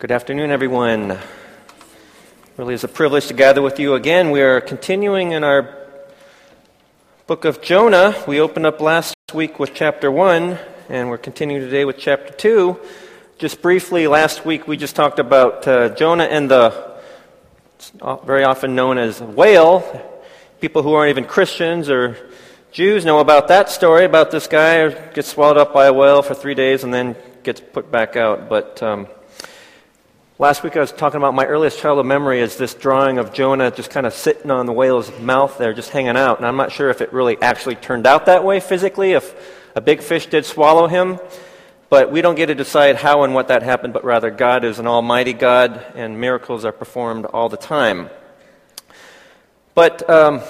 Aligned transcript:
Good 0.00 0.12
afternoon, 0.12 0.50
everyone. 0.50 1.18
Really 2.56 2.72
is 2.72 2.84
a 2.84 2.88
privilege 2.88 3.26
to 3.26 3.34
gather 3.34 3.60
with 3.60 3.78
you 3.78 3.92
again. 3.92 4.30
We 4.30 4.40
are 4.40 4.58
continuing 4.58 5.32
in 5.32 5.44
our 5.44 5.76
book 7.26 7.44
of 7.44 7.60
Jonah. 7.60 8.16
We 8.26 8.40
opened 8.40 8.64
up 8.64 8.80
last 8.80 9.14
week 9.34 9.58
with 9.58 9.74
chapter 9.74 10.10
1, 10.10 10.58
and 10.88 11.10
we're 11.10 11.18
continuing 11.18 11.60
today 11.60 11.84
with 11.84 11.98
chapter 11.98 12.32
2. 12.32 12.80
Just 13.36 13.60
briefly, 13.60 14.06
last 14.06 14.46
week 14.46 14.66
we 14.66 14.78
just 14.78 14.96
talked 14.96 15.18
about 15.18 15.68
uh, 15.68 15.90
Jonah 15.90 16.24
and 16.24 16.50
the 16.50 16.98
very 18.24 18.44
often 18.44 18.74
known 18.74 18.96
as 18.96 19.20
whale. 19.20 19.82
People 20.62 20.82
who 20.82 20.94
aren't 20.94 21.10
even 21.10 21.26
Christians 21.26 21.90
or 21.90 22.16
Jews 22.72 23.04
know 23.04 23.18
about 23.18 23.48
that 23.48 23.68
story 23.68 24.06
about 24.06 24.30
this 24.30 24.46
guy 24.46 24.88
who 24.88 25.12
gets 25.12 25.28
swallowed 25.28 25.58
up 25.58 25.74
by 25.74 25.88
a 25.88 25.92
whale 25.92 26.22
for 26.22 26.32
three 26.32 26.54
days 26.54 26.84
and 26.84 26.94
then 26.94 27.16
gets 27.42 27.60
put 27.60 27.92
back 27.92 28.16
out. 28.16 28.48
But 28.48 28.82
um, 28.82 29.06
Last 30.40 30.62
week 30.62 30.74
I 30.74 30.80
was 30.80 30.90
talking 30.90 31.18
about 31.18 31.34
my 31.34 31.44
earliest 31.44 31.80
childhood 31.80 32.06
memory 32.06 32.40
is 32.40 32.56
this 32.56 32.72
drawing 32.72 33.18
of 33.18 33.30
Jonah 33.30 33.70
just 33.70 33.90
kind 33.90 34.06
of 34.06 34.14
sitting 34.14 34.50
on 34.50 34.64
the 34.64 34.72
whale's 34.72 35.12
mouth 35.20 35.58
there, 35.58 35.74
just 35.74 35.90
hanging 35.90 36.16
out. 36.16 36.38
And 36.38 36.46
I'm 36.46 36.56
not 36.56 36.72
sure 36.72 36.88
if 36.88 37.02
it 37.02 37.12
really 37.12 37.36
actually 37.42 37.74
turned 37.74 38.06
out 38.06 38.24
that 38.24 38.42
way 38.42 38.58
physically, 38.58 39.12
if 39.12 39.34
a 39.76 39.82
big 39.82 40.00
fish 40.00 40.24
did 40.24 40.46
swallow 40.46 40.86
him. 40.86 41.18
But 41.90 42.10
we 42.10 42.22
don't 42.22 42.36
get 42.36 42.46
to 42.46 42.54
decide 42.54 42.96
how 42.96 43.24
and 43.24 43.34
what 43.34 43.48
that 43.48 43.62
happened, 43.62 43.92
but 43.92 44.02
rather 44.02 44.30
God 44.30 44.64
is 44.64 44.78
an 44.78 44.86
almighty 44.86 45.34
God 45.34 45.84
and 45.94 46.18
miracles 46.18 46.64
are 46.64 46.72
performed 46.72 47.26
all 47.26 47.50
the 47.50 47.58
time. 47.58 48.08
But 49.74 50.08
um, 50.08 50.40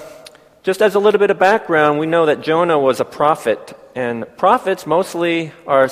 just 0.63 0.83
as 0.83 0.95
a 0.95 1.01
little 1.01 1.19
bit 1.19 1.31
of 1.31 1.41
background, 1.41 1.99
we 1.99 2.07
know 2.07 2.27
that 2.27 2.43
Jonah 2.43 2.79
was 2.79 3.01
a 3.01 3.05
prophet, 3.05 3.77
and 3.97 4.25
prophets 4.37 4.87
mostly 4.87 5.51
are, 5.67 5.91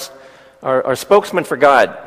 are, 0.63 0.87
are 0.87 0.95
spokesmen 0.95 1.43
for 1.43 1.57
God. 1.57 1.99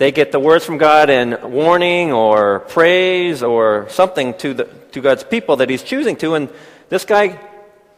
They 0.00 0.12
get 0.12 0.32
the 0.32 0.40
words 0.40 0.64
from 0.64 0.78
God 0.78 1.10
in 1.10 1.36
warning 1.42 2.10
or 2.10 2.60
praise 2.60 3.42
or 3.42 3.86
something 3.90 4.32
to, 4.38 4.54
the, 4.54 4.64
to 4.92 5.02
God's 5.02 5.24
people 5.24 5.56
that 5.56 5.68
He's 5.68 5.82
choosing 5.82 6.16
to. 6.16 6.36
And 6.36 6.48
this 6.88 7.04
guy 7.04 7.38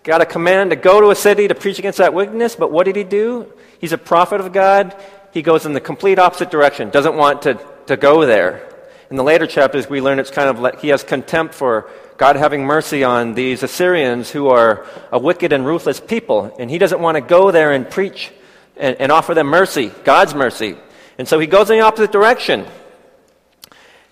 got 0.02 0.20
a 0.20 0.26
command 0.26 0.70
to 0.70 0.76
go 0.76 1.00
to 1.00 1.10
a 1.10 1.14
city 1.14 1.46
to 1.46 1.54
preach 1.54 1.78
against 1.78 1.98
that 1.98 2.12
wickedness, 2.12 2.56
but 2.56 2.72
what 2.72 2.86
did 2.86 2.96
he 2.96 3.04
do? 3.04 3.46
He's 3.80 3.92
a 3.92 3.98
prophet 3.98 4.40
of 4.40 4.52
God. 4.52 4.96
He 5.32 5.42
goes 5.42 5.64
in 5.64 5.74
the 5.74 5.80
complete 5.80 6.18
opposite 6.18 6.50
direction, 6.50 6.90
doesn't 6.90 7.14
want 7.14 7.42
to, 7.42 7.64
to 7.86 7.96
go 7.96 8.26
there. 8.26 8.68
In 9.08 9.14
the 9.14 9.22
later 9.22 9.46
chapters, 9.46 9.88
we 9.88 10.00
learn 10.00 10.18
it's 10.18 10.28
kind 10.28 10.48
of 10.48 10.58
like 10.58 10.80
he 10.80 10.88
has 10.88 11.04
contempt 11.04 11.54
for 11.54 11.88
God 12.16 12.34
having 12.34 12.64
mercy 12.64 13.04
on 13.04 13.34
these 13.34 13.62
Assyrians 13.62 14.28
who 14.28 14.48
are 14.48 14.84
a 15.12 15.20
wicked 15.20 15.52
and 15.52 15.64
ruthless 15.64 16.00
people. 16.00 16.52
And 16.58 16.68
he 16.68 16.78
doesn't 16.78 16.98
want 16.98 17.14
to 17.14 17.20
go 17.20 17.52
there 17.52 17.70
and 17.70 17.88
preach 17.88 18.32
and, 18.76 18.96
and 18.98 19.12
offer 19.12 19.34
them 19.34 19.46
mercy, 19.46 19.92
God's 20.02 20.34
mercy. 20.34 20.76
And 21.18 21.28
so 21.28 21.38
he 21.38 21.46
goes 21.46 21.70
in 21.70 21.78
the 21.78 21.84
opposite 21.84 22.12
direction. 22.12 22.66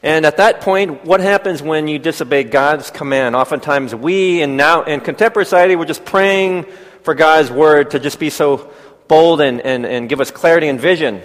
And 0.03 0.25
at 0.25 0.39
that 0.39 0.63
point, 0.63 1.05
what 1.05 1.21
happens 1.21 1.63
when 1.63 1.87
you 1.87 1.99
disobey 1.99 2.45
God's 2.45 2.91
command? 2.91 3.37
Oftentimes, 3.37 3.95
we 3.95 4.41
in 4.41 4.57
now 4.57 4.83
in 4.85 5.01
contemporary 5.01 5.45
society, 5.45 5.77
we're 5.77 5.85
just 5.85 6.05
praying 6.05 6.65
for 7.03 7.15
God's 7.15 7.51
word 7.51 7.91
to 7.91 8.01
just 8.01 8.19
be 8.19 8.31
so 8.31 8.71
bold 9.09 9.41
and, 9.41 9.61
and, 9.61 9.85
and 9.85 10.09
give 10.09 10.21
us 10.21 10.31
clarity 10.31 10.69
and 10.69 10.81
vision. 10.81 11.21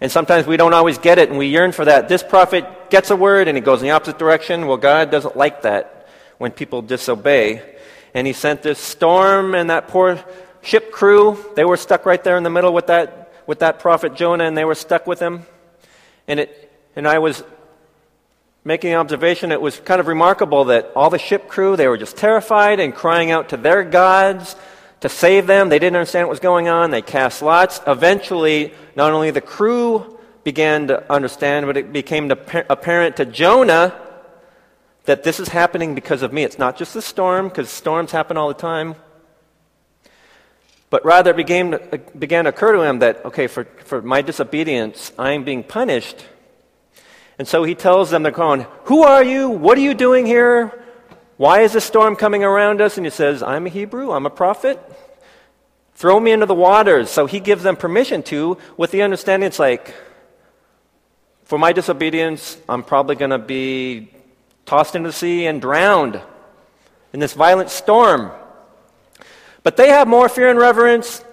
And 0.00 0.12
sometimes 0.12 0.46
we 0.46 0.56
don't 0.56 0.74
always 0.74 0.98
get 0.98 1.18
it, 1.18 1.30
and 1.30 1.38
we 1.38 1.46
yearn 1.46 1.72
for 1.72 1.84
that. 1.84 2.08
This 2.08 2.22
prophet 2.22 2.90
gets 2.90 3.10
a 3.10 3.16
word 3.16 3.48
and 3.48 3.56
he 3.56 3.60
goes 3.60 3.80
in 3.80 3.88
the 3.88 3.94
opposite 3.94 4.18
direction. 4.18 4.66
Well, 4.66 4.76
God 4.76 5.10
doesn't 5.10 5.36
like 5.36 5.62
that 5.62 6.06
when 6.38 6.52
people 6.52 6.82
disobey. 6.82 7.62
And 8.14 8.26
he 8.26 8.32
sent 8.32 8.62
this 8.62 8.78
storm, 8.78 9.54
and 9.54 9.70
that 9.70 9.88
poor 9.88 10.22
ship 10.62 10.92
crew, 10.92 11.38
they 11.56 11.64
were 11.64 11.76
stuck 11.76 12.06
right 12.06 12.22
there 12.22 12.36
in 12.36 12.44
the 12.44 12.50
middle 12.50 12.72
with 12.72 12.86
that 12.86 13.25
with 13.46 13.60
that 13.60 13.78
prophet 13.78 14.14
Jonah 14.14 14.44
and 14.44 14.56
they 14.56 14.64
were 14.64 14.74
stuck 14.74 15.06
with 15.06 15.20
him. 15.20 15.46
And, 16.28 16.40
it, 16.40 16.72
and 16.94 17.06
I 17.06 17.18
was 17.18 17.42
making 18.64 18.92
an 18.92 18.98
observation. 18.98 19.52
It 19.52 19.60
was 19.60 19.78
kind 19.78 20.00
of 20.00 20.08
remarkable 20.08 20.64
that 20.66 20.90
all 20.96 21.08
the 21.08 21.18
ship 21.18 21.48
crew, 21.48 21.76
they 21.76 21.86
were 21.86 21.96
just 21.96 22.16
terrified 22.16 22.80
and 22.80 22.94
crying 22.94 23.30
out 23.30 23.50
to 23.50 23.56
their 23.56 23.84
gods 23.84 24.56
to 25.00 25.08
save 25.08 25.46
them. 25.46 25.68
They 25.68 25.78
didn't 25.78 25.96
understand 25.96 26.26
what 26.26 26.30
was 26.30 26.40
going 26.40 26.68
on. 26.68 26.90
They 26.90 27.02
cast 27.02 27.42
lots. 27.42 27.80
Eventually, 27.86 28.74
not 28.96 29.12
only 29.12 29.30
the 29.30 29.40
crew 29.40 30.18
began 30.42 30.88
to 30.88 31.12
understand, 31.12 31.66
but 31.66 31.76
it 31.76 31.92
became 31.92 32.30
apparent 32.30 33.16
to 33.16 33.24
Jonah 33.24 33.94
that 35.04 35.22
this 35.22 35.38
is 35.38 35.48
happening 35.48 35.94
because 35.94 36.22
of 36.22 36.32
me. 36.32 36.42
It's 36.42 36.58
not 36.58 36.76
just 36.76 36.92
the 36.94 37.02
storm, 37.02 37.48
because 37.48 37.70
storms 37.70 38.10
happen 38.10 38.36
all 38.36 38.48
the 38.48 38.54
time. 38.54 38.96
But 40.88 41.04
rather 41.04 41.32
it 41.32 41.36
began, 41.36 41.74
uh, 41.74 41.98
began 42.16 42.44
to 42.44 42.50
occur 42.50 42.72
to 42.72 42.82
him 42.82 43.00
that, 43.00 43.24
okay, 43.24 43.46
for, 43.46 43.64
for 43.84 44.02
my 44.02 44.22
disobedience, 44.22 45.12
I'm 45.18 45.44
being 45.44 45.64
punished. 45.64 46.24
And 47.38 47.46
so 47.46 47.64
he 47.64 47.74
tells 47.74 48.10
them, 48.10 48.22
they're 48.22 48.32
calling, 48.32 48.66
Who 48.84 49.02
are 49.02 49.22
you? 49.22 49.48
What 49.48 49.76
are 49.76 49.82
you 49.82 49.94
doing 49.94 50.26
here? 50.26 50.72
Why 51.36 51.60
is 51.60 51.72
this 51.72 51.84
storm 51.84 52.16
coming 52.16 52.44
around 52.44 52.80
us? 52.80 52.96
And 52.96 53.04
he 53.04 53.10
says, 53.10 53.42
I'm 53.42 53.66
a 53.66 53.68
Hebrew, 53.68 54.12
I'm 54.12 54.26
a 54.26 54.30
prophet. 54.30 54.80
Throw 55.94 56.20
me 56.20 56.32
into 56.32 56.46
the 56.46 56.54
waters. 56.54 57.10
So 57.10 57.26
he 57.26 57.40
gives 57.40 57.62
them 57.62 57.76
permission 57.76 58.22
to, 58.24 58.58
with 58.76 58.90
the 58.90 59.02
understanding 59.02 59.46
it's 59.46 59.58
like, 59.58 59.94
for 61.44 61.58
my 61.58 61.72
disobedience, 61.72 62.58
I'm 62.68 62.82
probably 62.82 63.16
going 63.16 63.30
to 63.30 63.38
be 63.38 64.10
tossed 64.66 64.94
into 64.94 65.08
the 65.08 65.12
sea 65.12 65.46
and 65.46 65.60
drowned 65.60 66.20
in 67.12 67.20
this 67.20 67.34
violent 67.34 67.70
storm. 67.70 68.30
But 69.66 69.76
they 69.76 69.88
have 69.88 70.06
more 70.06 70.28
fear 70.28 70.48
and 70.48 70.60
reverence 70.60 71.24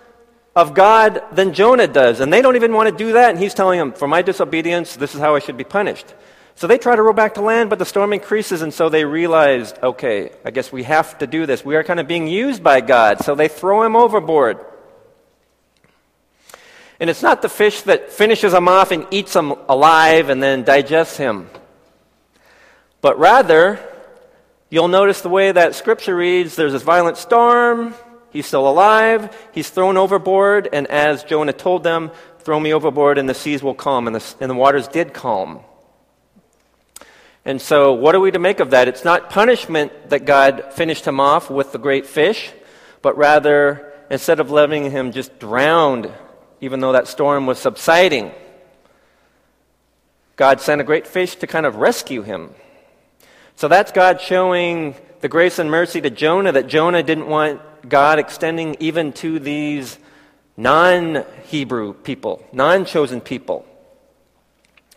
of 0.55 0.73
God 0.73 1.21
than 1.33 1.53
Jonah 1.53 1.85
does. 1.85 2.19
And 2.19 2.33
they 2.33 2.41
don't 2.41 2.55
even 2.55 2.73
want 2.73 2.89
to 2.89 2.97
do 2.97 3.13
that. 3.13 3.29
And 3.29 3.37
he's 3.37 3.53
telling 3.53 3.77
them, 3.77 3.93
for 3.93 4.07
my 4.07 4.23
disobedience, 4.23 4.95
this 4.95 5.13
is 5.13 5.21
how 5.21 5.35
I 5.35 5.39
should 5.39 5.55
be 5.55 5.63
punished. 5.63 6.15
So 6.55 6.65
they 6.65 6.79
try 6.79 6.95
to 6.95 7.03
row 7.03 7.13
back 7.13 7.35
to 7.35 7.41
land, 7.41 7.69
but 7.69 7.77
the 7.77 7.85
storm 7.85 8.11
increases. 8.11 8.63
And 8.63 8.73
so 8.73 8.89
they 8.89 9.05
realized, 9.05 9.77
okay, 9.83 10.31
I 10.43 10.49
guess 10.49 10.71
we 10.71 10.81
have 10.81 11.15
to 11.19 11.27
do 11.27 11.45
this. 11.45 11.63
We 11.63 11.75
are 11.75 11.83
kind 11.83 11.99
of 11.99 12.07
being 12.07 12.27
used 12.27 12.63
by 12.63 12.81
God. 12.81 13.23
So 13.23 13.35
they 13.35 13.47
throw 13.47 13.83
him 13.83 13.95
overboard. 13.95 14.65
And 16.99 17.11
it's 17.11 17.21
not 17.21 17.43
the 17.43 17.49
fish 17.49 17.83
that 17.83 18.11
finishes 18.11 18.51
him 18.51 18.67
off 18.67 18.89
and 18.89 19.05
eats 19.11 19.35
him 19.35 19.53
alive 19.69 20.29
and 20.29 20.41
then 20.41 20.63
digests 20.63 21.17
him. 21.17 21.51
But 22.99 23.19
rather, 23.19 23.79
you'll 24.71 24.87
notice 24.87 25.21
the 25.21 25.29
way 25.29 25.51
that 25.51 25.75
scripture 25.75 26.15
reads 26.15 26.55
there's 26.55 26.73
this 26.73 26.81
violent 26.81 27.17
storm, 27.17 27.93
He's 28.33 28.47
still 28.47 28.67
alive. 28.67 29.33
He's 29.51 29.69
thrown 29.69 29.95
overboard. 29.95 30.67
And 30.73 30.87
as 30.87 31.23
Jonah 31.23 31.53
told 31.53 31.83
them, 31.83 32.11
throw 32.39 32.59
me 32.59 32.73
overboard 32.73 33.19
and 33.19 33.29
the 33.29 33.35
seas 33.35 33.61
will 33.61 33.75
calm. 33.75 34.07
And 34.07 34.15
the, 34.15 34.35
and 34.41 34.49
the 34.49 34.55
waters 34.55 34.87
did 34.87 35.13
calm. 35.13 35.61
And 37.45 37.61
so, 37.61 37.93
what 37.93 38.15
are 38.15 38.19
we 38.19 38.31
to 38.31 38.39
make 38.39 38.59
of 38.59 38.71
that? 38.71 38.87
It's 38.87 39.03
not 39.03 39.29
punishment 39.29 40.09
that 40.09 40.25
God 40.25 40.73
finished 40.73 41.05
him 41.05 41.19
off 41.19 41.49
with 41.49 41.73
the 41.73 41.77
great 41.77 42.05
fish, 42.05 42.51
but 43.01 43.17
rather, 43.17 43.93
instead 44.09 44.39
of 44.39 44.49
letting 44.49 44.89
him 44.89 45.11
just 45.11 45.39
drown, 45.39 46.11
even 46.61 46.79
though 46.79 46.93
that 46.93 47.07
storm 47.07 47.45
was 47.45 47.59
subsiding, 47.59 48.31
God 50.37 50.61
sent 50.61 50.79
a 50.79 50.85
great 50.85 51.05
fish 51.05 51.35
to 51.35 51.47
kind 51.47 51.65
of 51.65 51.75
rescue 51.75 52.21
him. 52.21 52.55
So 53.55 53.67
that's 53.67 53.91
God 53.91 54.21
showing 54.21 54.95
the 55.19 55.27
grace 55.27 55.59
and 55.59 55.69
mercy 55.69 55.99
to 56.01 56.09
Jonah 56.09 56.53
that 56.53 56.67
Jonah 56.67 57.03
didn't 57.03 57.27
want 57.27 57.61
God 57.87 58.19
extending 58.19 58.77
even 58.79 59.13
to 59.13 59.39
these 59.39 59.97
non 60.57 61.25
Hebrew 61.45 61.93
people, 61.93 62.45
non 62.51 62.85
chosen 62.85 63.21
people. 63.21 63.65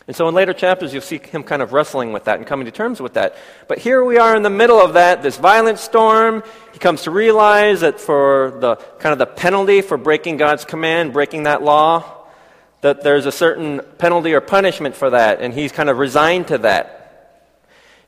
And 0.06 0.14
so 0.14 0.28
in 0.28 0.34
later 0.34 0.52
chapters, 0.52 0.92
you'll 0.92 1.02
see 1.02 1.18
him 1.18 1.42
kind 1.42 1.60
of 1.60 1.72
wrestling 1.72 2.12
with 2.12 2.24
that 2.24 2.38
and 2.38 2.46
coming 2.46 2.66
to 2.66 2.70
terms 2.70 3.00
with 3.00 3.14
that. 3.14 3.36
But 3.66 3.78
here 3.78 4.04
we 4.04 4.18
are 4.18 4.36
in 4.36 4.42
the 4.42 4.50
middle 4.50 4.80
of 4.80 4.94
that, 4.94 5.22
this 5.22 5.36
violent 5.36 5.80
storm. 5.80 6.44
He 6.72 6.78
comes 6.78 7.02
to 7.02 7.10
realize 7.10 7.80
that 7.80 8.00
for 8.00 8.56
the 8.60 8.76
kind 9.00 9.12
of 9.12 9.18
the 9.18 9.26
penalty 9.26 9.80
for 9.80 9.96
breaking 9.96 10.36
God's 10.36 10.64
command, 10.64 11.12
breaking 11.12 11.42
that 11.42 11.62
law, 11.62 12.04
that 12.82 13.02
there's 13.02 13.26
a 13.26 13.32
certain 13.32 13.80
penalty 13.98 14.32
or 14.32 14.40
punishment 14.40 14.94
for 14.94 15.10
that, 15.10 15.40
and 15.40 15.52
he's 15.52 15.72
kind 15.72 15.90
of 15.90 15.98
resigned 15.98 16.48
to 16.48 16.58
that. 16.58 17.05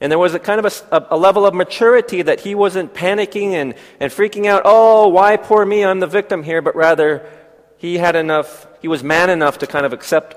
And 0.00 0.12
there 0.12 0.19
was 0.19 0.35
a 0.35 0.39
kind 0.39 0.65
of 0.65 0.83
a, 0.93 1.06
a, 1.11 1.17
level 1.17 1.45
of 1.45 1.55
maturity 1.55 2.23
that 2.23 2.41
he 2.41 2.55
wasn't 2.55 2.95
panicking 2.95 3.53
and, 3.53 3.75
and 3.99 4.12
freaking 4.12 4.47
out, 4.47 4.62
oh, 4.65 5.09
why 5.09 5.37
poor 5.37 5.67
me, 5.67 5.85
I'm 5.85 5.99
the 5.99 6.06
victim 6.06 6.45
here, 6.45 6.62
but 6.62 6.77
rather 6.77 7.29
he 7.79 7.99
had 7.99 8.15
enough, 8.15 8.67
he 8.81 8.87
was 8.87 9.03
man 9.03 9.29
enough 9.29 9.59
to 9.59 9.67
kind 9.67 9.85
of 9.85 9.93
accept 9.93 10.37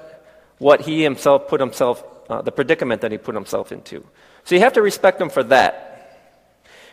what 0.57 0.81
he 0.81 1.03
himself 1.03 1.47
put 1.47 1.59
himself, 1.59 2.03
uh, 2.27 2.41
the 2.41 2.51
predicament 2.51 3.01
that 3.01 3.11
he 3.11 3.19
put 3.19 3.35
himself 3.35 3.71
into. 3.71 4.03
So 4.45 4.55
you 4.55 4.61
have 4.61 4.73
to 4.73 4.81
respect 4.81 5.21
him 5.21 5.29
for 5.29 5.43
that. 5.43 5.91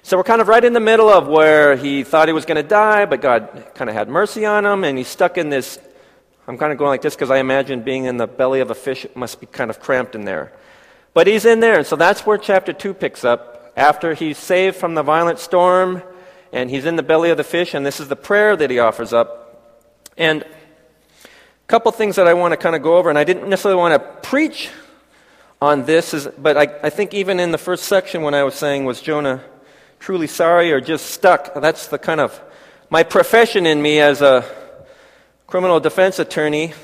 So 0.02 0.16
we're 0.16 0.24
kind 0.24 0.40
of 0.40 0.48
right 0.48 0.64
in 0.64 0.74
the 0.74 0.80
middle 0.80 1.08
of 1.08 1.26
where 1.26 1.74
he 1.74 2.04
thought 2.04 2.28
he 2.28 2.32
was 2.32 2.44
going 2.44 2.62
to 2.62 2.68
die, 2.68 3.06
but 3.06 3.20
God 3.20 3.72
kind 3.74 3.90
of 3.90 3.96
had 3.96 4.08
mercy 4.08 4.46
on 4.46 4.64
him, 4.64 4.84
and 4.84 4.96
he's 4.96 5.08
stuck 5.08 5.38
in 5.38 5.48
this. 5.48 5.78
I'm 6.46 6.56
kind 6.56 6.72
of 6.72 6.78
going 6.78 6.90
like 6.90 7.02
this 7.02 7.14
because 7.14 7.30
I 7.30 7.38
imagine 7.38 7.82
being 7.82 8.04
in 8.04 8.16
the 8.16 8.26
belly 8.26 8.60
of 8.60 8.70
a 8.70 8.74
fish 8.74 9.06
must 9.14 9.40
be 9.40 9.46
kind 9.46 9.70
of 9.70 9.80
cramped 9.80 10.14
in 10.14 10.24
there. 10.24 10.52
But 11.18 11.26
he's 11.26 11.44
in 11.44 11.58
there. 11.58 11.78
And 11.78 11.84
so 11.84 11.96
that's 11.96 12.24
where 12.24 12.38
chapter 12.38 12.72
2 12.72 12.94
picks 12.94 13.24
up. 13.24 13.72
After 13.76 14.14
he's 14.14 14.38
saved 14.38 14.76
from 14.76 14.94
the 14.94 15.02
violent 15.02 15.40
storm 15.40 16.00
and 16.52 16.70
he's 16.70 16.84
in 16.84 16.94
the 16.94 17.02
belly 17.02 17.30
of 17.30 17.36
the 17.36 17.42
fish, 17.42 17.74
and 17.74 17.84
this 17.84 17.98
is 17.98 18.06
the 18.06 18.14
prayer 18.14 18.54
that 18.54 18.70
he 18.70 18.78
offers 18.78 19.12
up. 19.12 19.82
And 20.16 20.42
a 20.42 20.46
couple 21.66 21.90
things 21.90 22.14
that 22.14 22.28
I 22.28 22.34
want 22.34 22.52
to 22.52 22.56
kind 22.56 22.76
of 22.76 22.84
go 22.84 22.98
over, 22.98 23.08
and 23.08 23.18
I 23.18 23.24
didn't 23.24 23.48
necessarily 23.48 23.80
want 23.80 23.94
to 23.94 24.28
preach 24.28 24.70
on 25.60 25.86
this 25.86 26.14
is, 26.14 26.28
but 26.38 26.56
I, 26.56 26.68
I 26.84 26.90
think 26.90 27.12
even 27.12 27.40
in 27.40 27.50
the 27.50 27.58
first 27.58 27.86
section 27.86 28.22
when 28.22 28.34
I 28.34 28.44
was 28.44 28.54
saying, 28.54 28.84
was 28.84 29.00
Jonah 29.00 29.42
truly 29.98 30.28
sorry 30.28 30.70
or 30.70 30.80
just 30.80 31.06
stuck? 31.06 31.52
That's 31.52 31.88
the 31.88 31.98
kind 31.98 32.20
of 32.20 32.40
my 32.90 33.02
profession 33.02 33.66
in 33.66 33.82
me 33.82 33.98
as 33.98 34.22
a 34.22 34.44
criminal 35.48 35.80
defense 35.80 36.20
attorney 36.20 36.74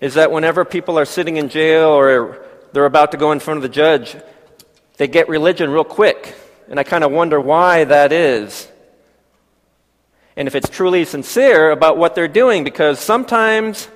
is 0.00 0.14
that 0.14 0.32
whenever 0.32 0.64
people 0.64 0.98
are 0.98 1.04
sitting 1.04 1.36
in 1.36 1.50
jail 1.50 1.90
or 1.90 2.45
they're 2.72 2.86
about 2.86 3.12
to 3.12 3.16
go 3.16 3.32
in 3.32 3.40
front 3.40 3.58
of 3.58 3.62
the 3.62 3.68
judge, 3.68 4.16
they 4.96 5.08
get 5.08 5.28
religion 5.28 5.70
real 5.70 5.84
quick. 5.84 6.34
And 6.68 6.80
I 6.80 6.82
kind 6.82 7.04
of 7.04 7.12
wonder 7.12 7.40
why 7.40 7.84
that 7.84 8.12
is. 8.12 8.68
And 10.36 10.48
if 10.48 10.54
it's 10.54 10.68
truly 10.68 11.04
sincere 11.04 11.70
about 11.70 11.96
what 11.96 12.14
they're 12.14 12.28
doing, 12.28 12.64
because 12.64 13.00
sometimes 13.00 13.88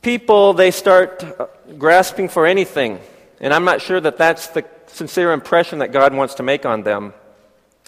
people, 0.00 0.52
they 0.52 0.70
start 0.70 1.22
uh, 1.22 1.46
grasping 1.78 2.28
for 2.28 2.46
anything. 2.46 2.98
And 3.40 3.54
I'm 3.54 3.64
not 3.64 3.80
sure 3.80 4.00
that 4.00 4.18
that's 4.18 4.48
the 4.48 4.64
sincere 4.88 5.32
impression 5.32 5.78
that 5.78 5.92
God 5.92 6.14
wants 6.14 6.34
to 6.34 6.42
make 6.42 6.66
on 6.66 6.82
them. 6.82 7.12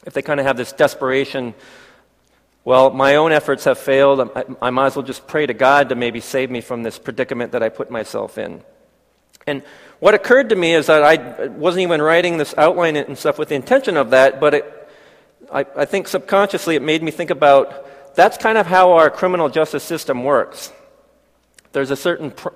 If 0.07 0.13
they 0.13 0.23
kind 0.23 0.39
of 0.39 0.47
have 0.47 0.57
this 0.57 0.73
desperation, 0.73 1.55
well, 2.65 2.91
my 2.91 3.17
own 3.17 3.33
efforts 3.33 3.65
have 3.65 3.79
failed. 3.79 4.21
I, 4.35 4.45
I 4.63 4.71
might 4.71 4.87
as 4.87 4.97
well 4.97 5.05
just 5.05 5.27
pray 5.27 5.47
to 5.47 5.55
God 5.55 5.89
to 5.89 5.95
maybe 5.95 6.21
save 6.21 6.51
me 6.51 6.61
from 6.61 6.83
this 6.83 6.99
predicament 6.99 7.53
that 7.53 7.63
I 7.63 7.69
put 7.69 7.91
myself 7.91 8.39
in. 8.39 8.63
And 9.47 9.63
what 10.01 10.15
occurred 10.15 10.51
to 10.51 10.57
me 10.57 10.75
is 10.75 10.87
that 10.87 11.03
I 11.03 11.47
wasn't 11.47 11.83
even 11.83 12.01
writing 12.03 12.39
this 12.39 12.55
outline 12.57 12.97
and 12.97 13.17
stuff 13.17 13.39
with 13.39 13.49
the 13.49 13.55
intention 13.55 13.97
of 13.97 14.11
that, 14.11 14.41
but 14.41 14.55
it, 14.55 14.89
I, 15.53 15.67
I 15.77 15.85
think 15.85 16.09
subconsciously 16.09 16.77
it 16.77 16.83
made 16.83 17.03
me 17.03 17.11
think 17.11 17.31
about 17.31 18.15
that's 18.15 18.39
kind 18.39 18.59
of 18.59 18.67
how 18.67 18.93
our 18.93 19.11
criminal 19.11 19.49
justice 19.49 19.83
system 19.83 20.25
works. 20.25 20.73
There's 21.73 21.91
a 21.91 21.97
certain 21.97 22.31
pr- 22.31 22.51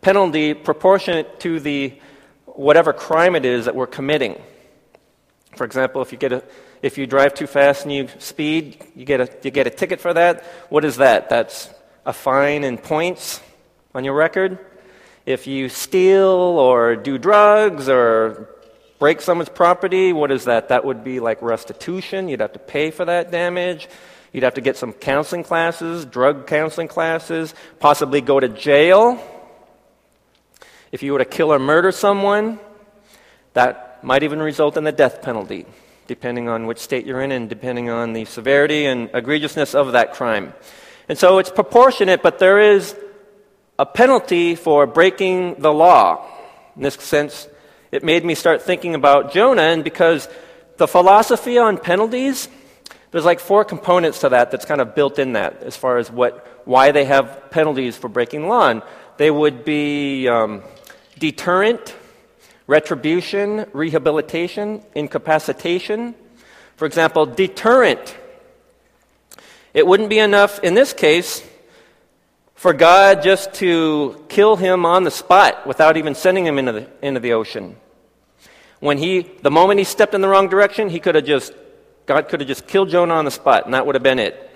penalty 0.00 0.54
proportionate 0.54 1.40
to 1.40 1.60
the 1.60 1.94
whatever 2.46 2.92
crime 2.92 3.36
it 3.36 3.44
is 3.44 3.66
that 3.66 3.74
we're 3.74 3.86
committing. 3.86 4.40
For 5.56 5.64
example, 5.64 6.02
if 6.02 6.12
you 6.12 6.18
get 6.18 6.32
a 6.32 6.42
if 6.80 6.98
you 6.98 7.06
drive 7.06 7.34
too 7.34 7.46
fast 7.46 7.84
and 7.84 7.92
you 7.92 8.08
speed, 8.18 8.84
you 8.96 9.04
get 9.04 9.20
a 9.20 9.28
you 9.42 9.50
get 9.50 9.66
a 9.66 9.70
ticket 9.70 10.00
for 10.00 10.14
that. 10.14 10.42
What 10.68 10.84
is 10.84 10.96
that? 10.96 11.28
That's 11.28 11.70
a 12.04 12.12
fine 12.12 12.64
and 12.64 12.82
points 12.82 13.40
on 13.94 14.04
your 14.04 14.14
record. 14.14 14.58
If 15.24 15.46
you 15.46 15.68
steal 15.68 16.26
or 16.26 16.96
do 16.96 17.16
drugs 17.16 17.88
or 17.88 18.48
break 18.98 19.20
someone's 19.20 19.48
property, 19.48 20.12
what 20.12 20.32
is 20.32 20.44
that? 20.44 20.68
That 20.68 20.84
would 20.84 21.04
be 21.04 21.20
like 21.20 21.40
restitution. 21.42 22.28
You'd 22.28 22.40
have 22.40 22.54
to 22.54 22.58
pay 22.58 22.90
for 22.90 23.04
that 23.04 23.30
damage. 23.30 23.88
You'd 24.32 24.44
have 24.44 24.54
to 24.54 24.60
get 24.60 24.76
some 24.76 24.92
counseling 24.92 25.44
classes, 25.44 26.04
drug 26.06 26.46
counseling 26.46 26.88
classes, 26.88 27.54
possibly 27.78 28.20
go 28.20 28.40
to 28.40 28.48
jail. 28.48 29.22
If 30.90 31.02
you 31.02 31.12
were 31.12 31.18
to 31.18 31.24
kill 31.24 31.52
or 31.52 31.58
murder 31.58 31.92
someone, 31.92 32.58
that 33.52 34.02
might 34.02 34.22
even 34.22 34.40
result 34.40 34.76
in 34.76 34.84
the 34.84 34.92
death 34.92 35.22
penalty, 35.22 35.66
depending 36.06 36.48
on 36.48 36.66
which 36.66 36.78
state 36.78 37.06
you're 37.06 37.22
in 37.22 37.30
and 37.30 37.48
depending 37.48 37.90
on 37.90 38.12
the 38.12 38.24
severity 38.24 38.86
and 38.86 39.08
egregiousness 39.10 39.74
of 39.74 39.92
that 39.92 40.14
crime. 40.14 40.52
And 41.08 41.16
so 41.16 41.38
it's 41.38 41.50
proportionate, 41.50 42.22
but 42.22 42.38
there 42.38 42.58
is 42.58 42.96
a 43.78 43.86
penalty 43.86 44.54
for 44.54 44.86
breaking 44.86 45.56
the 45.60 45.72
law. 45.72 46.26
In 46.76 46.82
this 46.82 46.94
sense, 46.94 47.48
it 47.90 48.02
made 48.02 48.24
me 48.24 48.34
start 48.34 48.62
thinking 48.62 48.94
about 48.94 49.32
Jonah, 49.32 49.62
and 49.62 49.84
because 49.84 50.28
the 50.76 50.88
philosophy 50.88 51.58
on 51.58 51.78
penalties 51.78 52.48
there's 53.12 53.26
like 53.26 53.40
four 53.40 53.64
components 53.64 54.20
to 54.20 54.30
that 54.30 54.50
that's 54.50 54.64
kind 54.64 54.80
of 54.80 54.94
built 54.94 55.18
in 55.18 55.34
that 55.34 55.62
as 55.62 55.76
far 55.76 55.98
as 55.98 56.10
what, 56.10 56.62
why 56.64 56.92
they 56.92 57.04
have 57.04 57.50
penalties 57.50 57.94
for 57.94 58.08
breaking 58.08 58.42
the 58.42 58.48
law. 58.48 58.70
And 58.70 58.82
they 59.18 59.30
would 59.30 59.66
be 59.66 60.26
um, 60.28 60.62
deterrent, 61.18 61.94
retribution, 62.66 63.66
rehabilitation, 63.74 64.82
incapacitation. 64.94 66.14
For 66.76 66.86
example, 66.86 67.26
deterrent. 67.26 68.16
It 69.74 69.86
wouldn't 69.86 70.08
be 70.08 70.18
enough 70.18 70.58
in 70.60 70.72
this 70.72 70.94
case 70.94 71.46
for 72.62 72.72
God 72.72 73.24
just 73.24 73.54
to 73.54 74.24
kill 74.28 74.54
him 74.54 74.86
on 74.86 75.02
the 75.02 75.10
spot 75.10 75.66
without 75.66 75.96
even 75.96 76.14
sending 76.14 76.46
him 76.46 76.60
into 76.60 76.70
the, 76.70 76.88
into 77.02 77.18
the 77.18 77.32
ocean. 77.32 77.74
When 78.78 78.98
he, 78.98 79.22
the 79.42 79.50
moment 79.50 79.78
he 79.78 79.84
stepped 79.84 80.14
in 80.14 80.20
the 80.20 80.28
wrong 80.28 80.48
direction, 80.48 80.88
he 80.88 81.00
could 81.00 81.16
have 81.16 81.24
just 81.24 81.52
God 82.06 82.28
could 82.28 82.38
have 82.38 82.46
just 82.46 82.68
killed 82.68 82.88
Jonah 82.88 83.14
on 83.14 83.24
the 83.24 83.32
spot, 83.32 83.64
and 83.64 83.74
that 83.74 83.84
would 83.84 83.96
have 83.96 84.04
been 84.04 84.20
it. 84.20 84.48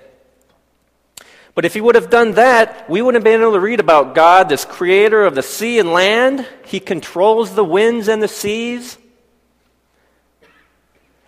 But 1.56 1.64
if 1.64 1.74
he 1.74 1.80
would 1.80 1.96
have 1.96 2.08
done 2.08 2.34
that, 2.34 2.88
we 2.88 3.02
wouldn't 3.02 3.24
have 3.24 3.24
been 3.24 3.40
able 3.40 3.54
to 3.54 3.60
read 3.60 3.80
about 3.80 4.14
God, 4.14 4.48
this 4.48 4.64
creator 4.64 5.24
of 5.24 5.34
the 5.34 5.42
sea 5.42 5.80
and 5.80 5.92
land. 5.92 6.46
He 6.64 6.78
controls 6.78 7.56
the 7.56 7.64
winds 7.64 8.06
and 8.06 8.22
the 8.22 8.28
seas. 8.28 8.98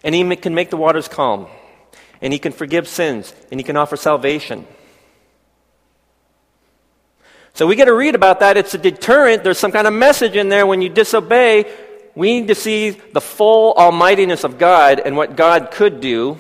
And 0.05 0.15
he 0.15 0.37
can 0.37 0.55
make 0.55 0.71
the 0.71 0.77
waters 0.77 1.09
calm. 1.09 1.49
And 2.23 2.33
he 2.33 2.39
can 2.39 2.53
forgive 2.53 2.87
sins. 2.87 3.35
And 3.51 3.59
he 3.59 3.65
can 3.65 3.77
offer 3.77 3.97
salvation. 3.97 4.65
So 7.59 7.67
we 7.67 7.75
get 7.75 7.87
to 7.87 7.93
read 7.93 8.15
about 8.15 8.39
that. 8.41 8.57
It's 8.57 8.73
a 8.75 8.79
deterrent. 8.79 9.43
There's 9.43 9.59
some 9.59 9.73
kind 9.73 9.87
of 9.89 9.93
message 9.93 10.37
in 10.37 10.49
there 10.49 10.65
when 10.65 10.81
you 10.81 10.89
disobey 10.89 11.67
we 12.19 12.41
need 12.41 12.49
to 12.49 12.55
see 12.57 12.91
the 12.91 13.21
full 13.21 13.75
almightiness 13.75 14.43
of 14.43 14.59
God 14.59 14.99
and 14.99 15.17
what 15.17 15.37
God 15.37 15.71
could 15.71 16.01
do. 16.01 16.37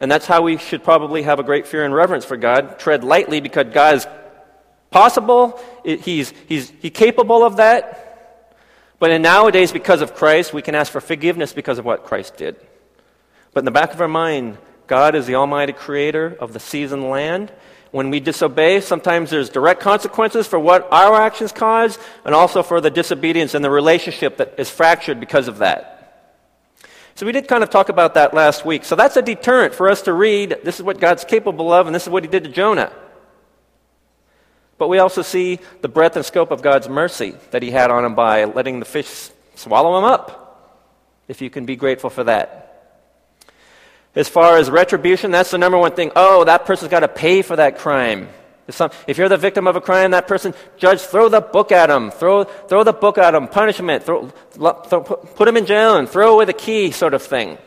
And 0.00 0.10
that's 0.10 0.26
how 0.26 0.42
we 0.42 0.58
should 0.58 0.82
probably 0.82 1.22
have 1.22 1.38
a 1.38 1.44
great 1.44 1.68
fear 1.68 1.84
and 1.84 1.94
reverence 1.94 2.24
for 2.24 2.36
God. 2.36 2.80
Tread 2.80 3.04
lightly 3.04 3.40
because 3.40 3.66
God 3.72 3.94
is 3.94 4.08
possible, 4.90 5.60
he's, 5.84 6.32
he's, 6.48 6.70
he's 6.80 6.92
capable 6.92 7.44
of 7.44 7.58
that. 7.58 8.56
But 8.98 9.12
in 9.12 9.22
nowadays, 9.22 9.70
because 9.70 10.00
of 10.00 10.16
Christ, 10.16 10.52
we 10.52 10.62
can 10.62 10.74
ask 10.74 10.90
for 10.90 11.00
forgiveness 11.00 11.52
because 11.52 11.78
of 11.78 11.84
what 11.84 12.04
Christ 12.04 12.36
did. 12.36 12.56
But 13.54 13.60
in 13.60 13.66
the 13.66 13.70
back 13.70 13.94
of 13.94 14.00
our 14.00 14.08
mind, 14.08 14.58
God 14.88 15.14
is 15.14 15.28
the 15.28 15.36
Almighty 15.36 15.74
Creator 15.74 16.38
of 16.40 16.52
the 16.52 16.58
seas 16.58 16.90
and 16.90 17.08
land, 17.08 17.52
when 17.90 18.10
we 18.10 18.20
disobey, 18.20 18.80
sometimes 18.80 19.30
there's 19.30 19.48
direct 19.48 19.80
consequences 19.80 20.46
for 20.46 20.58
what 20.58 20.86
our 20.92 21.14
actions 21.14 21.52
cause, 21.52 21.98
and 22.24 22.34
also 22.34 22.62
for 22.62 22.80
the 22.80 22.90
disobedience 22.90 23.54
and 23.54 23.64
the 23.64 23.70
relationship 23.70 24.36
that 24.36 24.54
is 24.58 24.68
fractured 24.68 25.20
because 25.20 25.48
of 25.48 25.58
that. 25.58 25.94
So 27.14 27.26
we 27.26 27.32
did 27.32 27.48
kind 27.48 27.64
of 27.64 27.70
talk 27.70 27.88
about 27.88 28.14
that 28.14 28.32
last 28.32 28.64
week. 28.64 28.84
So 28.84 28.94
that's 28.94 29.16
a 29.16 29.22
deterrent 29.22 29.74
for 29.74 29.88
us 29.88 30.02
to 30.02 30.12
read 30.12 30.58
this 30.62 30.76
is 30.76 30.82
what 30.82 31.00
God's 31.00 31.24
capable 31.24 31.72
of, 31.72 31.86
and 31.86 31.94
this 31.94 32.04
is 32.04 32.08
what 32.10 32.22
He 32.22 32.30
did 32.30 32.44
to 32.44 32.50
Jonah. 32.50 32.92
But 34.76 34.88
we 34.88 34.98
also 34.98 35.22
see 35.22 35.58
the 35.80 35.88
breadth 35.88 36.14
and 36.14 36.24
scope 36.24 36.52
of 36.52 36.62
God's 36.62 36.88
mercy 36.88 37.34
that 37.50 37.62
He 37.62 37.70
had 37.70 37.90
on 37.90 38.04
him 38.04 38.14
by 38.14 38.44
letting 38.44 38.78
the 38.78 38.84
fish 38.84 39.30
swallow 39.56 39.98
him 39.98 40.04
up. 40.04 40.44
If 41.26 41.42
you 41.42 41.50
can 41.50 41.66
be 41.66 41.74
grateful 41.74 42.10
for 42.10 42.24
that. 42.24 42.67
As 44.18 44.28
far 44.28 44.56
as 44.56 44.68
retribution, 44.68 45.30
that's 45.30 45.52
the 45.52 45.58
number 45.58 45.78
one 45.78 45.92
thing. 45.92 46.10
Oh, 46.16 46.42
that 46.42 46.66
person's 46.66 46.90
got 46.90 47.00
to 47.00 47.08
pay 47.08 47.40
for 47.42 47.54
that 47.54 47.78
crime. 47.78 48.28
If 49.06 49.16
you're 49.16 49.28
the 49.28 49.36
victim 49.36 49.68
of 49.68 49.76
a 49.76 49.80
crime, 49.80 50.10
that 50.10 50.26
person, 50.26 50.54
judge, 50.76 51.00
throw 51.02 51.28
the 51.28 51.40
book 51.40 51.70
at 51.70 51.88
him. 51.88 52.10
Throw, 52.10 52.42
throw 52.42 52.82
the 52.82 52.92
book 52.92 53.16
at 53.16 53.36
him. 53.36 53.46
Punishment. 53.46 54.02
Throw, 54.02 54.26
throw, 54.26 55.02
put 55.02 55.46
him 55.46 55.56
in 55.56 55.66
jail 55.66 55.96
and 55.96 56.08
throw 56.08 56.34
away 56.34 56.46
the 56.46 56.52
key, 56.52 56.90
sort 56.90 57.14
of 57.14 57.22
thing. 57.22 57.58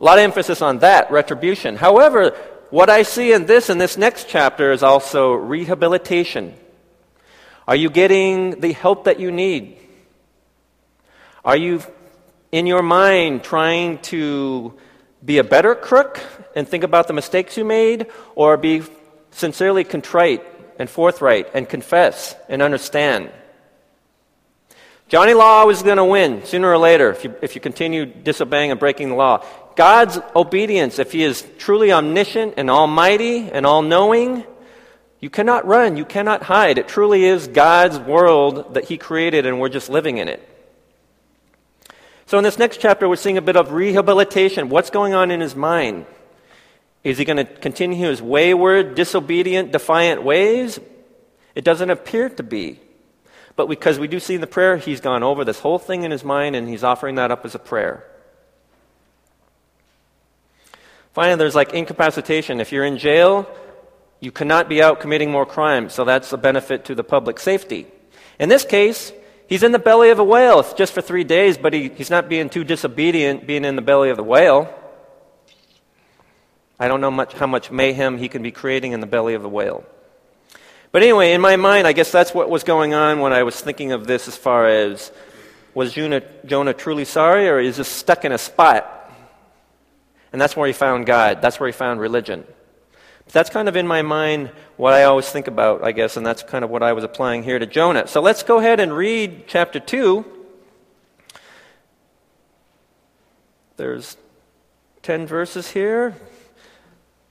A 0.00 0.04
lot 0.04 0.16
of 0.16 0.24
emphasis 0.24 0.62
on 0.62 0.78
that, 0.78 1.10
retribution. 1.10 1.76
However, 1.76 2.34
what 2.70 2.88
I 2.88 3.02
see 3.02 3.34
in 3.34 3.44
this 3.44 3.68
and 3.68 3.78
this 3.78 3.98
next 3.98 4.26
chapter 4.26 4.72
is 4.72 4.82
also 4.82 5.34
rehabilitation. 5.34 6.54
Are 7.66 7.76
you 7.76 7.90
getting 7.90 8.60
the 8.60 8.72
help 8.72 9.04
that 9.04 9.20
you 9.20 9.30
need? 9.30 9.76
Are 11.44 11.58
you 11.58 11.82
in 12.52 12.66
your 12.66 12.82
mind 12.82 13.44
trying 13.44 13.98
to 13.98 14.74
be 15.24 15.38
a 15.38 15.44
better 15.44 15.74
crook 15.74 16.20
and 16.54 16.66
think 16.66 16.84
about 16.84 17.06
the 17.06 17.12
mistakes 17.12 17.56
you 17.56 17.64
made, 17.64 18.06
or 18.34 18.56
be 18.56 18.82
sincerely 19.30 19.84
contrite 19.84 20.44
and 20.78 20.88
forthright 20.88 21.48
and 21.54 21.68
confess 21.68 22.34
and 22.48 22.62
understand? 22.62 23.30
Johnny 25.08 25.32
Law 25.32 25.68
is 25.70 25.82
going 25.82 25.96
to 25.96 26.04
win 26.04 26.44
sooner 26.44 26.68
or 26.68 26.76
later 26.76 27.10
if 27.10 27.24
you, 27.24 27.34
if 27.40 27.54
you 27.54 27.60
continue 27.60 28.04
disobeying 28.04 28.70
and 28.70 28.78
breaking 28.78 29.08
the 29.08 29.14
law. 29.14 29.44
God's 29.74 30.18
obedience, 30.36 30.98
if 30.98 31.12
He 31.12 31.22
is 31.22 31.46
truly 31.58 31.92
omniscient 31.92 32.54
and 32.56 32.68
almighty 32.68 33.50
and 33.50 33.64
all 33.64 33.80
knowing, 33.80 34.44
you 35.20 35.30
cannot 35.30 35.66
run, 35.66 35.96
you 35.96 36.04
cannot 36.04 36.42
hide. 36.42 36.78
It 36.78 36.88
truly 36.88 37.24
is 37.24 37.48
God's 37.48 37.98
world 37.98 38.74
that 38.74 38.84
He 38.84 38.98
created, 38.98 39.46
and 39.46 39.58
we're 39.60 39.68
just 39.68 39.88
living 39.88 40.18
in 40.18 40.28
it. 40.28 40.46
So, 42.28 42.36
in 42.36 42.44
this 42.44 42.58
next 42.58 42.78
chapter, 42.78 43.08
we're 43.08 43.16
seeing 43.16 43.38
a 43.38 43.42
bit 43.42 43.56
of 43.56 43.72
rehabilitation. 43.72 44.68
What's 44.68 44.90
going 44.90 45.14
on 45.14 45.30
in 45.30 45.40
his 45.40 45.56
mind? 45.56 46.04
Is 47.02 47.16
he 47.16 47.24
going 47.24 47.38
to 47.38 47.46
continue 47.46 47.96
his 47.96 48.20
wayward, 48.20 48.94
disobedient, 48.94 49.72
defiant 49.72 50.22
ways? 50.22 50.78
It 51.54 51.64
doesn't 51.64 51.88
appear 51.88 52.28
to 52.28 52.42
be. 52.42 52.80
But 53.56 53.66
because 53.70 53.98
we 53.98 54.08
do 54.08 54.20
see 54.20 54.34
in 54.34 54.42
the 54.42 54.46
prayer, 54.46 54.76
he's 54.76 55.00
gone 55.00 55.22
over 55.22 55.42
this 55.42 55.60
whole 55.60 55.78
thing 55.78 56.02
in 56.02 56.10
his 56.10 56.22
mind 56.22 56.54
and 56.54 56.68
he's 56.68 56.84
offering 56.84 57.14
that 57.14 57.30
up 57.30 57.46
as 57.46 57.54
a 57.54 57.58
prayer. 57.58 58.04
Finally, 61.14 61.38
there's 61.38 61.54
like 61.54 61.72
incapacitation. 61.72 62.60
If 62.60 62.72
you're 62.72 62.84
in 62.84 62.98
jail, 62.98 63.48
you 64.20 64.32
cannot 64.32 64.68
be 64.68 64.82
out 64.82 65.00
committing 65.00 65.30
more 65.30 65.46
crimes, 65.46 65.94
so 65.94 66.04
that's 66.04 66.30
a 66.30 66.36
benefit 66.36 66.84
to 66.84 66.94
the 66.94 67.04
public 67.04 67.40
safety. 67.40 67.86
In 68.38 68.50
this 68.50 68.66
case, 68.66 69.12
He's 69.48 69.62
in 69.62 69.72
the 69.72 69.78
belly 69.78 70.10
of 70.10 70.18
a 70.18 70.24
whale. 70.24 70.60
It's 70.60 70.74
just 70.74 70.92
for 70.92 71.00
three 71.00 71.24
days, 71.24 71.56
but 71.56 71.72
he, 71.72 71.88
he's 71.88 72.10
not 72.10 72.28
being 72.28 72.50
too 72.50 72.64
disobedient 72.64 73.46
being 73.46 73.64
in 73.64 73.76
the 73.76 73.82
belly 73.82 74.10
of 74.10 74.18
the 74.18 74.22
whale. 74.22 74.72
I 76.78 76.86
don't 76.86 77.00
know 77.00 77.10
much, 77.10 77.32
how 77.32 77.46
much 77.46 77.70
mayhem 77.70 78.18
he 78.18 78.28
can 78.28 78.42
be 78.42 78.52
creating 78.52 78.92
in 78.92 79.00
the 79.00 79.06
belly 79.06 79.32
of 79.32 79.40
the 79.40 79.48
whale. 79.48 79.84
But 80.92 81.02
anyway, 81.02 81.32
in 81.32 81.40
my 81.40 81.56
mind, 81.56 81.86
I 81.86 81.94
guess 81.94 82.12
that's 82.12 82.34
what 82.34 82.50
was 82.50 82.62
going 82.62 82.92
on 82.92 83.20
when 83.20 83.32
I 83.32 83.42
was 83.42 83.58
thinking 83.58 83.92
of 83.92 84.06
this 84.06 84.28
as 84.28 84.36
far 84.36 84.68
as 84.68 85.10
was 85.72 85.94
Jonah, 85.94 86.22
Jonah 86.44 86.74
truly 86.74 87.06
sorry 87.06 87.48
or 87.48 87.58
is 87.58 87.78
he 87.78 87.84
stuck 87.84 88.26
in 88.26 88.32
a 88.32 88.38
spot? 88.38 88.94
And 90.30 90.38
that's 90.38 90.56
where 90.56 90.66
he 90.66 90.74
found 90.74 91.06
God. 91.06 91.40
That's 91.40 91.58
where 91.58 91.68
he 91.68 91.72
found 91.72 92.00
religion. 92.00 92.44
That's 93.32 93.50
kind 93.50 93.68
of 93.68 93.76
in 93.76 93.86
my 93.86 94.02
mind 94.02 94.50
what 94.76 94.94
I 94.94 95.04
always 95.04 95.28
think 95.28 95.48
about, 95.48 95.84
I 95.84 95.92
guess, 95.92 96.16
and 96.16 96.24
that's 96.24 96.42
kind 96.42 96.64
of 96.64 96.70
what 96.70 96.82
I 96.82 96.92
was 96.92 97.04
applying 97.04 97.42
here 97.42 97.58
to 97.58 97.66
Jonah. 97.66 98.06
So 98.06 98.20
let's 98.20 98.42
go 98.42 98.58
ahead 98.58 98.80
and 98.80 98.92
read 98.96 99.44
chapter 99.46 99.80
2. 99.80 100.24
There's 103.76 104.16
10 105.02 105.26
verses 105.26 105.70
here. 105.70 106.16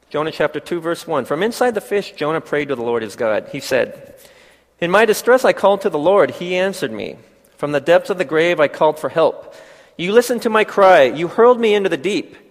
Jonah 0.09 0.31
chapter 0.31 0.59
2, 0.59 0.79
verse 0.79 1.05
1. 1.05 1.25
From 1.25 1.43
inside 1.43 1.75
the 1.75 1.81
fish, 1.81 2.13
Jonah 2.13 2.41
prayed 2.41 2.69
to 2.69 2.75
the 2.75 2.81
Lord 2.81 3.03
his 3.03 3.15
God. 3.15 3.49
He 3.51 3.59
said, 3.59 4.15
In 4.79 4.89
my 4.89 5.03
distress 5.03 5.43
I 5.43 5.51
called 5.51 5.81
to 5.81 5.89
the 5.89 5.99
Lord. 5.99 6.31
He 6.31 6.55
answered 6.55 6.91
me. 6.91 7.17
From 7.57 7.71
the 7.71 7.81
depths 7.81 8.09
of 8.09 8.17
the 8.17 8.25
grave 8.25 8.59
I 8.59 8.67
called 8.67 8.99
for 8.99 9.09
help. 9.09 9.55
You 9.97 10.13
listened 10.13 10.43
to 10.43 10.49
my 10.49 10.63
cry. 10.63 11.03
You 11.03 11.27
hurled 11.27 11.59
me 11.59 11.73
into 11.73 11.89
the 11.89 11.97
deep, 11.97 12.46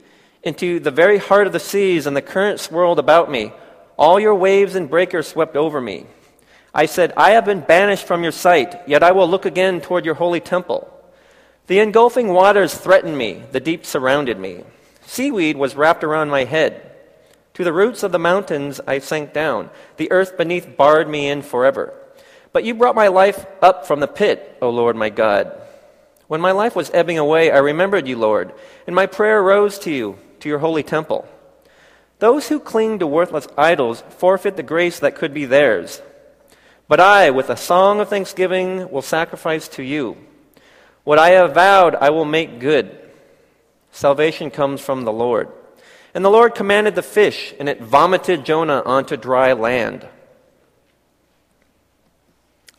into 0.46 0.78
the 0.78 0.92
very 0.92 1.18
heart 1.18 1.48
of 1.48 1.52
the 1.52 1.58
seas, 1.58 2.06
and 2.06 2.16
the 2.16 2.22
current 2.22 2.60
swirled 2.60 3.00
about 3.00 3.28
me. 3.28 3.52
All 3.96 4.20
your 4.20 4.36
waves 4.36 4.76
and 4.76 4.88
breakers 4.88 5.26
swept 5.26 5.56
over 5.56 5.80
me. 5.80 6.06
I 6.72 6.86
said, 6.86 7.12
I 7.16 7.30
have 7.30 7.44
been 7.44 7.62
banished 7.62 8.06
from 8.06 8.22
your 8.22 8.30
sight, 8.30 8.76
yet 8.86 9.02
I 9.02 9.10
will 9.10 9.28
look 9.28 9.44
again 9.44 9.80
toward 9.80 10.04
your 10.04 10.14
holy 10.14 10.38
temple. 10.38 10.88
The 11.66 11.80
engulfing 11.80 12.28
waters 12.28 12.74
threatened 12.74 13.18
me, 13.18 13.42
the 13.50 13.58
deep 13.58 13.84
surrounded 13.84 14.38
me. 14.38 14.62
Seaweed 15.04 15.56
was 15.56 15.74
wrapped 15.74 16.04
around 16.04 16.30
my 16.30 16.44
head. 16.44 16.92
To 17.54 17.64
the 17.64 17.72
roots 17.72 18.04
of 18.04 18.12
the 18.12 18.18
mountains 18.18 18.80
I 18.86 19.00
sank 19.00 19.32
down. 19.32 19.70
The 19.96 20.12
earth 20.12 20.36
beneath 20.36 20.76
barred 20.76 21.08
me 21.08 21.28
in 21.28 21.42
forever. 21.42 21.92
But 22.52 22.62
you 22.62 22.74
brought 22.74 22.94
my 22.94 23.08
life 23.08 23.46
up 23.60 23.84
from 23.84 23.98
the 23.98 24.06
pit, 24.06 24.58
O 24.62 24.70
Lord 24.70 24.94
my 24.94 25.08
God. 25.08 25.60
When 26.28 26.40
my 26.40 26.52
life 26.52 26.76
was 26.76 26.90
ebbing 26.90 27.18
away, 27.18 27.50
I 27.50 27.58
remembered 27.58 28.06
you, 28.06 28.16
Lord, 28.16 28.52
and 28.86 28.94
my 28.94 29.06
prayer 29.06 29.42
rose 29.42 29.78
to 29.80 29.90
you, 29.90 30.18
to 30.46 30.48
your 30.48 30.60
holy 30.60 30.84
temple. 30.84 31.26
Those 32.20 32.48
who 32.48 32.60
cling 32.60 33.00
to 33.00 33.06
worthless 33.06 33.48
idols 33.58 34.02
forfeit 34.10 34.56
the 34.56 34.62
grace 34.62 35.00
that 35.00 35.16
could 35.16 35.34
be 35.34 35.44
theirs. 35.44 36.00
But 36.88 37.00
I, 37.00 37.30
with 37.30 37.50
a 37.50 37.56
song 37.56 38.00
of 38.00 38.08
thanksgiving, 38.08 38.88
will 38.90 39.02
sacrifice 39.02 39.66
to 39.70 39.82
you. 39.82 40.16
What 41.02 41.18
I 41.18 41.30
have 41.30 41.54
vowed, 41.54 41.96
I 41.96 42.10
will 42.10 42.24
make 42.24 42.60
good. 42.60 42.96
Salvation 43.90 44.50
comes 44.50 44.80
from 44.80 45.04
the 45.04 45.12
Lord. 45.12 45.50
And 46.14 46.24
the 46.24 46.30
Lord 46.30 46.54
commanded 46.54 46.94
the 46.94 47.02
fish, 47.02 47.52
and 47.58 47.68
it 47.68 47.82
vomited 47.82 48.46
Jonah 48.46 48.82
onto 48.86 49.16
dry 49.16 49.52
land. 49.52 50.06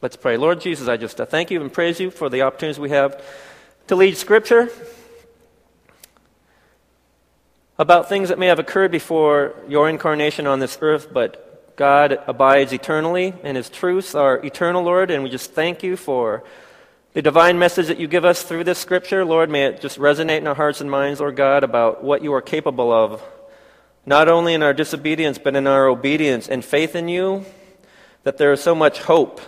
Let's 0.01 0.15
pray. 0.15 0.37
Lord 0.37 0.61
Jesus, 0.61 0.87
I 0.87 0.95
just 0.95 1.19
uh, 1.19 1.25
thank 1.25 1.51
you 1.51 1.59
and 1.61 1.71
praise 1.71 1.99
you 1.99 2.11
for 2.11 2.29
the 2.29 2.43
opportunities 2.43 2.79
we 2.79 2.91
have 2.91 3.21
to 3.87 3.95
lead 3.97 4.15
Scripture 4.15 4.69
about 7.79 8.09
things 8.09 8.29
that 8.29 8.39
may 8.39 8.47
have 8.47 8.59
occurred 8.59 8.91
before 8.91 9.53
your 9.67 9.89
incarnation 9.89 10.47
on 10.47 10.59
this 10.59 10.77
earth, 10.81 11.13
but 11.13 11.75
God 11.75 12.19
abides 12.25 12.73
eternally, 12.73 13.33
and 13.43 13.55
His 13.55 13.69
truths 13.69 14.15
are 14.15 14.43
eternal, 14.43 14.83
Lord, 14.83 15.11
and 15.11 15.23
we 15.23 15.29
just 15.29 15.53
thank 15.53 15.83
you 15.83 15.95
for 15.95 16.43
the 17.13 17.21
divine 17.21 17.57
message 17.57 17.87
that 17.87 17.99
you 17.99 18.07
give 18.07 18.25
us 18.25 18.43
through 18.43 18.63
this 18.63 18.79
scripture, 18.79 19.25
Lord, 19.25 19.49
may 19.49 19.65
it 19.65 19.81
just 19.81 19.97
resonate 19.97 20.37
in 20.37 20.47
our 20.47 20.55
hearts 20.55 20.81
and 20.81 20.89
minds, 20.89 21.19
Lord 21.19 21.35
God, 21.35 21.63
about 21.63 22.03
what 22.03 22.23
you 22.23 22.33
are 22.33 22.41
capable 22.41 22.91
of, 22.91 23.23
not 24.05 24.27
only 24.27 24.53
in 24.53 24.63
our 24.63 24.73
disobedience, 24.73 25.37
but 25.37 25.55
in 25.55 25.67
our 25.67 25.87
obedience 25.87 26.47
and 26.47 26.63
faith 26.63 26.95
in 26.95 27.07
you, 27.07 27.45
that 28.23 28.37
there 28.37 28.51
is 28.51 28.61
so 28.61 28.75
much 28.75 29.01
hope 29.01 29.39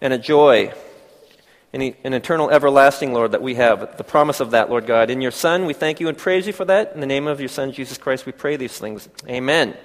and 0.00 0.12
a 0.12 0.18
joy 0.18 0.72
and 1.72 1.94
an 2.02 2.12
eternal 2.14 2.50
everlasting, 2.50 3.12
Lord, 3.12 3.32
that 3.32 3.42
we 3.42 3.54
have. 3.54 3.96
The 3.96 4.04
promise 4.04 4.40
of 4.40 4.50
that, 4.50 4.70
Lord 4.70 4.86
God. 4.86 5.08
In 5.08 5.20
your 5.20 5.30
Son, 5.30 5.66
we 5.66 5.72
thank 5.72 6.00
you 6.00 6.08
and 6.08 6.18
praise 6.18 6.46
you 6.46 6.52
for 6.52 6.64
that. 6.64 6.92
In 6.94 7.00
the 7.00 7.06
name 7.06 7.26
of 7.28 7.38
your 7.38 7.48
Son, 7.48 7.72
Jesus 7.72 7.96
Christ, 7.96 8.26
we 8.26 8.32
pray 8.32 8.56
these 8.56 8.76
things. 8.76 9.08
Amen. 9.28 9.76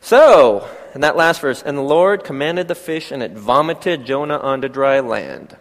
So, 0.00 0.68
in 0.94 1.00
that 1.00 1.16
last 1.16 1.40
verse, 1.40 1.62
and 1.62 1.78
the 1.78 1.82
Lord 1.82 2.24
commanded 2.24 2.68
the 2.68 2.74
fish, 2.74 3.10
and 3.10 3.22
it 3.22 3.32
vomited 3.32 4.04
Jonah 4.04 4.36
onto 4.36 4.68
dry 4.68 5.00
land. 5.00 5.56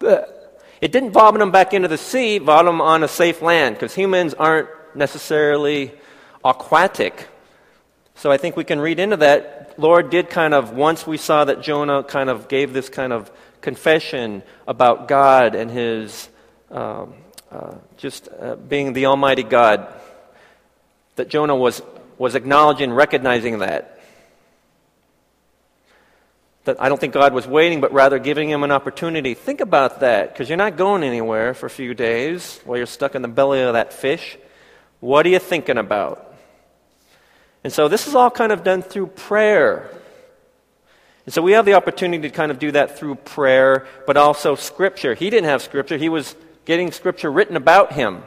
It 0.00 0.92
didn't 0.92 1.12
vomit 1.12 1.40
him 1.40 1.50
back 1.50 1.72
into 1.72 1.88
the 1.88 1.98
sea, 1.98 2.38
vomit 2.38 2.74
him 2.74 2.80
on 2.80 3.02
a 3.02 3.08
safe 3.08 3.42
land, 3.42 3.74
because 3.76 3.94
humans 3.94 4.34
aren't 4.34 4.68
necessarily 4.94 5.92
aquatic. 6.44 7.26
So 8.14 8.30
I 8.30 8.36
think 8.36 8.56
we 8.56 8.64
can 8.64 8.78
read 8.80 9.00
into 9.00 9.16
that. 9.16 9.74
Lord 9.78 10.10
did 10.10 10.30
kind 10.30 10.54
of, 10.54 10.72
once 10.72 11.06
we 11.06 11.16
saw 11.16 11.44
that 11.44 11.60
Jonah 11.60 12.02
kind 12.02 12.30
of 12.30 12.48
gave 12.48 12.72
this 12.72 12.88
kind 12.88 13.12
of 13.12 13.30
confession 13.66 14.44
about 14.68 15.08
God 15.08 15.56
and 15.56 15.68
his 15.68 16.28
um, 16.70 17.14
uh, 17.50 17.74
just 17.96 18.28
uh, 18.28 18.54
being 18.54 18.92
the 18.92 19.06
Almighty 19.06 19.42
God, 19.42 19.88
that 21.16 21.28
Jonah 21.28 21.56
was, 21.56 21.82
was 22.16 22.36
acknowledging, 22.36 22.92
recognizing 22.92 23.58
that 23.58 23.92
that 26.66 26.80
I 26.80 26.88
don't 26.88 27.00
think 27.00 27.14
God 27.14 27.32
was 27.32 27.46
waiting, 27.46 27.80
but 27.80 27.92
rather 27.92 28.18
giving 28.18 28.50
him 28.50 28.64
an 28.64 28.72
opportunity. 28.72 29.34
Think 29.34 29.60
about 29.60 30.00
that, 30.00 30.32
because 30.32 30.48
you're 30.48 30.58
not 30.58 30.76
going 30.76 31.04
anywhere 31.04 31.54
for 31.54 31.66
a 31.66 31.70
few 31.70 31.94
days 31.94 32.60
while 32.64 32.76
you're 32.76 32.86
stuck 32.86 33.14
in 33.14 33.22
the 33.22 33.28
belly 33.28 33.62
of 33.62 33.74
that 33.74 33.92
fish. 33.92 34.36
What 34.98 35.26
are 35.26 35.28
you 35.28 35.38
thinking 35.38 35.78
about? 35.78 36.34
And 37.62 37.72
so 37.72 37.86
this 37.86 38.08
is 38.08 38.14
all 38.14 38.30
kind 38.30 38.50
of 38.50 38.64
done 38.64 38.82
through 38.82 39.08
prayer. 39.08 39.90
And 41.26 41.34
so 41.34 41.42
we 41.42 41.52
have 41.52 41.66
the 41.66 41.74
opportunity 41.74 42.28
to 42.28 42.34
kind 42.34 42.50
of 42.52 42.58
do 42.58 42.70
that 42.72 42.98
through 42.98 43.16
prayer, 43.16 43.86
but 44.06 44.16
also 44.16 44.54
Scripture. 44.54 45.14
He 45.14 45.28
didn't 45.28 45.48
have 45.48 45.60
Scripture, 45.60 45.96
he 45.96 46.08
was 46.08 46.34
getting 46.64 46.92
Scripture 46.92 47.30
written 47.30 47.56
about 47.56 47.92
him. 47.92 48.22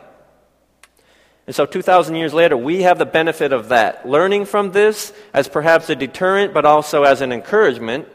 And 1.47 1.55
so 1.55 1.65
2,000 1.65 2.15
years 2.15 2.33
later, 2.33 2.55
we 2.55 2.83
have 2.83 2.99
the 2.99 3.07
benefit 3.07 3.51
of 3.53 3.69
that. 3.69 4.07
Learning 4.07 4.45
from 4.45 4.71
this 4.71 5.11
as 5.33 5.47
perhaps 5.47 5.89
a 5.89 5.95
deterrent, 5.95 6.53
but 6.53 6.63
also 6.63 7.03
as 7.03 7.21
an 7.21 7.31
encouragement 7.31 8.07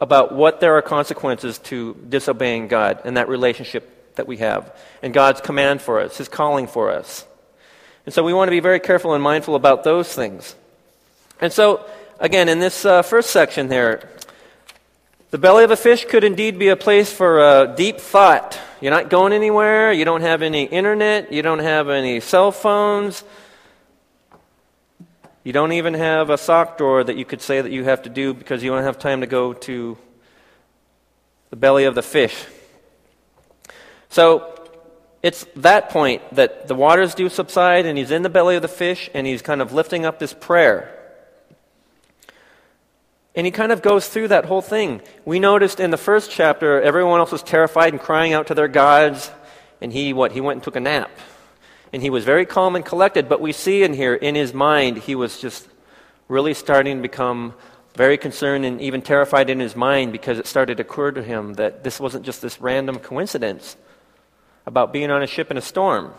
about 0.00 0.32
what 0.32 0.60
there 0.60 0.76
are 0.76 0.82
consequences 0.82 1.58
to 1.58 1.94
disobeying 2.08 2.68
God 2.68 3.00
and 3.04 3.16
that 3.16 3.28
relationship 3.28 4.14
that 4.14 4.26
we 4.26 4.36
have, 4.36 4.74
and 5.02 5.12
God's 5.12 5.40
command 5.40 5.82
for 5.82 6.00
us, 6.00 6.18
His 6.18 6.28
calling 6.28 6.66
for 6.66 6.90
us. 6.90 7.26
And 8.06 8.14
so 8.14 8.22
we 8.22 8.32
want 8.32 8.48
to 8.48 8.52
be 8.52 8.60
very 8.60 8.80
careful 8.80 9.14
and 9.14 9.22
mindful 9.22 9.54
about 9.54 9.84
those 9.84 10.12
things. 10.12 10.54
And 11.40 11.52
so, 11.52 11.84
again, 12.18 12.48
in 12.48 12.58
this 12.58 12.84
uh, 12.84 13.02
first 13.02 13.30
section 13.30 13.68
there, 13.68 14.08
the 15.30 15.38
belly 15.38 15.64
of 15.64 15.70
a 15.70 15.76
fish 15.76 16.04
could 16.04 16.24
indeed 16.24 16.58
be 16.58 16.68
a 16.68 16.76
place 16.76 17.12
for 17.12 17.40
uh, 17.40 17.66
deep 17.66 17.98
thought. 17.98 18.58
You're 18.80 18.92
not 18.92 19.10
going 19.10 19.32
anywhere, 19.32 19.92
you 19.92 20.04
don't 20.04 20.22
have 20.22 20.42
any 20.42 20.64
internet, 20.64 21.32
you 21.32 21.42
don't 21.42 21.60
have 21.60 21.88
any 21.88 22.20
cell 22.20 22.50
phones. 22.52 23.22
You 25.44 25.54
don't 25.54 25.72
even 25.72 25.94
have 25.94 26.28
a 26.28 26.36
sock 26.36 26.76
drawer 26.76 27.02
that 27.02 27.16
you 27.16 27.24
could 27.24 27.40
say 27.40 27.60
that 27.60 27.72
you 27.72 27.84
have 27.84 28.02
to 28.02 28.10
do 28.10 28.34
because 28.34 28.62
you 28.62 28.70
don't 28.70 28.82
have 28.82 28.98
time 28.98 29.22
to 29.22 29.26
go 29.26 29.54
to 29.54 29.96
the 31.48 31.56
belly 31.56 31.84
of 31.84 31.94
the 31.94 32.02
fish. 32.02 32.44
So 34.10 34.54
it's 35.22 35.46
that 35.56 35.88
point 35.88 36.22
that 36.34 36.68
the 36.68 36.74
waters 36.74 37.14
do 37.14 37.28
subside 37.30 37.86
and 37.86 37.96
he's 37.96 38.10
in 38.10 38.22
the 38.22 38.28
belly 38.28 38.56
of 38.56 38.62
the 38.62 38.68
fish 38.68 39.08
and 39.14 39.26
he's 39.26 39.40
kind 39.40 39.62
of 39.62 39.72
lifting 39.72 40.04
up 40.04 40.18
this 40.18 40.34
prayer. 40.34 40.99
And 43.34 43.46
he 43.46 43.50
kind 43.50 43.72
of 43.72 43.80
goes 43.80 44.08
through 44.08 44.28
that 44.28 44.44
whole 44.44 44.62
thing. 44.62 45.02
We 45.24 45.38
noticed 45.38 45.80
in 45.80 45.90
the 45.90 45.96
first 45.96 46.30
chapter, 46.30 46.82
everyone 46.82 47.20
else 47.20 47.32
was 47.32 47.42
terrified 47.42 47.92
and 47.92 48.02
crying 48.02 48.32
out 48.32 48.48
to 48.48 48.54
their 48.54 48.68
gods. 48.68 49.30
And 49.80 49.92
he, 49.92 50.12
what? 50.12 50.32
He 50.32 50.40
went 50.40 50.56
and 50.56 50.62
took 50.64 50.76
a 50.76 50.80
nap 50.80 51.10
and 51.92 52.02
he 52.02 52.10
was 52.10 52.24
very 52.24 52.46
calm 52.46 52.76
and 52.76 52.84
collected, 52.84 53.28
but 53.28 53.40
we 53.40 53.52
see 53.52 53.82
in 53.82 53.92
here, 53.92 54.14
in 54.14 54.34
his 54.34 54.54
mind, 54.54 54.98
he 54.98 55.14
was 55.14 55.40
just 55.40 55.68
really 56.28 56.54
starting 56.54 56.98
to 56.98 57.02
become 57.02 57.54
very 57.94 58.16
concerned 58.16 58.64
and 58.64 58.80
even 58.80 59.02
terrified 59.02 59.50
in 59.50 59.58
his 59.58 59.74
mind 59.74 60.12
because 60.12 60.38
it 60.38 60.46
started 60.46 60.76
to 60.76 60.82
occur 60.82 61.10
to 61.10 61.22
him 61.22 61.54
that 61.54 61.82
this 61.82 61.98
wasn't 61.98 62.24
just 62.24 62.40
this 62.40 62.60
random 62.60 62.98
coincidence 62.98 63.76
about 64.66 64.92
being 64.92 65.10
on 65.10 65.22
a 65.22 65.26
ship 65.26 65.50
in 65.50 65.56
a 65.56 65.60
storm. 65.60 66.12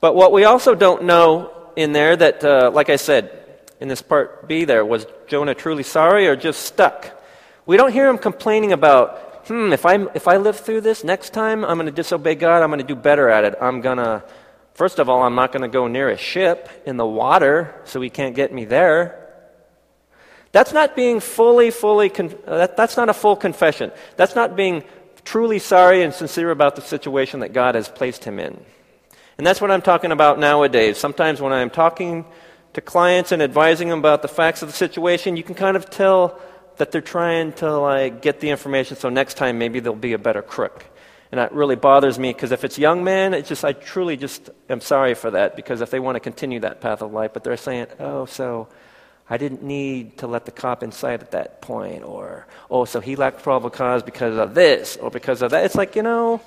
But 0.00 0.14
what 0.14 0.32
we 0.32 0.44
also 0.44 0.74
don't 0.74 1.04
know 1.04 1.50
in 1.76 1.92
there 1.92 2.14
that, 2.14 2.44
uh, 2.44 2.70
like 2.74 2.90
I 2.90 2.96
said, 2.96 3.41
in 3.82 3.88
this 3.88 4.00
part 4.00 4.46
B 4.46 4.64
there, 4.64 4.86
was 4.86 5.06
Jonah 5.26 5.56
truly 5.56 5.82
sorry 5.82 6.28
or 6.28 6.36
just 6.36 6.62
stuck? 6.62 7.20
We 7.66 7.76
don't 7.76 7.92
hear 7.92 8.08
him 8.08 8.16
complaining 8.16 8.72
about 8.72 9.18
hmm, 9.48 9.72
if 9.72 9.84
I, 9.84 9.96
if 10.14 10.28
I 10.28 10.36
live 10.36 10.60
through 10.60 10.82
this 10.82 11.02
next 11.02 11.32
time, 11.32 11.64
I'm 11.64 11.76
going 11.76 11.86
to 11.86 11.92
disobey 11.92 12.36
God. 12.36 12.62
I'm 12.62 12.68
going 12.68 12.78
to 12.78 12.86
do 12.86 12.94
better 12.94 13.28
at 13.28 13.42
it. 13.42 13.56
I'm 13.60 13.80
going 13.80 13.98
to, 13.98 14.22
first 14.74 15.00
of 15.00 15.08
all, 15.08 15.24
I'm 15.24 15.34
not 15.34 15.50
going 15.50 15.62
to 15.62 15.68
go 15.68 15.88
near 15.88 16.08
a 16.10 16.16
ship 16.16 16.68
in 16.86 16.96
the 16.96 17.04
water 17.04 17.74
so 17.84 18.00
he 18.00 18.08
can't 18.08 18.36
get 18.36 18.52
me 18.52 18.64
there. 18.64 19.18
That's 20.52 20.72
not 20.72 20.94
being 20.94 21.18
fully, 21.18 21.72
fully, 21.72 22.08
con- 22.08 22.38
that, 22.46 22.76
that's 22.76 22.96
not 22.96 23.08
a 23.08 23.14
full 23.14 23.34
confession. 23.34 23.90
That's 24.16 24.36
not 24.36 24.54
being 24.54 24.84
truly 25.24 25.58
sorry 25.58 26.02
and 26.02 26.14
sincere 26.14 26.52
about 26.52 26.76
the 26.76 26.82
situation 26.82 27.40
that 27.40 27.52
God 27.52 27.74
has 27.74 27.88
placed 27.88 28.22
him 28.22 28.38
in. 28.38 28.64
And 29.38 29.44
that's 29.44 29.60
what 29.60 29.72
I'm 29.72 29.82
talking 29.82 30.12
about 30.12 30.38
nowadays. 30.38 30.98
Sometimes 30.98 31.40
when 31.40 31.52
I'm 31.52 31.70
talking 31.70 32.26
to 32.74 32.80
clients 32.80 33.32
and 33.32 33.42
advising 33.42 33.88
them 33.88 33.98
about 33.98 34.22
the 34.22 34.28
facts 34.28 34.62
of 34.62 34.68
the 34.68 34.74
situation, 34.74 35.36
you 35.36 35.42
can 35.42 35.54
kind 35.54 35.76
of 35.76 35.90
tell 35.90 36.40
that 36.76 36.90
they're 36.90 37.00
trying 37.00 37.52
to 37.52 37.70
like 37.78 38.22
get 38.22 38.40
the 38.40 38.50
information 38.50 38.96
so 38.96 39.08
next 39.08 39.34
time 39.34 39.58
maybe 39.58 39.80
they'll 39.80 39.94
be 39.94 40.14
a 40.14 40.18
better 40.18 40.42
crook. 40.42 40.86
And 41.30 41.38
that 41.38 41.52
really 41.52 41.76
bothers 41.76 42.18
me 42.18 42.32
because 42.32 42.52
if 42.52 42.62
it's 42.62 42.78
young 42.78 43.04
men, 43.04 43.32
it's 43.32 43.48
just 43.48 43.64
I 43.64 43.72
truly 43.72 44.16
just 44.16 44.50
am 44.68 44.80
sorry 44.80 45.14
for 45.14 45.30
that 45.30 45.56
because 45.56 45.80
if 45.80 45.90
they 45.90 45.98
want 45.98 46.16
to 46.16 46.20
continue 46.20 46.60
that 46.60 46.80
path 46.80 47.00
of 47.00 47.12
life, 47.12 47.32
but 47.32 47.42
they're 47.42 47.56
saying, 47.56 47.86
"Oh, 47.98 48.26
so 48.26 48.68
I 49.30 49.38
didn't 49.38 49.62
need 49.62 50.18
to 50.18 50.26
let 50.26 50.44
the 50.44 50.50
cop 50.50 50.82
inside 50.82 51.22
at 51.22 51.30
that 51.30 51.62
point," 51.62 52.04
or 52.04 52.46
"Oh, 52.70 52.84
so 52.84 53.00
he 53.00 53.16
lacked 53.16 53.42
probable 53.42 53.70
cause 53.70 54.02
because 54.02 54.36
of 54.36 54.52
this 54.54 54.98
or 54.98 55.10
because 55.10 55.40
of 55.40 55.52
that." 55.52 55.64
It's 55.64 55.74
like 55.74 55.96
you 55.96 56.02
know, 56.02 56.42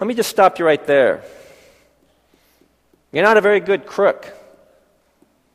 let 0.00 0.06
me 0.06 0.12
just 0.12 0.28
stop 0.28 0.58
you 0.58 0.66
right 0.66 0.86
there. 0.86 1.22
You're 3.10 3.24
not 3.24 3.38
a 3.38 3.40
very 3.40 3.60
good 3.60 3.86
crook. 3.86 4.34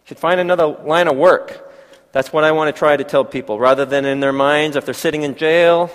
Should 0.06 0.20
find 0.20 0.40
another 0.40 0.68
line 0.68 1.08
of 1.08 1.16
work. 1.16 1.68
That's 2.12 2.34
what 2.34 2.44
I 2.44 2.52
want 2.52 2.74
to 2.74 2.78
try 2.78 2.98
to 2.98 3.04
tell 3.04 3.24
people. 3.24 3.60
Rather 3.60 3.86
than 3.86 4.06
in 4.06 4.20
their 4.20 4.34
minds, 4.34 4.76
if 4.76 4.86
they're 4.86 4.94
sitting 4.94 5.24
in 5.24 5.36
jail, 5.36 5.90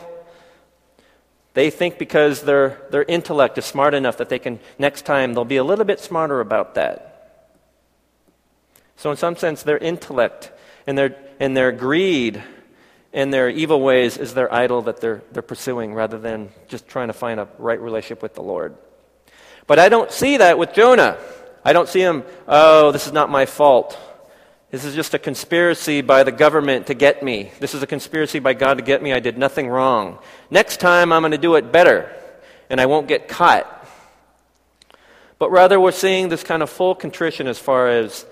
they 1.54 1.70
think 1.70 1.98
because 1.98 2.42
their, 2.42 2.82
their 2.90 3.02
intellect 3.02 3.58
is 3.58 3.64
smart 3.64 3.94
enough 3.94 4.18
that 4.18 4.28
they 4.28 4.38
can, 4.38 4.60
next 4.78 5.06
time, 5.06 5.34
they'll 5.34 5.44
be 5.44 5.56
a 5.56 5.64
little 5.64 5.84
bit 5.84 6.00
smarter 6.00 6.40
about 6.40 6.74
that. 6.74 7.12
So, 8.96 9.10
in 9.10 9.16
some 9.16 9.36
sense, 9.36 9.62
their 9.62 9.78
intellect 9.78 10.52
and 10.86 10.96
their, 10.96 11.16
and 11.38 11.56
their 11.56 11.72
greed 11.72 12.42
and 13.12 13.32
their 13.32 13.48
evil 13.48 13.80
ways 13.80 14.18
is 14.18 14.34
their 14.34 14.52
idol 14.52 14.82
that 14.82 15.00
they're, 15.00 15.22
they're 15.32 15.42
pursuing 15.42 15.94
rather 15.94 16.18
than 16.18 16.50
just 16.68 16.88
trying 16.88 17.08
to 17.08 17.14
find 17.14 17.40
a 17.40 17.48
right 17.58 17.80
relationship 17.80 18.22
with 18.22 18.34
the 18.34 18.42
Lord. 18.42 18.76
But 19.66 19.78
I 19.78 19.88
don't 19.88 20.10
see 20.12 20.36
that 20.36 20.58
with 20.58 20.74
Jonah. 20.74 21.18
I 21.66 21.72
don't 21.72 21.88
see 21.88 21.98
him, 21.98 22.22
oh, 22.46 22.92
this 22.92 23.08
is 23.08 23.12
not 23.12 23.28
my 23.28 23.44
fault. 23.44 23.98
This 24.70 24.84
is 24.84 24.94
just 24.94 25.14
a 25.14 25.18
conspiracy 25.18 26.00
by 26.00 26.22
the 26.22 26.30
government 26.30 26.86
to 26.86 26.94
get 26.94 27.24
me. 27.24 27.50
This 27.58 27.74
is 27.74 27.82
a 27.82 27.88
conspiracy 27.88 28.38
by 28.38 28.54
God 28.54 28.78
to 28.78 28.84
get 28.84 29.02
me. 29.02 29.12
I 29.12 29.18
did 29.18 29.36
nothing 29.36 29.66
wrong. 29.66 30.20
Next 30.48 30.78
time 30.78 31.12
I'm 31.12 31.22
going 31.22 31.32
to 31.32 31.38
do 31.38 31.56
it 31.56 31.72
better, 31.72 32.14
and 32.70 32.80
I 32.80 32.86
won't 32.86 33.08
get 33.08 33.26
caught. 33.26 33.66
But 35.40 35.50
rather, 35.50 35.80
we're 35.80 35.90
seeing 35.90 36.28
this 36.28 36.44
kind 36.44 36.62
of 36.62 36.70
full 36.70 36.94
contrition 36.94 37.48
as 37.48 37.58
far 37.58 37.88
as 37.88 38.24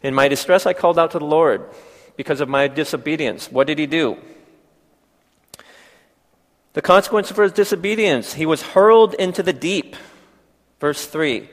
in 0.00 0.14
my 0.14 0.28
distress, 0.28 0.64
I 0.64 0.72
called 0.72 0.96
out 0.96 1.10
to 1.10 1.18
the 1.18 1.24
Lord 1.24 1.68
because 2.16 2.40
of 2.40 2.48
my 2.48 2.68
disobedience. 2.68 3.50
What 3.50 3.66
did 3.66 3.80
he 3.80 3.86
do? 3.86 4.16
The 6.74 6.82
consequence 6.82 7.32
for 7.32 7.42
his 7.42 7.52
disobedience, 7.52 8.34
he 8.34 8.46
was 8.46 8.62
hurled 8.62 9.14
into 9.14 9.42
the 9.42 9.52
deep. 9.52 9.96
Verse 10.78 11.04
3. 11.04 11.50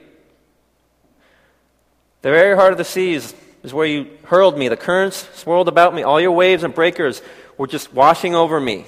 The 2.21 2.31
very 2.31 2.55
heart 2.55 2.71
of 2.71 2.77
the 2.77 2.83
seas 2.83 3.33
is 3.63 3.73
where 3.73 3.85
you 3.85 4.07
hurled 4.25 4.57
me. 4.57 4.67
The 4.67 4.77
currents 4.77 5.27
swirled 5.35 5.67
about 5.67 5.93
me. 5.93 6.03
All 6.03 6.19
your 6.19 6.31
waves 6.31 6.63
and 6.63 6.73
breakers 6.73 7.21
were 7.57 7.67
just 7.67 7.93
washing 7.93 8.35
over 8.35 8.59
me. 8.59 8.85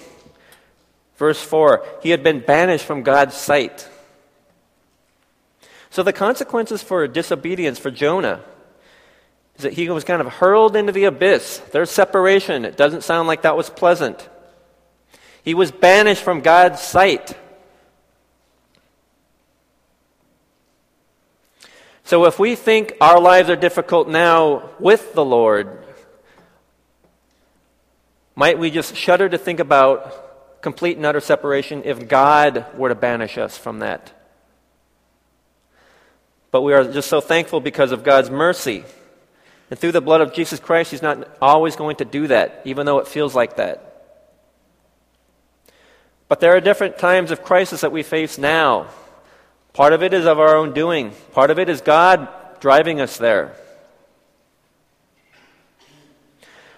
Verse 1.18 1.42
4 1.42 1.86
He 2.02 2.10
had 2.10 2.24
been 2.24 2.40
banished 2.40 2.86
from 2.86 3.04
God's 3.04 3.36
sight. 3.36 3.88
So 5.92 6.04
the 6.04 6.14
consequences 6.14 6.84
for 6.84 7.08
disobedience 7.08 7.80
for 7.80 7.92
Jonah 7.92 8.42
is 9.58 9.64
that 9.64 9.74
he 9.74 9.90
was 9.90 10.04
kind 10.04 10.22
of 10.22 10.28
hurled 10.28 10.76
into 10.76 10.92
the 10.92 11.06
abyss. 11.06 11.58
There's 11.72 11.90
separation. 11.90 12.64
It 12.64 12.78
doesn't 12.78 13.04
sound 13.04 13.28
like 13.28 13.42
that 13.42 13.58
was 13.58 13.70
pleasant. 13.70 14.30
He 15.44 15.54
was 15.54 15.72
banished 15.72 16.24
from 16.24 16.42
God's 16.42 16.82
sight. 16.82 17.36
So 22.10 22.26
if 22.26 22.40
we 22.40 22.56
think 22.56 22.94
our 23.00 23.20
lives 23.20 23.52
are 23.52 23.56
difficult 23.56 24.08
now 24.08 24.72
with 24.80 25.14
the 25.14 25.24
Lord, 25.24 25.86
might 28.36 28.58
we 28.58 28.72
just 28.72 28.96
shudder 28.96 29.30
to 29.30 29.38
think 29.38 29.60
about 29.60 30.64
complete 30.64 30.98
and 30.98 31.06
utter 31.06 31.20
separation 31.20 31.84
if 31.86 32.08
God 32.08 32.66
were 32.76 32.90
to 32.90 32.96
banish 32.96 33.38
us 33.38 33.60
from 33.60 33.78
that? 33.86 34.12
But 36.50 36.64
we 36.64 36.74
are 36.74 36.92
just 36.92 37.10
so 37.10 37.22
thankful 37.22 37.60
because 37.60 37.92
of 37.92 38.04
God's 38.04 38.32
mercy. 38.32 38.86
And 39.70 39.78
through 39.78 39.92
the 39.92 40.02
blood 40.02 40.22
of 40.22 40.34
Jesus 40.34 40.60
Christ, 40.60 40.90
He's 40.90 41.04
not 41.04 41.38
always 41.40 41.76
going 41.76 41.98
to 41.98 42.06
do 42.06 42.26
that, 42.26 42.64
even 42.66 42.88
though 42.88 42.98
it 42.98 43.08
feels 43.08 43.36
like 43.36 43.58
that. 43.58 44.18
But 46.28 46.40
there 46.40 46.56
are 46.56 46.60
different 46.60 46.98
times 46.98 47.30
of 47.30 47.44
crisis 47.44 47.82
that 47.82 47.92
we 47.92 48.02
face 48.02 48.40
now. 48.40 48.88
Part 49.74 49.94
of 49.94 50.04
it 50.04 50.14
is 50.14 50.26
of 50.26 50.40
our 50.40 50.56
own 50.56 50.74
doing, 50.74 51.12
part 51.32 51.52
of 51.52 51.60
it 51.60 51.70
is 51.70 51.82
God 51.82 52.28
driving 52.60 53.00
us 53.00 53.18
there. 53.18 53.56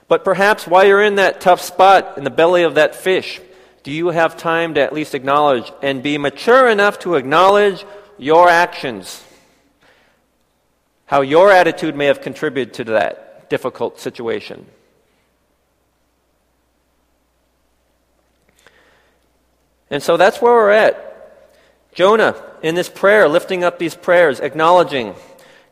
But 0.08 0.25
perhaps 0.25 0.67
while 0.67 0.86
you're 0.86 1.01
in 1.01 1.15
that 1.15 1.39
tough 1.39 1.62
spot 1.62 2.17
in 2.17 2.25
the 2.25 2.30
belly 2.30 2.63
of 2.63 2.75
that 2.75 2.95
fish, 2.95 3.39
do 3.84 3.91
you 3.91 4.10
have 4.10 4.36
time 4.36 4.73
to 4.73 4.82
at 4.82 4.93
least 4.93 5.15
acknowledge 5.15 5.71
and 5.82 6.04
be 6.04 6.17
mature 6.17 6.69
enough 6.69 6.99
to 6.99 7.15
acknowledge 7.15 7.86
your 8.17 8.49
actions? 8.49 9.23
How 11.06 11.21
your 11.21 11.49
attitude 11.49 11.95
may 11.95 12.06
have 12.06 12.21
contributed 12.21 12.73
to 12.75 12.84
that 12.91 13.49
difficult 13.49 13.99
situation. 13.99 14.65
And 19.89 20.01
so 20.01 20.15
that's 20.15 20.41
where 20.41 20.54
we're 20.54 20.71
at. 20.71 21.11
Jonah, 21.93 22.41
in 22.63 22.75
this 22.75 22.89
prayer, 22.89 23.27
lifting 23.27 23.63
up 23.63 23.77
these 23.77 23.95
prayers, 23.95 24.39
acknowledging, 24.39 25.13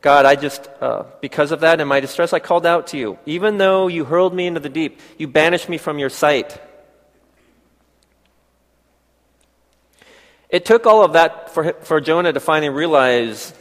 God, 0.00 0.26
I 0.26 0.36
just, 0.36 0.68
uh, 0.80 1.04
because 1.20 1.50
of 1.50 1.60
that, 1.60 1.80
in 1.80 1.88
my 1.88 2.00
distress, 2.00 2.32
I 2.32 2.38
called 2.38 2.66
out 2.66 2.88
to 2.88 2.98
you. 2.98 3.18
Even 3.24 3.58
though 3.58 3.88
you 3.88 4.04
hurled 4.04 4.34
me 4.34 4.46
into 4.46 4.60
the 4.60 4.68
deep, 4.68 5.00
you 5.16 5.28
banished 5.28 5.68
me 5.68 5.78
from 5.78 5.98
your 5.98 6.10
sight. 6.10 6.60
It 10.50 10.64
took 10.64 10.84
all 10.84 11.04
of 11.04 11.14
that 11.14 11.54
for, 11.54 11.72
for 11.82 12.00
Jonah 12.00 12.32
to 12.32 12.40
finally 12.40 12.70
realize 12.70 13.54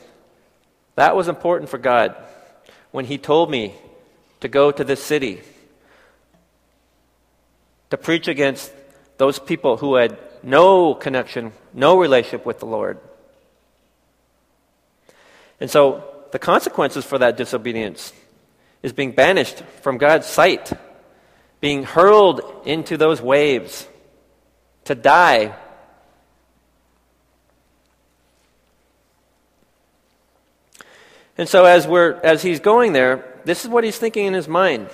that 0.95 1.15
was 1.15 1.28
important 1.28 1.69
for 1.69 1.78
God 1.78 2.15
when 2.91 3.06
he 3.06 3.17
told 3.17 3.50
me 3.50 3.76
to 4.41 4.48
go 4.48 4.72
to 4.72 4.84
this 4.84 5.02
city 5.02 5.41
to 7.89 7.98
preach 7.98 8.28
against 8.28 8.72
those 9.17 9.39
people 9.39 9.78
who 9.78 9.95
had 9.95 10.17
no 10.43 10.93
connection, 10.93 11.52
no 11.73 11.97
relationship 11.99 12.45
with 12.45 12.60
the 12.60 12.65
Lord. 12.65 12.99
And 15.60 15.69
so 15.69 16.04
the 16.32 16.39
consequences 16.39 17.06
for 17.06 17.17
that 17.17 17.38
disobedience 17.38 18.13
is 18.82 18.93
being 18.93 19.12
banished 19.12 19.62
from 19.82 19.97
God's 19.97 20.28
sight, 20.28 20.71
being 21.60 21.84
hurled 21.84 22.41
into 22.65 22.97
those 22.97 23.21
waves 23.21 23.88
to 24.86 24.95
die. 24.95 25.56
And 31.38 31.47
so 31.47 31.65
as 31.65 31.88
we're 31.88 32.19
as 32.23 32.41
he's 32.41 32.60
going 32.60 32.93
there, 32.93 33.25
this 33.45 33.63
is 33.63 33.69
what 33.69 33.84
he's 33.84 33.97
thinking 33.97 34.25
in 34.25 34.34
his 34.34 34.47
mind. 34.47 34.89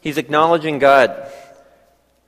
He's 0.00 0.18
acknowledging 0.18 0.78
God. 0.78 1.30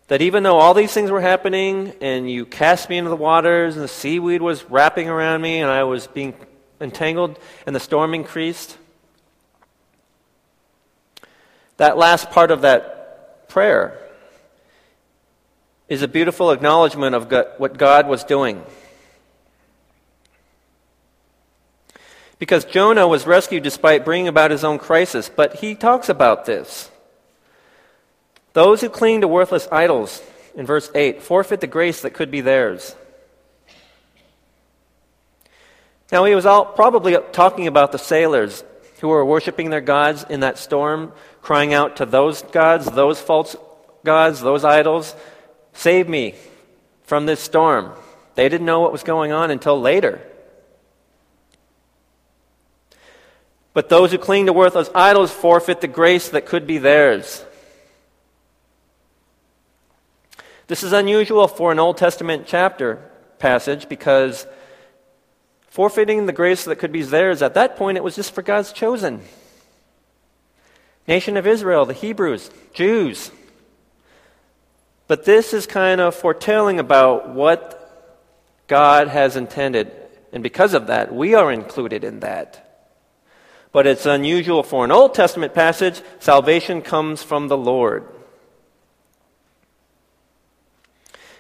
That 0.08 0.22
even 0.22 0.44
though 0.44 0.58
all 0.58 0.72
these 0.72 0.92
things 0.92 1.10
were 1.10 1.20
happening 1.20 1.92
and 2.00 2.30
you 2.30 2.46
cast 2.46 2.88
me 2.88 2.96
into 2.96 3.10
the 3.10 3.16
waters 3.16 3.74
and 3.74 3.82
the 3.82 3.88
seaweed 3.88 4.40
was 4.40 4.64
wrapping 4.64 5.08
around 5.08 5.40
me 5.40 5.60
and 5.60 5.70
I 5.70 5.82
was 5.82 6.06
being 6.06 6.34
entangled 6.80 7.38
and 7.66 7.74
the 7.74 7.80
storm 7.80 8.14
increased, 8.14 8.78
that 11.76 11.98
last 11.98 12.30
part 12.30 12.50
of 12.50 12.62
that 12.62 13.48
prayer 13.48 13.98
is 15.88 16.02
a 16.02 16.08
beautiful 16.08 16.50
acknowledgement 16.50 17.14
of 17.14 17.30
what 17.58 17.76
God 17.76 18.06
was 18.06 18.22
doing. 18.22 18.64
Because 22.38 22.64
Jonah 22.64 23.08
was 23.08 23.26
rescued 23.26 23.62
despite 23.62 24.04
bringing 24.04 24.28
about 24.28 24.50
his 24.50 24.62
own 24.62 24.78
crisis, 24.78 25.30
but 25.34 25.56
he 25.56 25.74
talks 25.74 26.08
about 26.08 26.44
this. 26.44 26.90
Those 28.56 28.80
who 28.80 28.88
cling 28.88 29.20
to 29.20 29.28
worthless 29.28 29.68
idols, 29.70 30.22
in 30.54 30.64
verse 30.64 30.90
8, 30.94 31.20
forfeit 31.20 31.60
the 31.60 31.66
grace 31.66 32.00
that 32.00 32.14
could 32.14 32.30
be 32.30 32.40
theirs. 32.40 32.96
Now, 36.10 36.24
he 36.24 36.34
was 36.34 36.46
all, 36.46 36.64
probably 36.64 37.18
talking 37.32 37.66
about 37.66 37.92
the 37.92 37.98
sailors 37.98 38.64
who 39.02 39.08
were 39.08 39.26
worshiping 39.26 39.68
their 39.68 39.82
gods 39.82 40.24
in 40.30 40.40
that 40.40 40.56
storm, 40.56 41.12
crying 41.42 41.74
out 41.74 41.96
to 41.96 42.06
those 42.06 42.40
gods, 42.44 42.86
those 42.86 43.20
false 43.20 43.56
gods, 44.06 44.40
those 44.40 44.64
idols, 44.64 45.14
save 45.74 46.08
me 46.08 46.34
from 47.02 47.26
this 47.26 47.40
storm. 47.40 47.92
They 48.36 48.48
didn't 48.48 48.64
know 48.64 48.80
what 48.80 48.90
was 48.90 49.02
going 49.02 49.32
on 49.32 49.50
until 49.50 49.78
later. 49.78 50.18
But 53.74 53.90
those 53.90 54.12
who 54.12 54.16
cling 54.16 54.46
to 54.46 54.54
worthless 54.54 54.88
idols 54.94 55.30
forfeit 55.30 55.82
the 55.82 55.88
grace 55.88 56.30
that 56.30 56.46
could 56.46 56.66
be 56.66 56.78
theirs. 56.78 57.44
This 60.68 60.82
is 60.82 60.92
unusual 60.92 61.46
for 61.46 61.70
an 61.70 61.78
Old 61.78 61.96
Testament 61.96 62.44
chapter 62.46 62.96
passage 63.38 63.88
because 63.88 64.46
forfeiting 65.68 66.26
the 66.26 66.32
grace 66.32 66.64
that 66.64 66.76
could 66.76 66.90
be 66.90 67.02
theirs 67.02 67.40
at 67.40 67.54
that 67.54 67.76
point, 67.76 67.96
it 67.96 68.04
was 68.04 68.16
just 68.16 68.34
for 68.34 68.42
God's 68.42 68.72
chosen. 68.72 69.20
Nation 71.06 71.36
of 71.36 71.46
Israel, 71.46 71.86
the 71.86 71.92
Hebrews, 71.92 72.50
Jews. 72.72 73.30
But 75.06 75.24
this 75.24 75.54
is 75.54 75.66
kind 75.66 76.00
of 76.00 76.16
foretelling 76.16 76.80
about 76.80 77.28
what 77.28 77.72
God 78.66 79.06
has 79.06 79.36
intended. 79.36 79.92
And 80.32 80.42
because 80.42 80.74
of 80.74 80.88
that, 80.88 81.14
we 81.14 81.34
are 81.34 81.52
included 81.52 82.02
in 82.02 82.20
that. 82.20 82.84
But 83.70 83.86
it's 83.86 84.04
unusual 84.04 84.64
for 84.64 84.84
an 84.84 84.90
Old 84.90 85.14
Testament 85.14 85.54
passage. 85.54 86.02
Salvation 86.18 86.82
comes 86.82 87.22
from 87.22 87.46
the 87.46 87.56
Lord. 87.56 88.08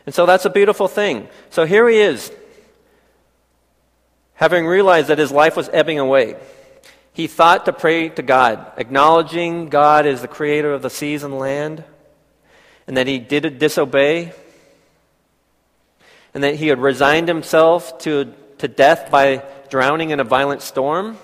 And 0.06 0.14
so 0.14 0.24
that's 0.24 0.44
a 0.44 0.50
beautiful 0.50 0.86
thing. 0.86 1.28
So 1.50 1.66
here 1.66 1.88
he 1.88 1.98
is, 1.98 2.32
having 4.34 4.66
realized 4.66 5.08
that 5.08 5.18
his 5.18 5.32
life 5.32 5.56
was 5.56 5.68
ebbing 5.72 5.98
away. 5.98 6.36
He 7.12 7.26
thought 7.26 7.64
to 7.64 7.72
pray 7.72 8.08
to 8.10 8.22
God, 8.22 8.72
acknowledging 8.76 9.68
God 9.68 10.06
as 10.06 10.22
the 10.22 10.28
creator 10.28 10.72
of 10.72 10.82
the 10.82 10.90
seas 10.90 11.24
and 11.24 11.38
land, 11.38 11.82
and 12.86 12.96
that 12.96 13.06
he 13.06 13.18
did 13.18 13.58
disobey, 13.58 14.32
and 16.34 16.44
that 16.44 16.54
he 16.56 16.68
had 16.68 16.78
resigned 16.78 17.26
himself 17.26 17.98
to, 18.00 18.32
to 18.58 18.68
death 18.68 19.10
by 19.10 19.42
drowning 19.70 20.10
in 20.10 20.20
a 20.20 20.24
violent 20.24 20.62
storm. 20.62 21.16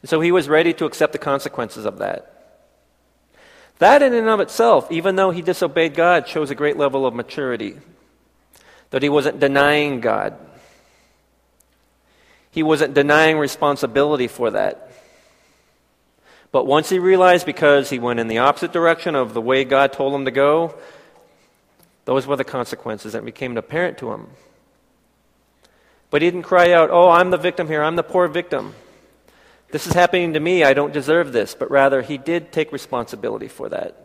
And 0.00 0.08
so 0.08 0.20
he 0.20 0.32
was 0.32 0.48
ready 0.48 0.72
to 0.74 0.84
accept 0.84 1.12
the 1.12 1.18
consequences 1.18 1.84
of 1.84 1.98
that. 1.98 2.37
That, 3.78 4.02
in 4.02 4.12
and 4.12 4.28
of 4.28 4.40
itself, 4.40 4.90
even 4.90 5.16
though 5.16 5.30
he 5.30 5.42
disobeyed 5.42 5.94
God, 5.94 6.28
shows 6.28 6.50
a 6.50 6.54
great 6.54 6.76
level 6.76 7.06
of 7.06 7.14
maturity. 7.14 7.76
That 8.90 9.02
he 9.02 9.08
wasn't 9.08 9.38
denying 9.38 10.00
God, 10.00 10.36
he 12.50 12.62
wasn't 12.62 12.94
denying 12.94 13.38
responsibility 13.38 14.26
for 14.26 14.50
that. 14.50 14.90
But 16.50 16.66
once 16.66 16.88
he 16.88 16.98
realized, 16.98 17.44
because 17.44 17.90
he 17.90 17.98
went 17.98 18.20
in 18.20 18.26
the 18.26 18.38
opposite 18.38 18.72
direction 18.72 19.14
of 19.14 19.34
the 19.34 19.40
way 19.40 19.64
God 19.64 19.92
told 19.92 20.14
him 20.14 20.24
to 20.24 20.30
go, 20.30 20.74
those 22.06 22.26
were 22.26 22.36
the 22.36 22.44
consequences 22.44 23.12
that 23.12 23.22
became 23.22 23.56
apparent 23.58 23.98
to 23.98 24.12
him. 24.12 24.28
But 26.10 26.22
he 26.22 26.30
didn't 26.30 26.44
cry 26.44 26.72
out, 26.72 26.88
Oh, 26.90 27.10
I'm 27.10 27.30
the 27.30 27.36
victim 27.36 27.68
here, 27.68 27.82
I'm 27.82 27.96
the 27.96 28.02
poor 28.02 28.28
victim. 28.28 28.74
This 29.70 29.86
is 29.86 29.92
happening 29.92 30.32
to 30.32 30.40
me. 30.40 30.64
I 30.64 30.72
don't 30.72 30.92
deserve 30.92 31.32
this. 31.32 31.54
But 31.54 31.70
rather, 31.70 32.02
he 32.02 32.18
did 32.18 32.52
take 32.52 32.72
responsibility 32.72 33.48
for 33.48 33.68
that. 33.68 34.04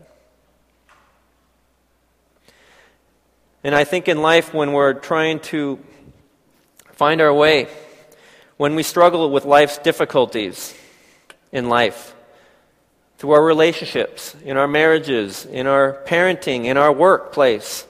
And 3.62 3.74
I 3.74 3.84
think 3.84 4.08
in 4.08 4.20
life, 4.20 4.52
when 4.52 4.72
we're 4.72 4.92
trying 4.92 5.40
to 5.40 5.78
find 6.92 7.20
our 7.20 7.32
way, 7.32 7.68
when 8.58 8.74
we 8.74 8.82
struggle 8.82 9.30
with 9.30 9.46
life's 9.46 9.78
difficulties 9.78 10.74
in 11.50 11.68
life, 11.68 12.14
through 13.16 13.32
our 13.32 13.44
relationships, 13.44 14.36
in 14.44 14.58
our 14.58 14.68
marriages, 14.68 15.46
in 15.46 15.66
our 15.66 16.02
parenting, 16.04 16.66
in 16.66 16.76
our 16.76 16.92
workplace, 16.92 17.86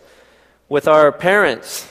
with 0.69 0.87
our 0.87 1.11
parents, 1.11 1.89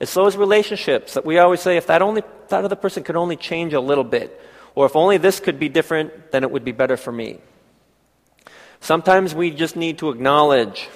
it's 0.00 0.14
those 0.14 0.36
relationships 0.36 1.14
that 1.14 1.26
we 1.26 1.38
always 1.38 1.60
say, 1.60 1.76
if 1.76 1.86
that, 1.88 2.00
only, 2.00 2.22
that 2.48 2.64
other 2.64 2.76
person 2.76 3.02
could 3.02 3.16
only 3.16 3.36
change 3.36 3.74
a 3.74 3.80
little 3.80 4.04
bit, 4.04 4.40
or 4.74 4.86
if 4.86 4.96
only 4.96 5.16
this 5.16 5.40
could 5.40 5.58
be 5.58 5.68
different, 5.68 6.32
then 6.32 6.42
it 6.42 6.50
would 6.50 6.64
be 6.64 6.72
better 6.72 6.96
for 6.96 7.12
me. 7.12 7.38
Sometimes 8.80 9.34
we 9.34 9.50
just 9.50 9.76
need 9.76 9.98
to 9.98 10.10
acknowledge 10.10 10.88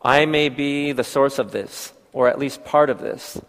I 0.00 0.26
may 0.26 0.48
be 0.48 0.92
the 0.92 1.04
source 1.04 1.38
of 1.38 1.52
this, 1.52 1.92
or 2.12 2.28
at 2.28 2.38
least 2.38 2.64
part 2.64 2.90
of 2.90 3.00
this. 3.00 3.40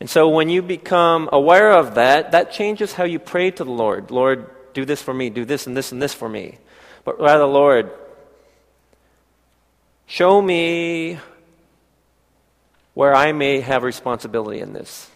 And 0.00 0.08
so 0.08 0.28
when 0.28 0.48
you 0.48 0.62
become 0.62 1.28
aware 1.32 1.72
of 1.72 1.94
that, 1.94 2.32
that 2.32 2.52
changes 2.52 2.92
how 2.92 3.04
you 3.04 3.18
pray 3.18 3.50
to 3.50 3.64
the 3.64 3.70
Lord. 3.70 4.10
Lord, 4.10 4.50
do 4.72 4.84
this 4.84 5.00
for 5.00 5.14
me, 5.14 5.30
do 5.30 5.44
this 5.44 5.66
and 5.66 5.76
this 5.76 5.92
and 5.92 6.02
this 6.02 6.14
for 6.14 6.28
me. 6.28 6.58
But 7.04 7.20
rather, 7.20 7.44
Lord, 7.44 7.90
show 10.06 10.40
me 10.40 11.18
where 12.94 13.14
I 13.14 13.32
may 13.32 13.60
have 13.60 13.82
responsibility 13.82 14.60
in 14.60 14.72
this. 14.72 15.10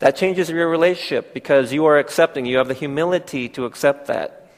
That 0.00 0.16
changes 0.16 0.50
your 0.50 0.68
relationship 0.68 1.32
because 1.32 1.72
you 1.72 1.84
are 1.86 1.98
accepting. 1.98 2.46
You 2.46 2.56
have 2.56 2.68
the 2.68 2.74
humility 2.74 3.48
to 3.50 3.66
accept 3.66 4.06
that. 4.06 4.48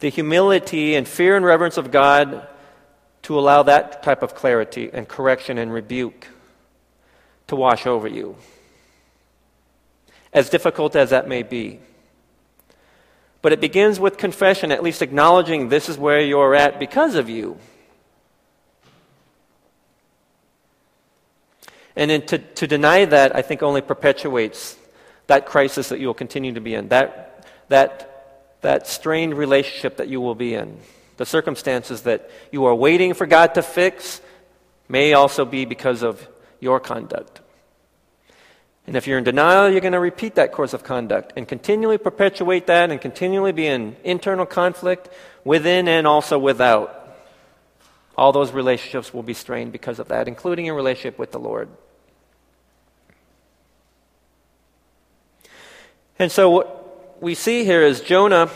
The 0.00 0.10
humility 0.10 0.96
and 0.96 1.08
fear 1.08 1.36
and 1.36 1.44
reverence 1.44 1.76
of 1.78 1.90
God 1.90 2.46
to 3.22 3.38
allow 3.38 3.62
that 3.62 4.02
type 4.02 4.22
of 4.22 4.34
clarity 4.34 4.90
and 4.92 5.08
correction 5.08 5.56
and 5.56 5.72
rebuke 5.72 6.28
to 7.46 7.56
wash 7.56 7.86
over 7.86 8.08
you. 8.08 8.36
As 10.32 10.50
difficult 10.50 10.94
as 10.96 11.10
that 11.10 11.28
may 11.28 11.42
be. 11.44 11.80
But 13.40 13.52
it 13.52 13.60
begins 13.60 14.00
with 14.00 14.18
confession, 14.18 14.72
at 14.72 14.82
least 14.82 15.00
acknowledging 15.00 15.68
this 15.68 15.88
is 15.88 15.96
where 15.96 16.20
you're 16.20 16.56
at 16.56 16.80
because 16.80 17.14
of 17.14 17.30
you. 17.30 17.58
And 21.96 22.10
then 22.10 22.26
to, 22.26 22.38
to 22.38 22.66
deny 22.66 23.06
that, 23.06 23.34
I 23.34 23.42
think, 23.42 23.62
only 23.62 23.80
perpetuates 23.80 24.76
that 25.26 25.46
crisis 25.46 25.88
that 25.88 25.98
you 25.98 26.06
will 26.06 26.14
continue 26.14 26.52
to 26.52 26.60
be 26.60 26.74
in, 26.74 26.88
that, 26.88 27.46
that, 27.68 28.26
that 28.60 28.86
strained 28.86 29.34
relationship 29.34 29.96
that 29.96 30.08
you 30.08 30.20
will 30.20 30.34
be 30.34 30.54
in. 30.54 30.78
The 31.16 31.26
circumstances 31.26 32.02
that 32.02 32.30
you 32.52 32.66
are 32.66 32.74
waiting 32.74 33.14
for 33.14 33.26
God 33.26 33.54
to 33.54 33.62
fix 33.62 34.20
may 34.88 35.14
also 35.14 35.44
be 35.44 35.64
because 35.64 36.02
of 36.02 36.28
your 36.60 36.78
conduct. 36.78 37.40
And 38.86 38.94
if 38.94 39.06
you're 39.06 39.18
in 39.18 39.24
denial, 39.24 39.68
you're 39.68 39.80
going 39.80 39.94
to 39.94 39.98
repeat 39.98 40.36
that 40.36 40.52
course 40.52 40.72
of 40.72 40.84
conduct 40.84 41.32
and 41.36 41.48
continually 41.48 41.98
perpetuate 41.98 42.68
that 42.68 42.90
and 42.90 43.00
continually 43.00 43.50
be 43.50 43.66
in 43.66 43.96
internal 44.04 44.46
conflict 44.46 45.08
within 45.44 45.88
and 45.88 46.06
also 46.06 46.38
without. 46.38 47.02
All 48.16 48.32
those 48.32 48.52
relationships 48.52 49.12
will 49.12 49.24
be 49.24 49.34
strained 49.34 49.72
because 49.72 49.98
of 49.98 50.08
that, 50.08 50.28
including 50.28 50.66
your 50.66 50.76
relationship 50.76 51.18
with 51.18 51.32
the 51.32 51.40
Lord. 51.40 51.68
And 56.18 56.32
so 56.32 56.50
what 56.50 57.22
we 57.22 57.34
see 57.34 57.64
here 57.64 57.82
is 57.82 58.00
Jonah, 58.00 58.50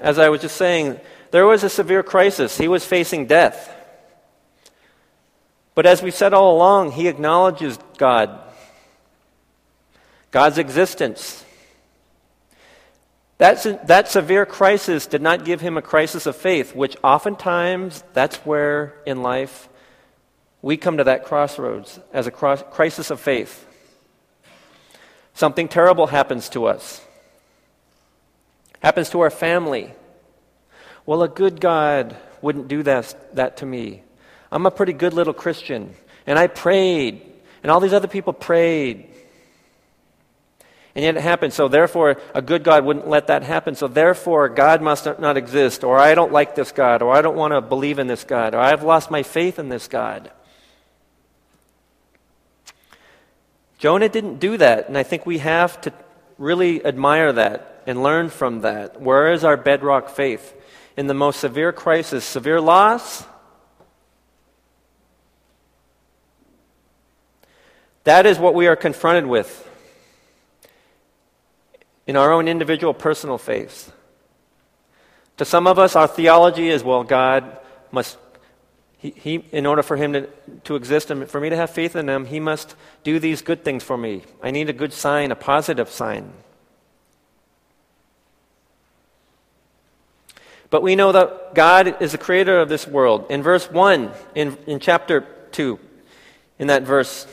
as 0.00 0.18
I 0.18 0.28
was 0.28 0.40
just 0.40 0.56
saying, 0.56 0.98
there 1.30 1.46
was 1.46 1.64
a 1.64 1.68
severe 1.68 2.02
crisis. 2.02 2.56
He 2.56 2.68
was 2.68 2.84
facing 2.84 3.26
death. 3.26 3.70
But 5.74 5.86
as 5.86 6.02
we've 6.02 6.14
said 6.14 6.32
all 6.32 6.56
along, 6.56 6.92
he 6.92 7.08
acknowledges 7.08 7.78
God, 7.98 8.38
God's 10.30 10.58
existence. 10.58 11.44
That, 13.38 13.88
that 13.88 14.08
severe 14.08 14.46
crisis 14.46 15.06
did 15.06 15.20
not 15.20 15.44
give 15.44 15.60
him 15.60 15.76
a 15.76 15.82
crisis 15.82 16.26
of 16.26 16.36
faith, 16.36 16.74
which 16.74 16.96
oftentimes 17.02 18.04
that's 18.12 18.36
where 18.38 18.94
in 19.04 19.22
life 19.22 19.68
we 20.62 20.76
come 20.76 20.98
to 20.98 21.04
that 21.04 21.24
crossroads 21.24 21.98
as 22.12 22.26
a 22.26 22.30
cross, 22.30 22.62
crisis 22.70 23.10
of 23.10 23.20
faith. 23.20 23.66
Something 25.34 25.68
terrible 25.68 26.06
happens 26.06 26.48
to 26.50 26.66
us, 26.66 27.00
happens 28.80 29.10
to 29.10 29.20
our 29.20 29.30
family. 29.30 29.92
Well, 31.06 31.22
a 31.22 31.28
good 31.28 31.60
God 31.60 32.16
wouldn't 32.40 32.68
do 32.68 32.82
that, 32.84 33.34
that 33.34 33.58
to 33.58 33.66
me. 33.66 34.02
I'm 34.50 34.64
a 34.64 34.70
pretty 34.70 34.92
good 34.92 35.12
little 35.12 35.34
Christian, 35.34 35.94
and 36.26 36.38
I 36.38 36.46
prayed, 36.46 37.20
and 37.62 37.70
all 37.70 37.80
these 37.80 37.92
other 37.92 38.08
people 38.08 38.32
prayed. 38.32 39.10
And 40.94 41.04
yet 41.04 41.16
it 41.16 41.22
happened. 41.22 41.52
So 41.52 41.66
therefore, 41.66 42.18
a 42.34 42.40
good 42.40 42.62
God 42.62 42.84
wouldn't 42.84 43.08
let 43.08 43.26
that 43.26 43.42
happen. 43.42 43.74
So 43.74 43.88
therefore, 43.88 44.48
God 44.48 44.80
must 44.80 45.06
not 45.18 45.36
exist, 45.36 45.82
or 45.82 45.98
I 45.98 46.14
don't 46.14 46.30
like 46.32 46.54
this 46.54 46.70
God, 46.70 47.02
or 47.02 47.12
I 47.12 47.20
don't 47.20 47.36
want 47.36 47.52
to 47.52 47.60
believe 47.60 47.98
in 47.98 48.06
this 48.06 48.22
God, 48.22 48.54
or 48.54 48.60
I've 48.60 48.84
lost 48.84 49.10
my 49.10 49.24
faith 49.24 49.58
in 49.58 49.68
this 49.68 49.88
God. 49.88 50.30
Jonah 53.84 54.08
didn't 54.08 54.38
do 54.38 54.56
that, 54.56 54.88
and 54.88 54.96
I 54.96 55.02
think 55.02 55.26
we 55.26 55.36
have 55.40 55.78
to 55.82 55.92
really 56.38 56.82
admire 56.86 57.34
that 57.34 57.82
and 57.86 58.02
learn 58.02 58.30
from 58.30 58.62
that. 58.62 58.98
Where 58.98 59.30
is 59.30 59.44
our 59.44 59.58
bedrock 59.58 60.08
faith? 60.08 60.54
In 60.96 61.06
the 61.06 61.12
most 61.12 61.38
severe 61.38 61.70
crisis, 61.70 62.24
severe 62.24 62.62
loss, 62.62 63.26
that 68.04 68.24
is 68.24 68.38
what 68.38 68.54
we 68.54 68.68
are 68.68 68.74
confronted 68.74 69.26
with 69.26 69.68
in 72.06 72.16
our 72.16 72.32
own 72.32 72.48
individual 72.48 72.94
personal 72.94 73.36
faith. 73.36 73.92
To 75.36 75.44
some 75.44 75.66
of 75.66 75.78
us, 75.78 75.94
our 75.94 76.08
theology 76.08 76.70
is 76.70 76.82
well, 76.82 77.04
God 77.04 77.58
must 77.92 78.16
he, 79.04 79.10
he, 79.10 79.34
in 79.52 79.66
order 79.66 79.82
for 79.82 79.98
him 79.98 80.14
to, 80.14 80.28
to 80.64 80.76
exist 80.76 81.10
and 81.10 81.28
for 81.28 81.38
me 81.38 81.50
to 81.50 81.56
have 81.56 81.68
faith 81.68 81.94
in 81.94 82.08
him, 82.08 82.24
he 82.24 82.40
must 82.40 82.74
do 83.02 83.18
these 83.18 83.42
good 83.42 83.62
things 83.62 83.82
for 83.82 83.98
me. 83.98 84.22
I 84.42 84.50
need 84.50 84.70
a 84.70 84.72
good 84.72 84.94
sign, 84.94 85.30
a 85.30 85.36
positive 85.36 85.90
sign. 85.90 86.32
But 90.70 90.82
we 90.82 90.96
know 90.96 91.12
that 91.12 91.54
God 91.54 92.00
is 92.00 92.12
the 92.12 92.18
creator 92.18 92.58
of 92.58 92.70
this 92.70 92.86
world. 92.86 93.26
In 93.28 93.42
verse 93.42 93.70
1, 93.70 94.10
in, 94.34 94.56
in 94.66 94.80
chapter 94.80 95.26
2, 95.52 95.78
in 96.58 96.68
that 96.68 96.84
verse, 96.84 97.26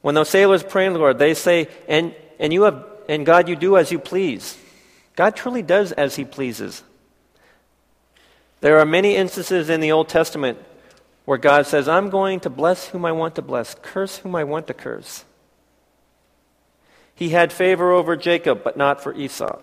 when 0.00 0.16
those 0.16 0.30
sailors 0.30 0.64
pray 0.64 0.88
Lord, 0.88 1.16
they 1.16 1.34
say, 1.34 1.68
and, 1.86 2.12
and 2.40 2.52
you 2.52 2.62
have, 2.62 2.84
and 3.08 3.24
God, 3.24 3.48
you 3.48 3.54
do 3.54 3.76
as 3.76 3.92
you 3.92 4.00
please. 4.00 4.58
God 5.14 5.36
truly 5.36 5.62
does 5.62 5.92
as 5.92 6.16
he 6.16 6.24
pleases. 6.24 6.82
There 8.62 8.80
are 8.80 8.84
many 8.84 9.14
instances 9.14 9.70
in 9.70 9.80
the 9.80 9.92
Old 9.92 10.08
Testament 10.08 10.58
where 11.24 11.38
God 11.38 11.66
says, 11.66 11.88
I'm 11.88 12.10
going 12.10 12.40
to 12.40 12.50
bless 12.50 12.88
whom 12.88 13.04
I 13.04 13.12
want 13.12 13.36
to 13.36 13.42
bless, 13.42 13.74
curse 13.80 14.18
whom 14.18 14.34
I 14.34 14.44
want 14.44 14.66
to 14.66 14.74
curse. 14.74 15.24
He 17.14 17.30
had 17.30 17.52
favor 17.52 17.92
over 17.92 18.16
Jacob, 18.16 18.64
but 18.64 18.76
not 18.76 19.02
for 19.02 19.14
Esau. 19.14 19.58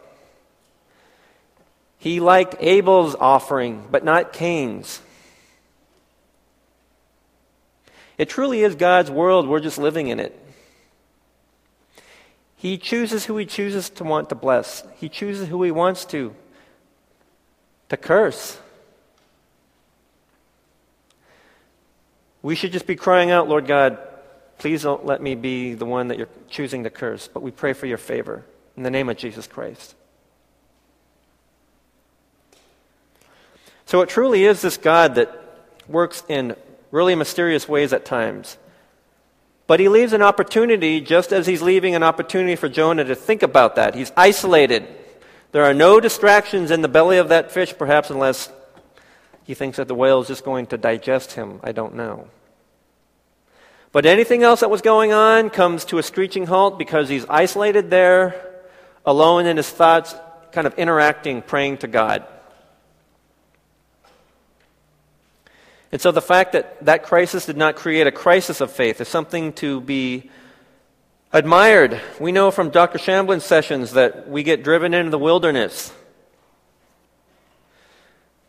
He 1.98 2.19
liked 2.22 2.56
Abel's 2.60 3.15
offering, 3.15 3.88
but 3.91 4.06
not 4.06 4.32
Cain's. 4.32 5.02
It 8.17 8.30
truly 8.30 8.62
is 8.62 8.76
God's 8.76 9.12
world. 9.12 9.48
We're 9.48 9.60
just 9.60 9.78
living 9.78 10.08
in 10.08 10.19
it. 10.19 10.38
He 12.56 12.78
chooses 12.78 13.26
who 13.26 13.38
he 13.38 13.45
chooses 13.45 13.89
to 13.91 14.04
want 14.04 14.30
to 14.30 14.36
bless. 14.36 14.84
He 14.98 15.08
chooses 15.08 15.48
who 15.48 15.63
he 15.63 15.72
wants 15.72 16.06
to 16.06 16.36
to 17.89 17.98
curse. 17.98 18.58
We 22.41 22.56
should 22.56 22.71
just 22.71 22.88
be 22.88 22.95
crying 22.95 23.32
out, 23.32 23.49
Lord 23.49 23.67
God, 23.67 23.97
please 24.58 24.84
don't 24.84 25.06
let 25.06 25.21
me 25.21 25.36
be 25.36 25.73
the 25.73 25.86
one 25.86 26.08
that 26.10 26.17
you're 26.17 26.30
choosing 26.49 26.84
to 26.84 26.89
curse, 26.89 27.28
but 27.28 27.41
we 27.41 27.52
pray 27.52 27.73
for 27.73 27.86
your 27.86 27.97
favor 27.97 28.45
in 28.78 28.84
the 28.84 28.91
name 28.91 29.10
of 29.10 29.17
Jesus 29.17 29.47
Christ. 29.47 29.95
So 33.86 34.02
it 34.02 34.10
truly 34.10 34.45
is 34.45 34.62
this 34.62 34.78
God 34.78 35.15
that 35.15 35.34
works 35.88 36.23
in 36.30 36.56
really 36.91 37.15
mysterious 37.15 37.67
ways 37.67 37.91
at 37.91 38.06
times. 38.06 38.58
But 39.67 39.80
he 39.80 39.89
leaves 39.89 40.13
an 40.13 40.21
opportunity 40.21 41.02
just 41.02 41.32
as 41.32 41.45
he's 41.45 41.62
leaving 41.62 41.95
an 41.95 42.04
opportunity 42.04 42.56
for 42.56 42.69
Jonah 42.69 43.04
to 43.04 43.15
think 43.15 43.43
about 43.43 43.75
that. 43.75 43.95
He's 43.95 44.12
isolated. 44.17 44.88
There 45.52 45.63
are 45.63 45.73
no 45.73 45.99
distractions 45.99 46.71
in 46.71 46.82
the 46.82 46.88
belly 46.88 47.17
of 47.17 47.30
that 47.30 47.52
fish, 47.52 47.73
perhaps, 47.78 48.10
unless 48.10 48.52
he 49.50 49.56
thinks 49.56 49.78
that 49.78 49.88
the 49.88 49.96
whale 49.96 50.22
is 50.22 50.28
just 50.28 50.46
going 50.46 50.68
to 50.68 50.78
digest 50.78 51.32
him. 51.32 51.60
I 51.64 51.72
don't 51.72 51.96
know. 51.96 52.28
But 53.92 54.06
anything 54.06 54.44
else 54.44 54.60
that 54.60 54.70
was 54.70 54.82
going 54.82 55.12
on 55.12 55.50
comes 55.50 55.86
to 55.86 55.98
a 55.98 56.04
screeching 56.04 56.46
halt 56.46 56.78
because 56.78 57.10
he's 57.10 57.26
isolated 57.26 57.90
there, 57.90 58.36
alone 59.08 59.48
in 59.48 59.58
his 59.58 59.68
thoughts, 59.68 60.14
kind 60.52 60.68
of 60.68 60.76
interacting, 60.78 61.42
praying 61.42 61.78
to 61.78 61.88
God. 61.88 62.28
And 65.92 66.00
so 66.00 66.12
the 66.12 66.22
fact 66.22 66.52
that 66.52 66.86
that 66.86 67.02
crisis 67.02 67.48
did 67.48 67.58
not 67.58 67.76
create 67.76 68.06
a 68.06 68.12
crisis 68.12 68.62
of 68.62 68.72
faith 68.72 69.02
is 69.02 69.08
something 69.08 69.54
to 69.54 69.82
be 69.82 70.30
admired. 71.34 72.00
We 72.20 72.32
know 72.32 72.52
from 72.52 72.70
Dr. 72.70 73.00
Shamblin's 73.00 73.46
sessions 73.46 73.94
that 73.94 74.30
we 74.30 74.44
get 74.44 74.62
driven 74.62 74.94
into 74.94 75.10
the 75.10 75.18
wilderness. 75.18 75.92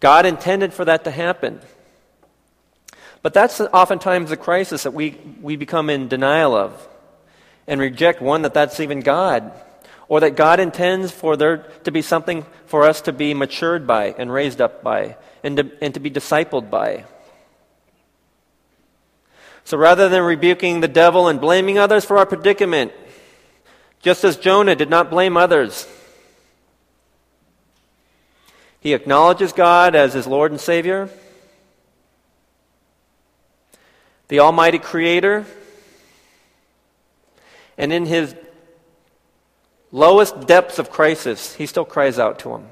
God 0.01 0.27
intended 0.27 0.73
for 0.73 0.85
that 0.87 1.05
to 1.05 1.11
happen. 1.11 1.61
But 3.23 3.35
that's 3.35 3.61
oftentimes 3.61 4.31
the 4.31 4.37
crisis 4.37 4.85
that 4.85 4.95
we, 4.95 5.19
we 5.43 5.57
become 5.57 5.91
in 5.91 6.09
denial 6.09 6.55
of 6.55 6.89
and 7.67 7.81
reject 7.81 8.23
one 8.23 8.43
that 8.43 8.55
that's 8.55 8.81
even 8.81 9.01
God 9.01 9.53
or 10.09 10.21
that 10.21 10.37
God 10.37 10.59
intends 10.59 11.13
for 11.13 11.37
there 11.37 11.59
to 11.85 11.93
be 11.93 12.03
something 12.03 12.47
for 12.67 12.85
us 12.85 13.03
to 13.03 13.13
be 13.13 13.35
matured 13.35 13.87
by 13.87 14.15
and 14.19 14.33
raised 14.33 14.61
up 14.61 14.83
by 14.83 15.17
and 15.45 15.59
to, 15.59 15.71
and 15.83 15.95
to 15.95 16.01
be 16.01 16.11
discipled 16.11 16.71
by. 16.71 17.05
So 19.65 19.77
rather 19.77 20.09
than 20.09 20.23
rebuking 20.23 20.81
the 20.81 20.89
devil 20.89 21.29
and 21.29 21.41
blaming 21.41 21.79
others 21.79 22.05
for 22.05 22.19
our 22.19 22.27
predicament, 22.27 22.93
just 24.01 24.25
as 24.25 24.37
Jonah 24.37 24.75
did 24.75 24.91
not 24.91 25.11
blame 25.11 25.37
others, 25.37 25.87
he 28.81 28.95
acknowledges 28.95 29.53
God 29.53 29.95
as 29.95 30.15
his 30.15 30.27
Lord 30.27 30.51
and 30.51 30.61
Savior, 30.61 31.09
the 34.29 34.41
Almighty 34.41 34.79
Creator, 34.79 35.45
and 37.77 37.93
in 37.93 38.07
his 38.07 38.35
lowest 39.93 40.47
depths 40.47 40.79
of 40.79 40.91
crisis, 40.91 41.55
he 41.55 41.67
still 41.67 41.85
cries 41.85 42.19
out 42.19 42.39
to 42.41 42.55
him. 42.55 42.67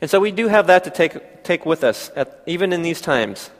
And 0.00 0.08
so 0.08 0.20
we 0.20 0.30
do 0.30 0.46
have 0.46 0.68
that 0.68 0.84
to 0.84 0.90
take, 0.90 1.42
take 1.42 1.66
with 1.66 1.82
us, 1.82 2.10
at, 2.14 2.42
even 2.46 2.72
in 2.72 2.82
these 2.82 3.00
times. 3.00 3.50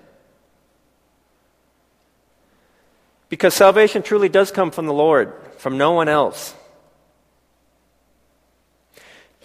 Because 3.28 3.54
salvation 3.54 4.02
truly 4.02 4.28
does 4.28 4.50
come 4.50 4.70
from 4.70 4.86
the 4.86 4.92
Lord, 4.92 5.34
from 5.58 5.76
no 5.76 5.92
one 5.92 6.08
else. 6.08 6.54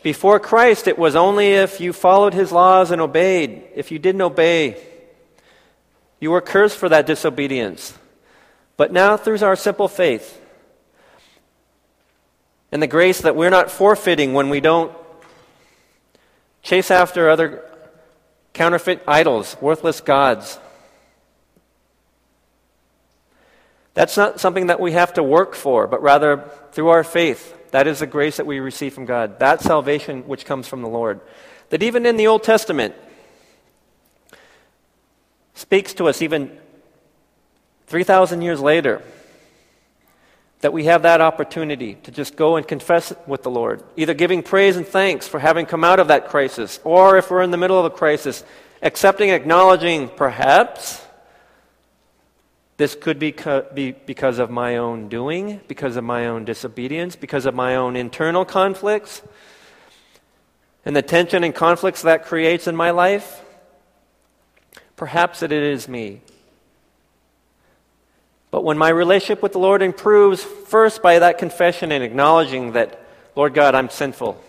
Before 0.04 0.38
Christ, 0.38 0.90
it 0.90 1.00
was 1.00 1.16
only 1.16 1.54
if 1.54 1.80
you 1.80 1.94
followed 1.94 2.34
his 2.34 2.52
laws 2.52 2.92
and 2.92 3.02
obeyed. 3.02 3.64
If 3.74 3.90
you 3.90 4.00
didn't 4.00 4.22
obey, 4.22 4.78
you 6.20 6.30
were 6.30 6.42
cursed 6.42 6.78
for 6.78 6.90
that 6.90 7.06
disobedience. 7.06 7.98
But 8.76 8.92
now, 8.92 9.16
through 9.16 9.40
our 9.42 9.56
simple 9.56 9.88
faith 9.88 10.42
and 12.70 12.82
the 12.82 12.88
grace 12.88 13.22
that 13.22 13.36
we're 13.36 13.50
not 13.50 13.72
forfeiting 13.72 14.34
when 14.34 14.50
we 14.50 14.60
don't 14.60 14.92
chase 16.64 16.92
after 16.92 17.30
other 17.30 17.64
counterfeit 18.52 19.04
idols, 19.08 19.56
worthless 19.62 20.02
gods. 20.02 20.60
That's 23.94 24.18
not 24.18 24.40
something 24.42 24.68
that 24.68 24.82
we 24.82 24.92
have 24.94 25.14
to 25.14 25.24
work 25.24 25.56
for, 25.56 25.88
but 25.88 26.02
rather 26.02 26.50
through 26.72 26.90
our 26.90 27.04
faith. 27.06 27.56
That 27.74 27.88
is 27.88 28.00
the 28.00 28.06
grace 28.06 28.38
that 28.38 28.46
we 28.46 28.60
receive 28.60 28.94
from 28.94 29.06
God. 29.06 29.40
That 29.40 29.60
salvation 29.60 30.28
which 30.28 30.46
comes 30.46 30.68
from 30.68 30.84
the 30.84 30.88
Lord. 30.88 31.22
That 31.72 31.82
even 31.82 32.06
in 32.06 32.18
the 32.18 32.28
Old 32.28 32.44
Testament 32.44 32.94
speaks 35.56 35.92
to 35.96 36.08
us 36.08 36.22
even 36.22 36.56
3,000 37.88 38.44
years 38.44 38.60
later 38.60 39.02
that 40.60 40.72
we 40.72 40.86
have 40.86 41.02
that 41.02 41.20
opportunity 41.20 41.96
to 42.04 42.12
just 42.12 42.36
go 42.36 42.58
and 42.58 42.68
confess 42.68 43.12
with 43.26 43.42
the 43.42 43.50
Lord, 43.50 43.82
either 43.98 44.14
giving 44.14 44.44
praise 44.44 44.78
and 44.78 44.86
thanks 44.86 45.28
for 45.28 45.40
having 45.40 45.66
come 45.66 45.84
out 45.84 46.00
of 46.00 46.10
that 46.10 46.30
crisis, 46.30 46.80
or 46.84 47.18
if 47.18 47.32
we're 47.32 47.42
in 47.42 47.50
the 47.50 47.58
middle 47.58 47.80
of 47.80 47.86
a 47.86 47.90
crisis, 47.90 48.44
accepting, 48.84 49.32
acknowledging 49.32 50.10
perhaps 50.10 51.04
this 52.84 52.96
could 52.96 53.18
be, 53.18 53.32
co- 53.32 53.66
be 53.74 53.94
because 53.94 54.40
of 54.40 54.50
my 54.50 54.76
own 54.76 55.08
doing, 55.08 55.62
because 55.70 55.96
of 55.96 56.04
my 56.04 56.28
own 56.28 56.44
disobedience, 56.44 57.16
because 57.16 57.46
of 57.46 57.56
my 57.56 57.78
own 57.78 57.96
internal 57.96 58.44
conflicts, 58.44 59.22
and 60.84 60.94
the 60.94 61.02
tension 61.02 61.46
and 61.46 61.56
conflicts 61.56 62.02
that 62.02 62.26
creates 62.26 62.68
in 62.68 62.76
my 62.76 62.92
life. 62.92 63.42
Perhaps 64.98 65.40
that 65.40 65.54
it 65.54 65.64
is 65.64 65.88
me. 65.88 66.20
But 68.52 68.66
when 68.66 68.78
my 68.78 68.90
relationship 68.90 69.42
with 69.42 69.54
the 69.54 69.60
Lord 69.60 69.82
improves, 69.82 70.44
first 70.44 71.02
by 71.02 71.20
that 71.20 71.38
confession 71.38 71.90
and 71.90 72.04
acknowledging 72.04 72.74
that, 72.74 73.00
Lord 73.34 73.54
God, 73.54 73.76
I'm 73.76 73.90
sinful. 73.90 74.44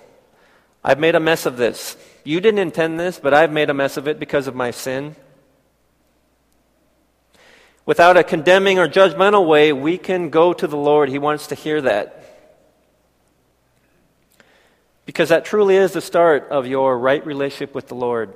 I've 0.83 0.99
made 0.99 1.15
a 1.15 1.21
mess 1.21 1.47
of 1.47 1.57
this. 1.57 1.97
You 2.25 2.41
didn't 2.41 2.59
intend 2.59 2.99
this, 2.99 3.21
but 3.21 3.33
I've 3.33 3.53
made 3.53 3.71
a 3.71 3.75
mess 3.75 3.97
of 3.97 4.09
it 4.09 4.19
because 4.19 4.49
of 4.49 4.57
my 4.57 4.73
sin. 4.73 5.15
Without 7.87 8.17
a 8.17 8.25
condemning 8.25 8.79
or 8.79 8.89
judgmental 8.89 9.47
way, 9.47 9.73
we 9.73 9.99
can 9.99 10.31
go 10.31 10.53
to 10.53 10.67
the 10.67 10.77
Lord. 10.77 11.09
He 11.09 11.19
wants 11.19 11.49
to 11.49 11.55
hear 11.55 11.83
that. 11.83 12.21
Because 15.05 15.29
that 15.29 15.45
truly 15.45 15.77
is 15.77 15.93
the 15.93 16.01
start 16.01 16.49
of 16.51 16.67
your 16.67 16.99
right 16.99 17.25
relationship 17.27 17.75
with 17.75 17.89
the 17.89 17.95
Lord. 17.95 18.33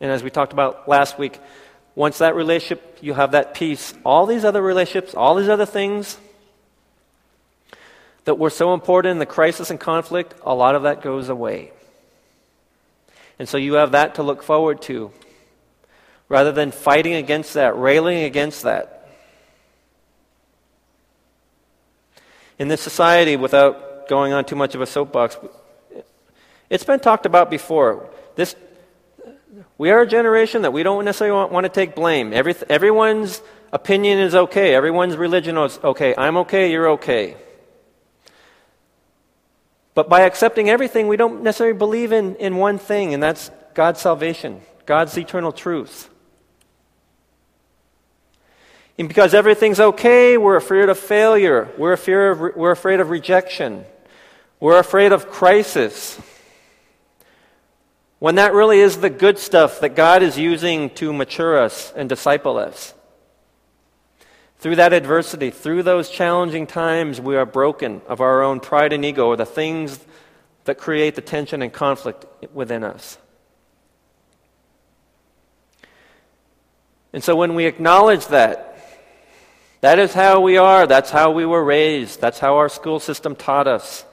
And 0.00 0.10
as 0.10 0.22
we 0.22 0.30
talked 0.30 0.52
about 0.52 0.86
last 0.86 1.18
week, 1.18 1.40
once 1.94 2.18
that 2.18 2.34
relationship, 2.34 2.98
you 3.00 3.14
have 3.14 3.32
that 3.32 3.54
peace. 3.54 3.94
All 4.04 4.26
these 4.26 4.44
other 4.44 4.60
relationships, 4.60 5.14
all 5.14 5.34
these 5.34 5.48
other 5.48 5.66
things 5.66 6.18
that 8.24 8.38
were 8.38 8.50
so 8.50 8.74
important 8.74 9.12
in 9.12 9.18
the 9.18 9.26
crisis 9.26 9.70
and 9.70 9.80
conflict, 9.80 10.34
a 10.42 10.54
lot 10.54 10.74
of 10.74 10.82
that 10.82 11.00
goes 11.00 11.30
away. 11.30 11.72
And 13.38 13.48
so 13.48 13.56
you 13.56 13.74
have 13.74 13.92
that 13.92 14.16
to 14.16 14.22
look 14.22 14.42
forward 14.42 14.82
to 14.82 15.10
rather 16.28 16.52
than 16.52 16.70
fighting 16.70 17.14
against 17.14 17.54
that, 17.54 17.78
railing 17.78 18.24
against 18.24 18.62
that. 18.62 19.08
In 22.58 22.68
this 22.68 22.80
society, 22.80 23.36
without 23.36 24.08
going 24.08 24.32
on 24.32 24.44
too 24.44 24.56
much 24.56 24.74
of 24.74 24.80
a 24.80 24.86
soapbox, 24.86 25.36
it's 26.68 26.84
been 26.84 27.00
talked 27.00 27.24
about 27.24 27.50
before. 27.50 28.10
This 28.34 28.56
we 29.76 29.90
are 29.90 30.02
a 30.02 30.06
generation 30.06 30.62
that 30.62 30.72
we 30.72 30.82
don't 30.82 31.04
necessarily 31.04 31.36
want, 31.36 31.52
want 31.52 31.64
to 31.64 31.70
take 31.70 31.94
blame. 31.94 32.32
Every, 32.32 32.54
everyone's 32.68 33.40
opinion 33.72 34.18
is 34.18 34.34
okay. 34.34 34.74
Everyone's 34.74 35.16
religion 35.16 35.56
is 35.56 35.78
okay. 35.82 36.14
I'm 36.16 36.36
okay, 36.38 36.70
you're 36.70 36.90
okay. 36.90 37.36
But 39.94 40.08
by 40.08 40.22
accepting 40.22 40.68
everything, 40.68 41.08
we 41.08 41.16
don't 41.16 41.42
necessarily 41.42 41.76
believe 41.76 42.12
in, 42.12 42.36
in 42.36 42.56
one 42.56 42.78
thing, 42.78 43.14
and 43.14 43.22
that's 43.22 43.50
God's 43.74 44.00
salvation, 44.00 44.60
God's 44.86 45.16
eternal 45.16 45.52
truth. 45.52 46.08
And 48.98 49.06
because 49.06 49.32
everything's 49.32 49.78
okay, 49.78 50.36
we're 50.36 50.56
afraid 50.56 50.88
of 50.88 50.98
failure. 50.98 51.68
We're, 51.78 51.92
afraid 51.92 52.30
of, 52.30 52.40
we're 52.56 52.72
afraid 52.72 52.98
of 52.98 53.10
rejection. 53.10 53.84
We're 54.58 54.78
afraid 54.78 55.12
of 55.12 55.30
crisis. 55.30 56.20
When 58.18 58.34
that 58.34 58.52
really 58.52 58.80
is 58.80 58.96
the 58.96 59.10
good 59.10 59.38
stuff 59.38 59.80
that 59.80 59.94
God 59.94 60.24
is 60.24 60.36
using 60.36 60.90
to 60.96 61.12
mature 61.12 61.56
us 61.56 61.92
and 61.94 62.08
disciple 62.08 62.58
us. 62.58 62.92
Through 64.58 64.76
that 64.76 64.92
adversity, 64.92 65.52
through 65.52 65.84
those 65.84 66.10
challenging 66.10 66.66
times, 66.66 67.20
we 67.20 67.36
are 67.36 67.46
broken 67.46 68.02
of 68.08 68.20
our 68.20 68.42
own 68.42 68.58
pride 68.58 68.92
and 68.92 69.04
ego, 69.04 69.28
or 69.28 69.36
the 69.36 69.46
things 69.46 70.00
that 70.64 70.78
create 70.78 71.14
the 71.14 71.20
tension 71.20 71.62
and 71.62 71.72
conflict 71.72 72.26
within 72.52 72.82
us. 72.82 73.18
And 77.12 77.22
so 77.22 77.36
when 77.36 77.54
we 77.54 77.66
acknowledge 77.66 78.26
that, 78.26 78.67
that 79.80 79.98
is 79.98 80.12
how 80.12 80.40
we 80.40 80.56
are, 80.56 80.86
that's 80.86 81.10
how 81.10 81.30
we 81.30 81.46
were 81.46 81.64
raised, 81.64 82.20
that's 82.20 82.38
how 82.38 82.56
our 82.56 82.68
school 82.68 82.98
system 82.98 83.36
taught 83.36 83.66
us. 83.66 84.04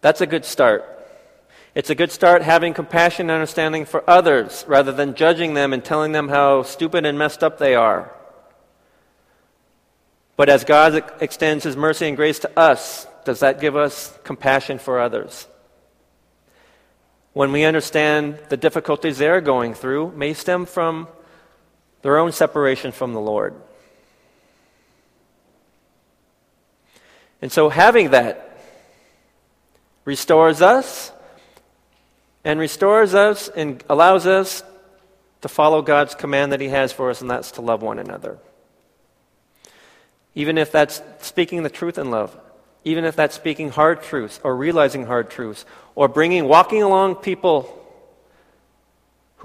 That's 0.00 0.20
a 0.20 0.26
good 0.26 0.44
start. 0.44 0.84
It's 1.74 1.90
a 1.90 1.94
good 1.94 2.12
start 2.12 2.42
having 2.42 2.74
compassion 2.74 3.26
and 3.26 3.32
understanding 3.32 3.84
for 3.84 4.08
others 4.08 4.64
rather 4.66 4.92
than 4.92 5.14
judging 5.14 5.54
them 5.54 5.72
and 5.72 5.84
telling 5.84 6.12
them 6.12 6.28
how 6.28 6.62
stupid 6.62 7.04
and 7.04 7.18
messed 7.18 7.42
up 7.42 7.58
they 7.58 7.74
are. 7.74 8.12
But 10.36 10.48
as 10.48 10.64
God 10.64 11.12
extends 11.20 11.64
His 11.64 11.76
mercy 11.76 12.06
and 12.06 12.16
grace 12.16 12.38
to 12.40 12.58
us, 12.58 13.06
does 13.24 13.40
that 13.40 13.60
give 13.60 13.76
us 13.76 14.16
compassion 14.24 14.78
for 14.78 15.00
others? 15.00 15.48
When 17.32 17.52
we 17.52 17.64
understand 17.64 18.38
the 18.48 18.56
difficulties 18.56 19.18
they're 19.18 19.40
going 19.40 19.74
through 19.74 20.12
may 20.12 20.32
stem 20.32 20.64
from 20.64 21.08
their 22.06 22.18
own 22.18 22.30
separation 22.30 22.92
from 22.92 23.14
the 23.14 23.20
Lord. 23.20 23.52
And 27.42 27.50
so 27.50 27.68
having 27.68 28.10
that 28.10 28.60
restores 30.04 30.62
us 30.62 31.10
and 32.44 32.60
restores 32.60 33.12
us 33.12 33.48
and 33.48 33.82
allows 33.90 34.24
us 34.24 34.62
to 35.40 35.48
follow 35.48 35.82
God's 35.82 36.14
command 36.14 36.52
that 36.52 36.60
He 36.60 36.68
has 36.68 36.92
for 36.92 37.10
us, 37.10 37.22
and 37.22 37.28
that's 37.28 37.50
to 37.50 37.60
love 37.60 37.82
one 37.82 37.98
another. 37.98 38.38
Even 40.36 40.58
if 40.58 40.70
that's 40.70 41.02
speaking 41.22 41.64
the 41.64 41.68
truth 41.68 41.98
in 41.98 42.12
love, 42.12 42.38
even 42.84 43.04
if 43.04 43.16
that's 43.16 43.34
speaking 43.34 43.70
hard 43.70 44.00
truths 44.04 44.38
or 44.44 44.54
realizing 44.54 45.06
hard 45.06 45.28
truths, 45.28 45.64
or 45.96 46.06
bringing, 46.06 46.44
walking 46.44 46.84
along 46.84 47.16
people 47.16 47.84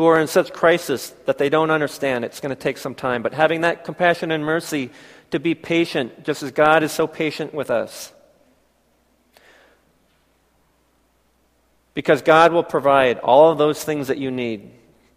who 0.01 0.07
are 0.07 0.19
in 0.19 0.25
such 0.25 0.51
crisis 0.51 1.13
that 1.27 1.37
they 1.37 1.47
don't 1.47 1.69
understand. 1.69 2.25
It's 2.25 2.39
going 2.39 2.49
to 2.49 2.59
take 2.59 2.79
some 2.79 2.95
time. 2.95 3.21
But 3.21 3.35
having 3.35 3.61
that 3.61 3.85
compassion 3.85 4.31
and 4.31 4.43
mercy 4.43 4.89
to 5.29 5.39
be 5.39 5.53
patient, 5.53 6.23
just 6.23 6.41
as 6.41 6.49
God 6.49 6.81
is 6.81 6.91
so 6.91 7.05
patient 7.05 7.53
with 7.53 7.69
us. 7.69 8.11
Because 11.93 12.23
God 12.23 12.51
will 12.51 12.63
provide 12.63 13.19
all 13.19 13.51
of 13.51 13.59
those 13.59 13.83
things 13.83 14.07
that 14.07 14.17
you 14.17 14.31
need 14.31 14.71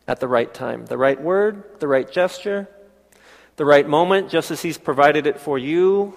at 0.07 0.21
the 0.21 0.29
right 0.29 0.53
time 0.53 0.85
the 0.85 0.99
right 0.99 1.19
word, 1.19 1.65
the 1.81 1.89
right 1.89 2.13
gesture, 2.13 2.69
the 3.57 3.65
right 3.65 3.89
moment, 3.89 4.29
just 4.29 4.51
as 4.51 4.61
He's 4.61 4.77
provided 4.77 5.27
it 5.27 5.41
for 5.41 5.57
you. 5.59 6.15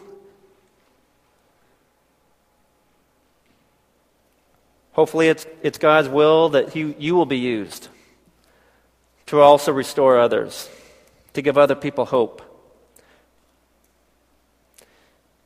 Hopefully, 4.92 5.30
it's, 5.30 5.46
it's 5.64 5.78
God's 5.78 6.10
will 6.10 6.50
that 6.50 6.74
he, 6.74 6.94
you 7.00 7.16
will 7.16 7.26
be 7.26 7.38
used 7.38 7.88
to 9.28 9.42
also 9.42 9.72
restore 9.72 10.20
others, 10.20 10.70
to 11.34 11.42
give 11.42 11.58
other 11.58 11.76
people 11.76 12.06
hope. 12.06 12.42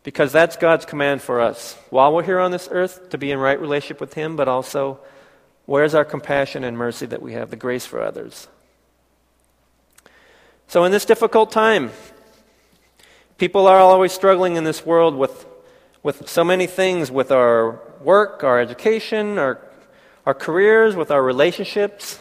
Because 0.03 0.31
that's 0.31 0.55
God's 0.55 0.85
command 0.85 1.21
for 1.21 1.41
us. 1.41 1.77
While 1.89 2.13
we're 2.13 2.23
here 2.23 2.39
on 2.39 2.51
this 2.51 2.67
earth, 2.71 3.09
to 3.09 3.17
be 3.17 3.31
in 3.31 3.37
right 3.37 3.59
relationship 3.59 3.99
with 3.99 4.13
Him, 4.13 4.35
but 4.35 4.47
also, 4.47 4.99
where's 5.65 5.93
our 5.93 6.05
compassion 6.05 6.63
and 6.63 6.77
mercy 6.77 7.05
that 7.07 7.21
we 7.21 7.33
have, 7.33 7.49
the 7.49 7.55
grace 7.55 7.85
for 7.85 8.01
others? 8.01 8.47
So, 10.67 10.85
in 10.85 10.91
this 10.91 11.05
difficult 11.05 11.51
time, 11.51 11.91
people 13.37 13.67
are 13.67 13.77
always 13.77 14.11
struggling 14.11 14.55
in 14.55 14.63
this 14.63 14.85
world 14.85 15.15
with, 15.15 15.45
with 16.01 16.29
so 16.29 16.43
many 16.43 16.65
things 16.65 17.11
with 17.11 17.31
our 17.31 17.79
work, 17.99 18.43
our 18.43 18.59
education, 18.59 19.37
our, 19.37 19.59
our 20.25 20.33
careers, 20.33 20.95
with 20.95 21.11
our 21.11 21.21
relationships. 21.21 22.19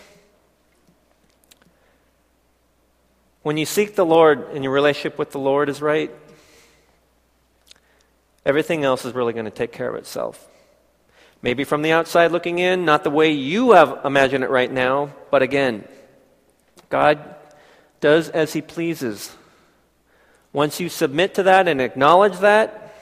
When 3.43 3.57
you 3.57 3.67
seek 3.67 3.95
the 3.95 4.05
Lord 4.05 4.51
and 4.53 4.63
your 4.63 4.73
relationship 4.73 5.19
with 5.19 5.31
the 5.31 5.39
Lord 5.39 5.69
is 5.69 5.81
right, 5.81 6.11
Everything 8.45 8.85
else 8.85 9.05
is 9.05 9.15
really 9.15 9.33
going 9.33 9.45
to 9.45 9.51
take 9.51 9.73
care 9.73 9.89
of 9.89 9.97
itself. 9.97 10.49
Maybe 11.43 11.65
from 11.65 11.83
the 11.83 11.93
outside 11.93 12.33
looking 12.33 12.59
in, 12.59 12.85
not 12.85 13.05
the 13.05 13.11
way 13.11 13.33
you 13.33 13.73
have 13.73 14.01
imagined 14.05 14.45
it 14.45 14.51
right 14.51 14.71
now, 14.71 15.11
but 15.31 15.43
again, 15.43 15.85
God 16.89 17.35
does 18.01 18.29
as 18.29 18.53
He 18.53 18.63
pleases. 18.63 19.35
Once 20.53 20.81
you 20.81 20.89
submit 20.89 21.35
to 21.35 21.45
that 21.45 21.69
and 21.69 21.81
acknowledge 21.81 22.39
that, 22.39 22.95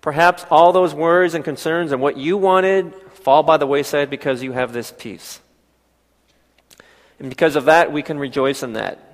perhaps 0.00 0.44
all 0.50 0.72
those 0.72 0.94
worries 0.94 1.34
and 1.34 1.44
concerns 1.44 1.92
and 1.92 2.00
what 2.00 2.16
you 2.16 2.36
wanted 2.36 2.94
fall 3.14 3.42
by 3.42 3.56
the 3.56 3.66
wayside 3.66 4.10
because 4.10 4.42
you 4.42 4.52
have 4.52 4.72
this 4.72 4.92
peace. 4.96 5.40
And 7.18 7.28
because 7.28 7.54
of 7.54 7.66
that, 7.66 7.92
we 7.92 8.02
can 8.02 8.18
rejoice 8.18 8.62
in 8.62 8.72
that. 8.72 9.11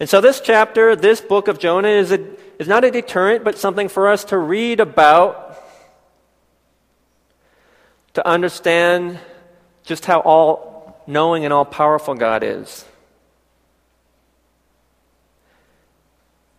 And 0.00 0.08
so, 0.08 0.22
this 0.22 0.40
chapter, 0.40 0.96
this 0.96 1.20
book 1.20 1.46
of 1.46 1.58
Jonah, 1.58 1.88
is, 1.88 2.10
a, 2.10 2.26
is 2.58 2.66
not 2.66 2.84
a 2.84 2.90
deterrent, 2.90 3.44
but 3.44 3.58
something 3.58 3.90
for 3.90 4.08
us 4.08 4.24
to 4.24 4.38
read 4.38 4.80
about, 4.80 5.62
to 8.14 8.26
understand 8.26 9.18
just 9.84 10.06
how 10.06 10.20
all 10.20 11.02
knowing 11.06 11.44
and 11.44 11.52
all 11.52 11.66
powerful 11.66 12.14
God 12.14 12.42
is. 12.42 12.86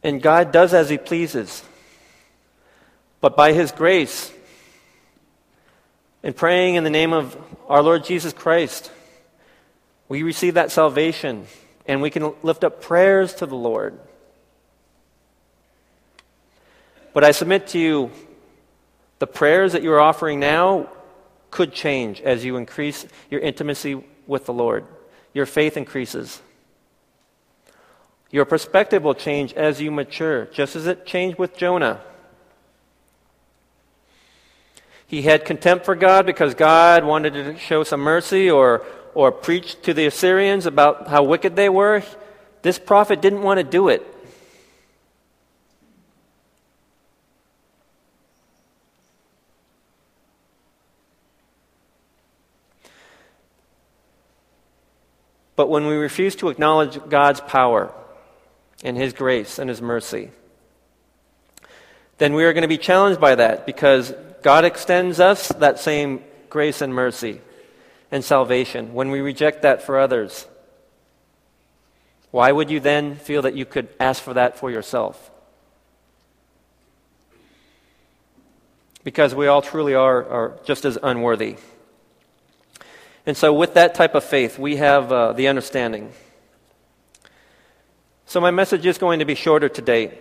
And 0.03 0.21
God 0.21 0.51
does 0.51 0.75
as 0.75 0.91
He 0.91 0.99
pleases. 0.99 1.63
But 3.21 3.35
by 3.35 3.53
His 3.53 3.71
grace, 3.71 4.31
and 6.21 6.35
praying 6.35 6.75
in 6.75 6.83
the 6.83 6.91
name 6.91 7.11
of 7.11 7.35
our 7.67 7.81
Lord 7.81 8.03
Jesus 8.03 8.33
Christ, 8.33 8.91
we 10.07 10.21
receive 10.21 10.53
that 10.53 10.69
salvation 10.69 11.47
and 11.91 12.01
we 12.01 12.09
can 12.09 12.33
lift 12.41 12.63
up 12.63 12.81
prayers 12.81 13.33
to 13.33 13.45
the 13.45 13.55
Lord. 13.55 13.99
But 17.13 17.25
I 17.25 17.31
submit 17.31 17.67
to 17.67 17.79
you, 17.79 18.11
the 19.19 19.27
prayers 19.27 19.73
that 19.73 19.83
you 19.83 19.91
are 19.91 19.99
offering 19.99 20.39
now 20.39 20.87
could 21.49 21.73
change 21.73 22.21
as 22.21 22.45
you 22.45 22.55
increase 22.55 23.05
your 23.29 23.41
intimacy 23.41 24.01
with 24.25 24.45
the 24.45 24.53
Lord. 24.53 24.85
Your 25.33 25.45
faith 25.45 25.75
increases. 25.75 26.41
Your 28.29 28.45
perspective 28.45 29.03
will 29.03 29.13
change 29.13 29.51
as 29.55 29.81
you 29.81 29.91
mature, 29.91 30.45
just 30.45 30.77
as 30.77 30.87
it 30.87 31.05
changed 31.05 31.37
with 31.37 31.57
Jonah. 31.57 31.99
He 35.05 35.23
had 35.23 35.43
contempt 35.43 35.83
for 35.83 35.95
God 35.95 36.25
because 36.25 36.55
God 36.55 37.03
wanted 37.03 37.33
to 37.33 37.57
show 37.57 37.83
some 37.83 37.99
mercy 37.99 38.49
or 38.49 38.85
or 39.13 39.31
preached 39.31 39.83
to 39.83 39.93
the 39.93 40.05
Assyrians 40.05 40.65
about 40.65 41.07
how 41.07 41.23
wicked 41.23 41.55
they 41.55 41.69
were, 41.69 42.03
this 42.61 42.79
prophet 42.79 43.21
didn't 43.21 43.41
want 43.41 43.59
to 43.59 43.63
do 43.63 43.89
it. 43.89 44.07
But 55.55 55.69
when 55.69 55.85
we 55.85 55.93
refuse 55.93 56.35
to 56.37 56.49
acknowledge 56.49 56.97
God's 57.07 57.39
power 57.41 57.93
and 58.83 58.97
His 58.97 59.13
grace 59.13 59.59
and 59.59 59.69
His 59.69 59.81
mercy, 59.81 60.31
then 62.17 62.33
we 62.33 62.45
are 62.45 62.53
going 62.53 62.63
to 62.63 62.67
be 62.67 62.79
challenged 62.79 63.21
by 63.21 63.35
that 63.35 63.65
because 63.65 64.13
God 64.41 64.65
extends 64.65 65.19
us 65.19 65.49
that 65.49 65.79
same 65.79 66.23
grace 66.49 66.81
and 66.81 66.93
mercy 66.93 67.41
and 68.11 68.23
salvation, 68.23 68.93
when 68.93 69.09
we 69.09 69.21
reject 69.21 69.61
that 69.61 69.81
for 69.81 69.97
others, 69.97 70.45
why 72.31 72.51
would 72.51 72.69
you 72.69 72.79
then 72.79 73.15
feel 73.15 73.41
that 73.41 73.55
you 73.55 73.65
could 73.65 73.89
ask 73.99 74.21
for 74.21 74.33
that 74.33 74.57
for 74.57 74.69
yourself? 74.69 75.31
Because 79.03 79.33
we 79.33 79.47
all 79.47 79.61
truly 79.61 79.95
are, 79.95 80.23
are 80.27 80.59
just 80.63 80.85
as 80.85 80.97
unworthy. 81.01 81.55
And 83.25 83.37
so, 83.37 83.53
with 83.53 83.75
that 83.75 83.95
type 83.95 84.15
of 84.15 84.23
faith, 84.23 84.57
we 84.57 84.77
have 84.77 85.11
uh, 85.11 85.33
the 85.33 85.47
understanding. 85.47 86.11
So, 88.25 88.39
my 88.39 88.51
message 88.51 88.85
is 88.85 88.97
going 88.97 89.19
to 89.19 89.25
be 89.25 89.35
shorter 89.35 89.69
today. 89.69 90.17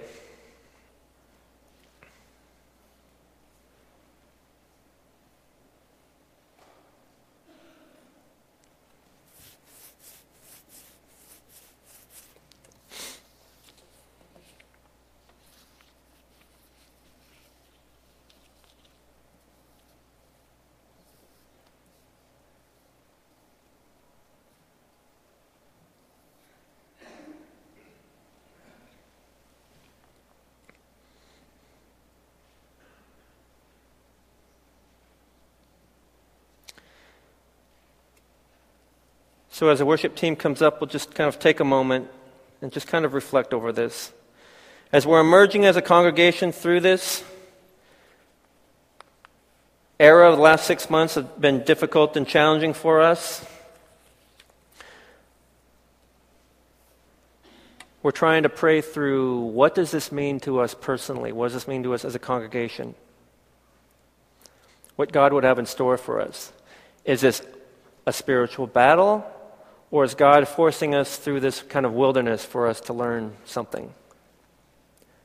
So, 39.60 39.68
as 39.68 39.78
the 39.78 39.84
worship 39.84 40.16
team 40.16 40.36
comes 40.36 40.62
up, 40.62 40.80
we'll 40.80 40.88
just 40.88 41.14
kind 41.14 41.28
of 41.28 41.38
take 41.38 41.60
a 41.60 41.64
moment 41.64 42.08
and 42.62 42.72
just 42.72 42.86
kind 42.86 43.04
of 43.04 43.12
reflect 43.12 43.52
over 43.52 43.72
this. 43.72 44.10
As 44.90 45.06
we're 45.06 45.20
emerging 45.20 45.66
as 45.66 45.76
a 45.76 45.82
congregation 45.82 46.50
through 46.50 46.80
this 46.80 47.22
era 49.98 50.30
of 50.30 50.36
the 50.36 50.42
last 50.42 50.64
six 50.64 50.88
months 50.88 51.16
have 51.16 51.38
been 51.38 51.62
difficult 51.62 52.16
and 52.16 52.26
challenging 52.26 52.72
for 52.72 53.02
us. 53.02 53.44
We're 58.02 58.12
trying 58.12 58.44
to 58.44 58.48
pray 58.48 58.80
through 58.80 59.40
what 59.40 59.74
does 59.74 59.90
this 59.90 60.10
mean 60.10 60.40
to 60.40 60.60
us 60.60 60.74
personally? 60.74 61.32
What 61.32 61.48
does 61.48 61.52
this 61.52 61.68
mean 61.68 61.82
to 61.82 61.92
us 61.92 62.06
as 62.06 62.14
a 62.14 62.18
congregation? 62.18 62.94
What 64.96 65.12
God 65.12 65.34
would 65.34 65.44
have 65.44 65.58
in 65.58 65.66
store 65.66 65.98
for 65.98 66.18
us. 66.18 66.50
Is 67.04 67.20
this 67.20 67.42
a 68.06 68.12
spiritual 68.14 68.66
battle? 68.66 69.30
Or 69.90 70.04
is 70.04 70.14
God 70.14 70.46
forcing 70.46 70.94
us 70.94 71.16
through 71.16 71.40
this 71.40 71.62
kind 71.62 71.84
of 71.84 71.92
wilderness 71.92 72.44
for 72.44 72.68
us 72.68 72.80
to 72.82 72.92
learn 72.92 73.36
something? 73.44 73.92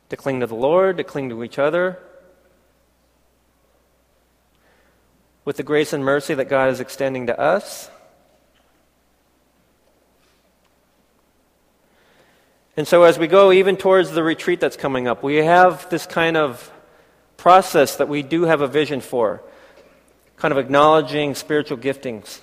To 0.09 0.18
cling 0.18 0.39
to 0.39 0.47
the 0.47 0.55
Lord, 0.55 0.97
to 0.97 1.03
cling 1.03 1.30
to 1.30 1.43
each 1.43 1.59
other. 1.59 1.99
With 5.43 5.57
the 5.57 5.63
grace 5.63 5.93
and 5.93 6.03
mercy 6.03 6.34
that 6.34 6.49
God 6.49 6.70
is 6.70 6.80
extending 6.80 7.28
to 7.28 7.39
us. 7.39 7.89
And 12.78 12.88
so, 12.88 13.03
as 13.03 13.18
we 13.18 13.28
go 13.28 13.53
even 13.53 13.78
towards 13.78 14.11
the 14.11 14.24
retreat 14.24 14.59
that's 14.59 14.76
coming 14.76 15.07
up, 15.07 15.24
we 15.24 15.38
have 15.38 15.89
this 15.89 16.05
kind 16.05 16.36
of 16.36 16.72
process 17.38 17.95
that 17.97 18.09
we 18.09 18.22
do 18.22 18.43
have 18.43 18.59
a 18.61 18.68
vision 18.68 18.99
for, 18.99 19.41
kind 20.36 20.51
of 20.51 20.57
acknowledging 20.57 21.36
spiritual 21.36 21.78
giftings. 21.78 22.41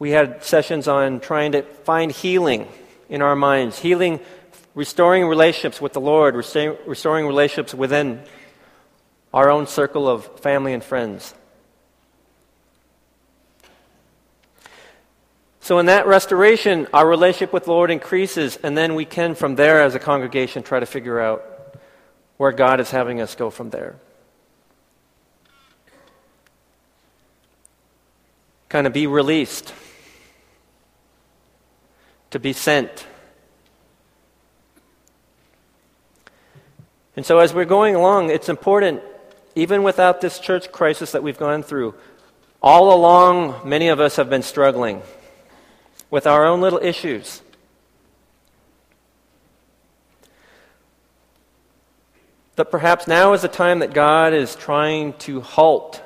We 0.00 0.12
had 0.12 0.42
sessions 0.42 0.88
on 0.88 1.20
trying 1.20 1.52
to 1.52 1.62
find 1.62 2.10
healing 2.10 2.66
in 3.10 3.20
our 3.20 3.36
minds, 3.36 3.78
healing, 3.78 4.20
restoring 4.74 5.26
relationships 5.26 5.78
with 5.78 5.92
the 5.92 6.00
Lord, 6.00 6.34
restoring 6.34 7.26
relationships 7.26 7.74
within 7.74 8.22
our 9.34 9.50
own 9.50 9.66
circle 9.66 10.08
of 10.08 10.40
family 10.40 10.72
and 10.72 10.82
friends. 10.82 11.34
So, 15.60 15.78
in 15.78 15.86
that 15.86 16.06
restoration, 16.06 16.88
our 16.94 17.06
relationship 17.06 17.52
with 17.52 17.64
the 17.64 17.72
Lord 17.72 17.90
increases, 17.90 18.56
and 18.56 18.78
then 18.78 18.94
we 18.94 19.04
can, 19.04 19.34
from 19.34 19.56
there, 19.56 19.82
as 19.82 19.94
a 19.94 19.98
congregation, 19.98 20.62
try 20.62 20.80
to 20.80 20.86
figure 20.86 21.20
out 21.20 21.76
where 22.38 22.52
God 22.52 22.80
is 22.80 22.90
having 22.90 23.20
us 23.20 23.34
go 23.34 23.50
from 23.50 23.68
there. 23.68 23.96
Kind 28.70 28.86
of 28.86 28.94
be 28.94 29.06
released 29.06 29.74
to 32.30 32.38
be 32.38 32.52
sent. 32.52 33.06
And 37.16 37.26
so, 37.26 37.38
as 37.38 37.52
we're 37.52 37.64
going 37.64 37.94
along, 37.94 38.30
it's 38.30 38.48
important, 38.48 39.02
even 39.54 39.82
without 39.82 40.20
this 40.20 40.38
church 40.38 40.70
crisis 40.72 41.12
that 41.12 41.22
we've 41.22 41.38
gone 41.38 41.62
through, 41.62 41.94
all 42.62 42.94
along, 42.94 43.68
many 43.68 43.88
of 43.88 44.00
us 44.00 44.16
have 44.16 44.30
been 44.30 44.42
struggling 44.42 45.02
with 46.10 46.26
our 46.26 46.46
own 46.46 46.60
little 46.60 46.78
issues. 46.82 47.42
But 52.56 52.70
perhaps 52.70 53.06
now 53.06 53.32
is 53.32 53.42
the 53.42 53.48
time 53.48 53.78
that 53.78 53.94
God 53.94 54.34
is 54.34 54.54
trying 54.54 55.14
to 55.20 55.40
halt 55.40 56.02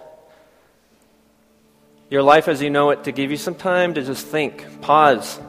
your 2.11 2.23
life 2.23 2.47
as 2.47 2.63
you 2.63 2.71
know 2.71 2.91
it, 2.91 3.05
to 3.05 3.13
give 3.13 3.31
you 3.33 3.37
some 3.37 3.55
time 3.57 3.95
to 3.95 4.03
just 4.03 4.27
think, 4.27 4.81
pause, 4.81 5.41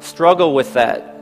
struggle 0.00 0.54
with 0.54 0.74
that. 0.74 1.16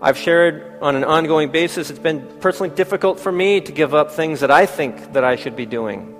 I've 0.00 0.18
shared 0.18 0.78
on 0.82 0.94
an 0.94 1.04
ongoing 1.04 1.50
basis, 1.50 1.88
it's 1.88 1.98
been 1.98 2.26
personally 2.40 2.74
difficult 2.74 3.18
for 3.18 3.32
me 3.32 3.60
to 3.62 3.72
give 3.72 3.94
up 3.94 4.12
things 4.12 4.40
that 4.40 4.50
I 4.50 4.66
think 4.66 5.14
that 5.14 5.24
I 5.24 5.36
should 5.36 5.56
be 5.56 5.64
doing. 5.64 6.12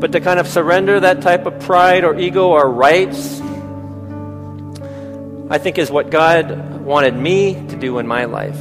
But 0.00 0.12
to 0.12 0.20
kind 0.20 0.40
of 0.40 0.48
surrender 0.48 0.98
that 0.98 1.20
type 1.22 1.46
of 1.46 1.60
pride 1.60 2.04
or 2.04 2.18
ego 2.18 2.48
or 2.48 2.68
rights, 2.68 3.40
I 5.50 5.58
think 5.58 5.78
is 5.78 5.90
what 5.90 6.10
God 6.10 6.80
wanted 6.80 7.14
me 7.14 7.54
to 7.68 7.76
do 7.76 7.98
in 7.98 8.06
my 8.06 8.24
life. 8.24 8.58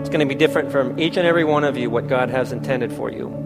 It's 0.00 0.10
going 0.10 0.20
to 0.20 0.26
be 0.26 0.36
different 0.36 0.70
from 0.70 1.00
each 1.00 1.16
and 1.16 1.26
every 1.26 1.44
one 1.44 1.64
of 1.64 1.76
you 1.76 1.90
what 1.90 2.06
God 2.06 2.28
has 2.28 2.52
intended 2.52 2.92
for 2.92 3.10
you. 3.10 3.43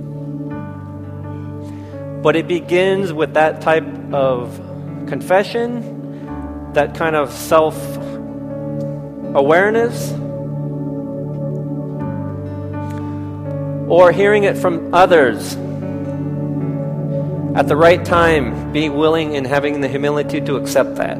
But 2.22 2.36
it 2.36 2.48
begins 2.48 3.12
with 3.12 3.34
that 3.34 3.60
type 3.60 3.86
of 4.12 4.56
confession, 5.06 6.72
that 6.72 6.94
kind 6.94 7.16
of 7.16 7.32
self 7.32 7.76
awareness, 9.34 10.12
or 13.88 14.12
hearing 14.12 14.44
it 14.44 14.56
from 14.56 14.92
others 14.94 15.56
at 17.56 17.66
the 17.66 17.76
right 17.76 18.04
time, 18.04 18.72
being 18.72 18.96
willing 18.96 19.34
and 19.36 19.46
having 19.46 19.80
the 19.80 19.88
humility 19.88 20.40
to 20.40 20.56
accept 20.56 20.96
that. 20.96 21.18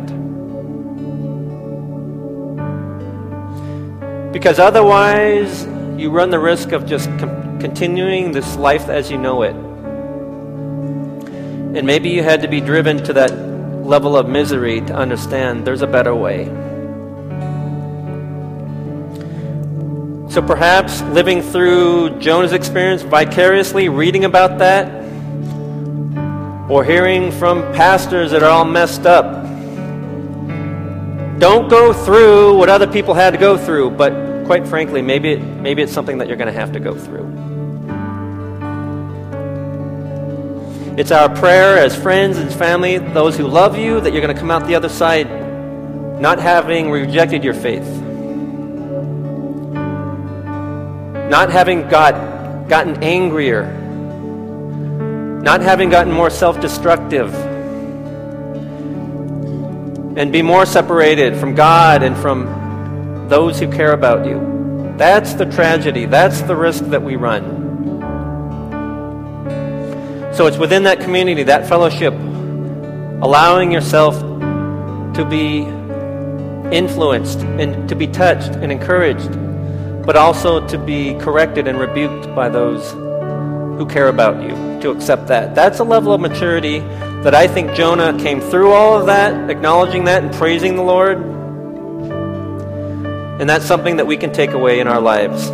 Because 4.32 4.58
otherwise, 4.58 5.66
you 5.96 6.10
run 6.10 6.30
the 6.30 6.38
risk 6.38 6.72
of 6.72 6.86
just 6.86 7.08
com- 7.18 7.58
continuing 7.58 8.30
this 8.30 8.56
life 8.56 8.88
as 8.88 9.10
you 9.10 9.18
know 9.18 9.42
it. 9.42 9.67
And 11.74 11.86
maybe 11.86 12.08
you 12.08 12.22
had 12.22 12.42
to 12.42 12.48
be 12.48 12.60
driven 12.60 13.02
to 13.04 13.12
that 13.12 13.30
level 13.84 14.16
of 14.16 14.28
misery 14.28 14.80
to 14.82 14.94
understand 14.94 15.66
there's 15.66 15.82
a 15.82 15.86
better 15.86 16.14
way. 16.14 16.46
So 20.30 20.42
perhaps 20.42 21.00
living 21.02 21.40
through 21.40 22.18
Jonah's 22.20 22.52
experience 22.52 23.02
vicariously, 23.02 23.88
reading 23.88 24.24
about 24.24 24.58
that, 24.58 24.86
or 26.70 26.84
hearing 26.84 27.32
from 27.32 27.62
pastors 27.72 28.30
that 28.32 28.42
are 28.42 28.50
all 28.50 28.66
messed 28.66 29.06
up. 29.06 29.24
Don't 31.38 31.68
go 31.68 31.92
through 31.92 32.58
what 32.58 32.68
other 32.68 32.86
people 32.86 33.14
had 33.14 33.30
to 33.30 33.38
go 33.38 33.56
through, 33.56 33.90
but 33.90 34.44
quite 34.44 34.66
frankly, 34.66 35.00
maybe, 35.00 35.32
it, 35.32 35.40
maybe 35.40 35.82
it's 35.82 35.92
something 35.92 36.18
that 36.18 36.28
you're 36.28 36.36
going 36.36 36.52
to 36.52 36.60
have 36.60 36.72
to 36.72 36.80
go 36.80 36.94
through. 36.94 37.37
It's 40.98 41.12
our 41.12 41.32
prayer 41.32 41.78
as 41.78 41.94
friends 41.94 42.38
and 42.38 42.52
family, 42.52 42.98
those 42.98 43.36
who 43.36 43.46
love 43.46 43.78
you, 43.78 44.00
that 44.00 44.12
you're 44.12 44.20
going 44.20 44.34
to 44.34 44.40
come 44.40 44.50
out 44.50 44.66
the 44.66 44.74
other 44.74 44.88
side 44.88 45.30
not 46.20 46.40
having 46.40 46.90
rejected 46.90 47.44
your 47.44 47.54
faith. 47.54 47.86
Not 51.30 51.50
having 51.52 51.88
got, 51.88 52.68
gotten 52.68 53.00
angrier. 53.04 53.72
Not 55.40 55.60
having 55.60 55.88
gotten 55.88 56.12
more 56.12 56.30
self 56.30 56.60
destructive. 56.60 57.32
And 60.16 60.32
be 60.32 60.42
more 60.42 60.66
separated 60.66 61.36
from 61.36 61.54
God 61.54 62.02
and 62.02 62.16
from 62.16 63.28
those 63.28 63.60
who 63.60 63.70
care 63.70 63.92
about 63.92 64.26
you. 64.26 64.94
That's 64.96 65.34
the 65.34 65.46
tragedy. 65.46 66.06
That's 66.06 66.40
the 66.42 66.56
risk 66.56 66.86
that 66.86 67.04
we 67.04 67.14
run. 67.14 67.57
So 70.38 70.46
it's 70.46 70.56
within 70.56 70.84
that 70.84 71.00
community, 71.00 71.42
that 71.42 71.66
fellowship, 71.66 72.14
allowing 72.14 73.72
yourself 73.72 74.20
to 74.20 75.26
be 75.28 75.62
influenced 76.72 77.40
and 77.40 77.88
to 77.88 77.96
be 77.96 78.06
touched 78.06 78.50
and 78.50 78.70
encouraged, 78.70 79.32
but 80.06 80.14
also 80.14 80.64
to 80.68 80.78
be 80.78 81.14
corrected 81.14 81.66
and 81.66 81.76
rebuked 81.76 82.32
by 82.36 82.48
those 82.48 82.92
who 82.92 83.84
care 83.90 84.06
about 84.06 84.40
you. 84.40 84.80
to 84.80 84.90
accept 84.90 85.26
that. 85.26 85.56
That's 85.56 85.80
a 85.80 85.84
level 85.84 86.12
of 86.12 86.20
maturity 86.20 86.78
that 87.24 87.34
I 87.34 87.48
think 87.48 87.72
Jonah 87.72 88.16
came 88.16 88.40
through 88.40 88.70
all 88.70 88.96
of 88.96 89.06
that, 89.06 89.50
acknowledging 89.50 90.04
that 90.04 90.22
and 90.22 90.32
praising 90.32 90.76
the 90.76 90.82
Lord. 90.82 91.18
And 93.40 93.50
that's 93.50 93.64
something 93.64 93.96
that 93.96 94.06
we 94.06 94.16
can 94.16 94.32
take 94.32 94.52
away 94.52 94.78
in 94.78 94.86
our 94.86 95.00
lives. 95.00 95.50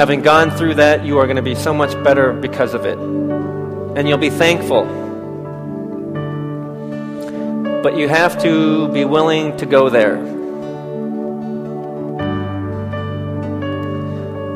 Having 0.00 0.22
gone 0.22 0.50
through 0.50 0.76
that, 0.76 1.04
you 1.04 1.18
are 1.18 1.26
going 1.26 1.36
to 1.36 1.42
be 1.42 1.54
so 1.54 1.74
much 1.74 1.92
better 2.02 2.32
because 2.32 2.72
of 2.72 2.86
it. 2.86 2.96
And 2.96 4.08
you'll 4.08 4.16
be 4.16 4.30
thankful. 4.30 4.84
But 7.82 7.98
you 7.98 8.08
have 8.08 8.40
to 8.40 8.88
be 8.94 9.04
willing 9.04 9.58
to 9.58 9.66
go 9.66 9.90
there. 9.90 10.16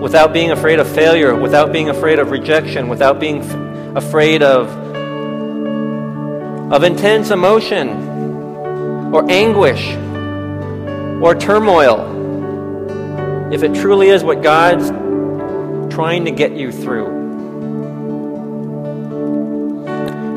Without 0.01 0.33
being 0.33 0.51
afraid 0.51 0.79
of 0.79 0.89
failure, 0.89 1.35
without 1.35 1.73
being 1.73 1.91
afraid 1.91 2.19
of 2.19 2.31
rejection, 2.31 2.89
without 2.89 3.21
being 3.21 3.43
f- 3.43 3.97
afraid 4.03 4.43
of, 4.43 4.71
of 6.73 6.85
intense 6.85 7.31
emotion 7.31 7.91
or 9.15 9.31
anguish 9.31 9.93
or 11.23 11.35
turmoil. 11.35 12.13
If 13.53 13.63
it 13.63 13.75
truly 13.75 14.09
is 14.09 14.25
what 14.25 14.43
God's 14.43 15.04
trying 15.95 16.25
to 16.25 16.33
get 16.33 16.51
you 16.51 16.73
through, 16.73 17.07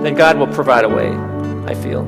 then 0.04 0.14
God 0.14 0.38
will 0.38 0.46
provide 0.46 0.86
a 0.86 0.90
way, 0.90 1.10
I 1.66 1.74
feel. 1.74 2.02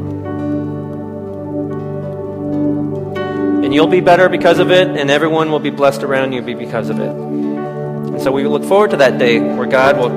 And 3.64 3.74
you'll 3.74 3.88
be 3.88 4.02
better 4.02 4.30
because 4.30 4.60
of 4.60 4.70
it, 4.70 4.88
and 4.88 5.10
everyone 5.10 5.50
will 5.50 5.60
be 5.60 5.72
blessed 5.72 6.04
around 6.04 6.34
you 6.34 6.43
because 6.43 6.91
of 6.91 7.00
it. 7.00 7.10
And 7.10 8.22
so 8.22 8.32
we 8.32 8.45
look 8.45 8.64
forward 8.64 8.91
to 8.91 8.97
that 8.97 9.18
day 9.18 9.39
where 9.39 9.66
God 9.66 9.97
will 9.97 10.12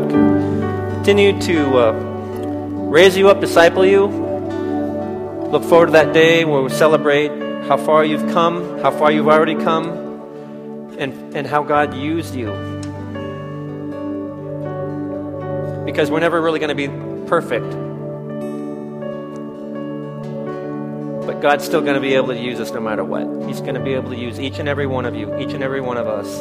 continue 0.96 1.40
to 1.40 1.78
uh, 1.78 1.92
raise 1.92 3.16
you 3.16 3.30
up, 3.30 3.40
disciple 3.40 3.86
you. 3.86 4.08
Look 5.50 5.64
forward 5.64 5.86
to 5.86 5.92
that 5.92 6.12
day 6.12 6.44
where 6.44 6.60
we 6.60 6.68
celebrate 6.68 7.30
how 7.66 7.78
far 7.78 8.04
you've 8.04 8.30
come, 8.32 8.78
how 8.80 8.90
far 8.90 9.10
you've 9.10 9.28
already 9.28 9.54
come, 9.54 9.88
and, 10.98 11.34
and 11.34 11.46
how 11.46 11.62
God 11.62 11.94
used 11.94 12.34
you 12.34 12.81
because 15.92 16.10
we're 16.10 16.20
never 16.20 16.40
really 16.40 16.58
going 16.58 16.74
to 16.74 16.74
be 16.74 16.88
perfect. 17.28 17.70
But 21.26 21.42
God's 21.42 21.66
still 21.66 21.82
going 21.82 21.96
to 21.96 22.00
be 22.00 22.14
able 22.14 22.28
to 22.28 22.38
use 22.38 22.58
us 22.60 22.70
no 22.70 22.80
matter 22.80 23.04
what. 23.04 23.46
He's 23.46 23.60
going 23.60 23.74
to 23.74 23.80
be 23.80 23.92
able 23.92 24.08
to 24.10 24.16
use 24.16 24.40
each 24.40 24.58
and 24.58 24.70
every 24.70 24.86
one 24.86 25.04
of 25.04 25.14
you, 25.14 25.38
each 25.38 25.52
and 25.52 25.62
every 25.62 25.82
one 25.82 25.98
of 25.98 26.08
us. 26.08 26.40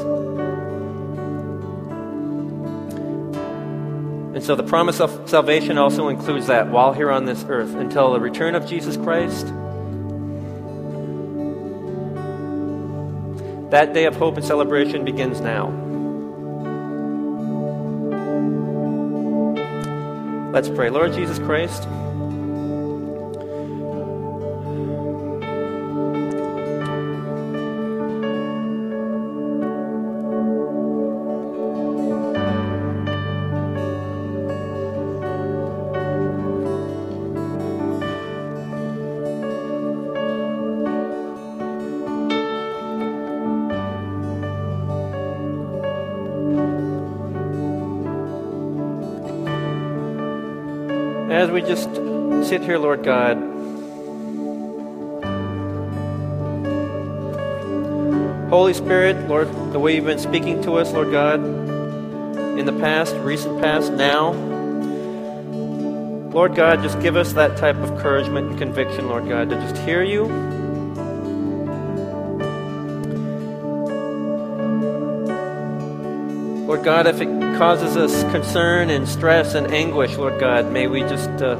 And 4.34 4.42
so 4.42 4.56
the 4.56 4.64
promise 4.64 5.02
of 5.02 5.30
salvation 5.30 5.78
also 5.78 6.08
includes 6.08 6.48
that 6.48 6.72
while 6.72 6.94
here 6.94 7.12
on 7.12 7.26
this 7.26 7.46
earth 7.50 7.76
until 7.76 8.14
the 8.14 8.22
return 8.22 8.56
of 8.56 8.66
Jesus 8.66 8.96
Christ. 8.96 9.48
That 13.72 13.94
day 13.94 14.06
of 14.06 14.16
hope 14.16 14.38
and 14.38 14.46
celebration 14.46 15.04
begins 15.04 15.42
now. 15.42 15.91
Let's 20.54 20.68
pray. 20.70 20.90
Lord 20.90 21.14
Jesus 21.14 21.40
Christ, 21.40 21.88
sit 52.52 52.64
here, 52.64 52.78
Lord 52.78 53.02
God, 53.02 53.38
Holy 58.50 58.74
Spirit, 58.74 59.30
Lord, 59.30 59.48
the 59.72 59.80
way 59.80 59.96
you've 59.96 60.04
been 60.04 60.20
speaking 60.20 60.62
to 60.64 60.74
us, 60.74 60.92
Lord 60.92 61.12
God, 61.12 61.40
in 61.40 62.66
the 62.66 62.74
past, 62.74 63.16
recent 63.20 63.62
past, 63.62 63.94
now, 63.94 64.34
Lord 66.34 66.54
God, 66.54 66.84
just 66.84 67.00
give 67.00 67.16
us 67.16 67.32
that 67.32 67.56
type 67.56 67.78
of 67.78 67.92
encouragement 67.92 68.50
and 68.50 68.60
conviction, 68.60 69.08
Lord 69.08 69.30
God, 69.30 69.50
to 69.50 69.56
just 69.56 69.78
hear 69.84 70.04
you. 70.04 70.26
Lord 76.68 76.84
God, 76.84 77.08
if 77.08 77.22
it 77.22 77.30
causes 77.58 77.96
us 77.96 78.24
concern 78.34 78.90
and 78.90 79.08
stress 79.08 79.54
and 79.54 79.68
anguish, 79.74 80.18
Lord 80.18 80.38
God, 80.38 80.70
may 80.70 80.88
we 80.88 81.00
just 81.04 81.30
uh, 81.42 81.56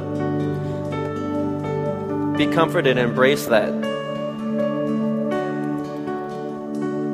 be 2.46 2.52
comforted 2.52 2.98
and 2.98 3.10
embrace 3.10 3.46
that. 3.46 3.70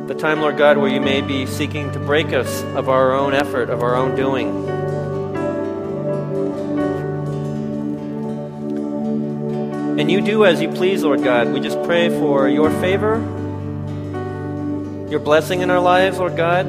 The 0.08 0.14
time, 0.14 0.40
Lord 0.40 0.56
God, 0.56 0.78
where 0.78 0.88
you 0.88 1.02
may 1.02 1.20
be 1.20 1.44
seeking 1.44 1.92
to 1.92 1.98
break 1.98 2.32
us 2.32 2.62
of 2.74 2.88
our 2.88 3.12
own 3.12 3.34
effort, 3.34 3.68
of 3.68 3.82
our 3.82 3.94
own 3.94 4.16
doing. 4.16 4.66
And 10.00 10.10
you 10.10 10.22
do 10.22 10.46
as 10.46 10.62
you 10.62 10.70
please, 10.70 11.04
Lord 11.04 11.22
God. 11.22 11.52
We 11.52 11.60
just 11.60 11.82
pray 11.82 12.08
for 12.08 12.48
your 12.48 12.70
favor, 12.80 13.16
your 15.10 15.20
blessing 15.20 15.60
in 15.60 15.68
our 15.68 15.80
lives, 15.80 16.18
Lord 16.18 16.36
God. 16.38 16.64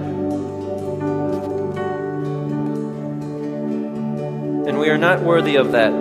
And 4.67 4.77
we 4.79 4.89
are 4.89 4.97
not 4.97 5.21
worthy 5.21 5.55
of 5.55 5.71
that. 5.71 5.93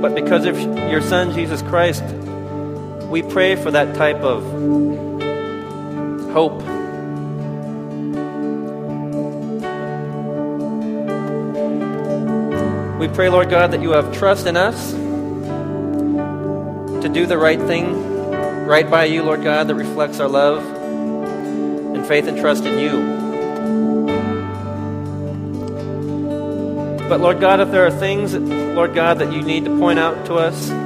But 0.00 0.14
because 0.14 0.44
of 0.44 0.56
your 0.92 1.00
Son, 1.00 1.32
Jesus 1.32 1.62
Christ, 1.62 2.04
we 3.08 3.22
pray 3.22 3.56
for 3.56 3.70
that 3.70 3.94
type 3.94 4.18
of 4.18 4.42
hope. 6.34 6.58
We 13.00 13.08
pray, 13.08 13.30
Lord 13.30 13.48
God, 13.48 13.70
that 13.70 13.80
you 13.80 13.92
have 13.92 14.14
trust 14.14 14.46
in 14.46 14.58
us 14.58 14.92
to 17.00 17.08
do 17.08 17.24
the 17.24 17.38
right 17.38 17.58
thing, 17.58 18.36
right 18.66 18.90
by 18.90 19.06
you, 19.06 19.22
Lord 19.22 19.42
God, 19.42 19.68
that 19.68 19.74
reflects 19.74 20.20
our 20.20 20.28
love 20.28 20.62
and 20.62 22.06
faith 22.06 22.26
and 22.26 22.36
trust 22.36 22.66
in 22.66 22.78
you. 22.78 23.22
But 27.08 27.22
Lord 27.22 27.40
God, 27.40 27.60
if 27.60 27.70
there 27.70 27.86
are 27.86 27.90
things, 27.90 28.34
Lord 28.34 28.94
God, 28.94 29.20
that 29.20 29.32
you 29.32 29.40
need 29.40 29.64
to 29.64 29.78
point 29.78 29.98
out 29.98 30.26
to 30.26 30.34
us 30.34 30.81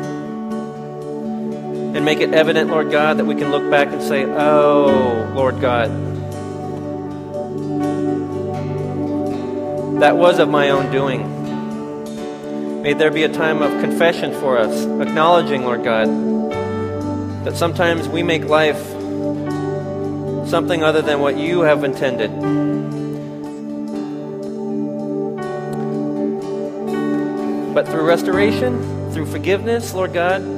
make 2.06 2.20
it 2.20 2.32
evident, 2.32 2.70
Lord 2.70 2.92
God, 2.92 3.18
that 3.18 3.24
we 3.24 3.34
can 3.34 3.50
look 3.50 3.68
back 3.68 3.88
and 3.88 4.00
say, 4.00 4.24
Oh, 4.24 5.28
Lord 5.34 5.60
God, 5.60 5.90
that 10.00 10.16
was 10.16 10.38
of 10.38 10.48
my 10.48 10.70
own 10.70 10.92
doing. 10.92 11.32
May 12.80 12.92
there 12.92 13.10
be 13.10 13.24
a 13.24 13.28
time 13.28 13.60
of 13.60 13.72
confession 13.80 14.32
for 14.34 14.56
us, 14.56 14.84
acknowledging, 14.84 15.64
Lord 15.64 15.82
God, 15.82 16.06
that 17.44 17.56
sometimes 17.56 18.08
we 18.08 18.22
make 18.22 18.44
life 18.44 18.80
something 20.48 20.84
other 20.84 21.02
than 21.02 21.18
what 21.18 21.36
you 21.36 21.62
have 21.62 21.82
intended. 21.82 22.30
But 27.74 27.88
through 27.88 28.06
restoration, 28.06 29.10
through 29.12 29.26
forgiveness, 29.26 29.92
Lord 29.92 30.12
God, 30.12 30.55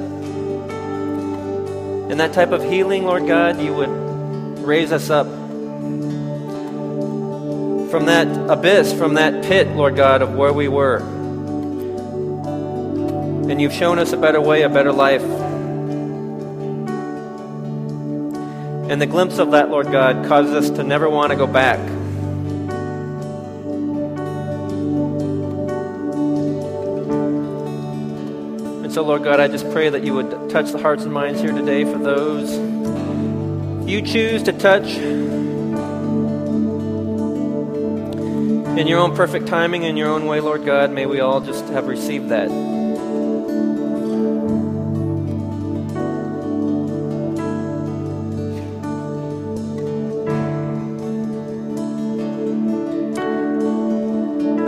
and 2.09 2.19
that 2.19 2.33
type 2.33 2.51
of 2.51 2.63
healing, 2.63 3.05
Lord 3.05 3.27
God, 3.27 3.61
you 3.61 3.73
would 3.73 3.89
raise 4.59 4.91
us 4.91 5.09
up 5.09 5.27
from 7.89 8.05
that 8.05 8.27
abyss, 8.49 8.93
from 8.93 9.13
that 9.15 9.43
pit, 9.43 9.67
Lord 9.69 9.95
God, 9.95 10.21
of 10.21 10.33
where 10.33 10.51
we 10.51 10.67
were. 10.67 10.97
And 13.49 13.61
you've 13.61 13.73
shown 13.73 13.99
us 13.99 14.13
a 14.13 14.17
better 14.17 14.41
way, 14.41 14.61
a 14.63 14.69
better 14.69 14.91
life. 14.91 15.23
And 18.89 19.01
the 19.01 19.07
glimpse 19.07 19.37
of 19.37 19.51
that, 19.51 19.69
Lord 19.69 19.91
God, 19.91 20.25
causes 20.27 20.53
us 20.53 20.69
to 20.77 20.83
never 20.83 21.09
want 21.09 21.31
to 21.31 21.35
go 21.35 21.45
back. 21.47 21.79
So, 28.99 29.05
Lord 29.05 29.23
God, 29.23 29.39
I 29.39 29.47
just 29.47 29.71
pray 29.71 29.87
that 29.87 30.03
you 30.03 30.13
would 30.13 30.49
touch 30.49 30.73
the 30.73 30.77
hearts 30.77 31.05
and 31.05 31.13
minds 31.13 31.39
here 31.39 31.53
today 31.53 31.85
for 31.85 31.97
those 31.97 32.51
you 33.89 34.01
choose 34.01 34.43
to 34.43 34.51
touch. 34.51 34.97
in 38.77 38.87
your 38.87 38.99
own 38.99 39.15
perfect 39.15 39.47
timing, 39.47 39.83
in 39.83 39.95
your 39.95 40.09
own 40.09 40.25
way, 40.25 40.41
Lord 40.41 40.65
God, 40.65 40.91
may 40.91 41.05
we 41.05 41.21
all 41.21 41.39
just 41.39 41.63
have 41.67 41.87
received 41.87 42.27
that. 42.27 42.49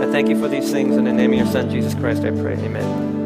I 0.00 0.10
thank 0.10 0.30
you 0.30 0.40
for 0.40 0.48
these 0.48 0.70
things 0.70 0.96
in 0.96 1.04
the 1.04 1.12
name 1.12 1.32
of 1.32 1.38
your 1.38 1.46
Son, 1.48 1.70
Jesus 1.70 1.94
Christ, 1.94 2.22
I 2.22 2.30
pray. 2.30 2.54
Amen. 2.54 3.21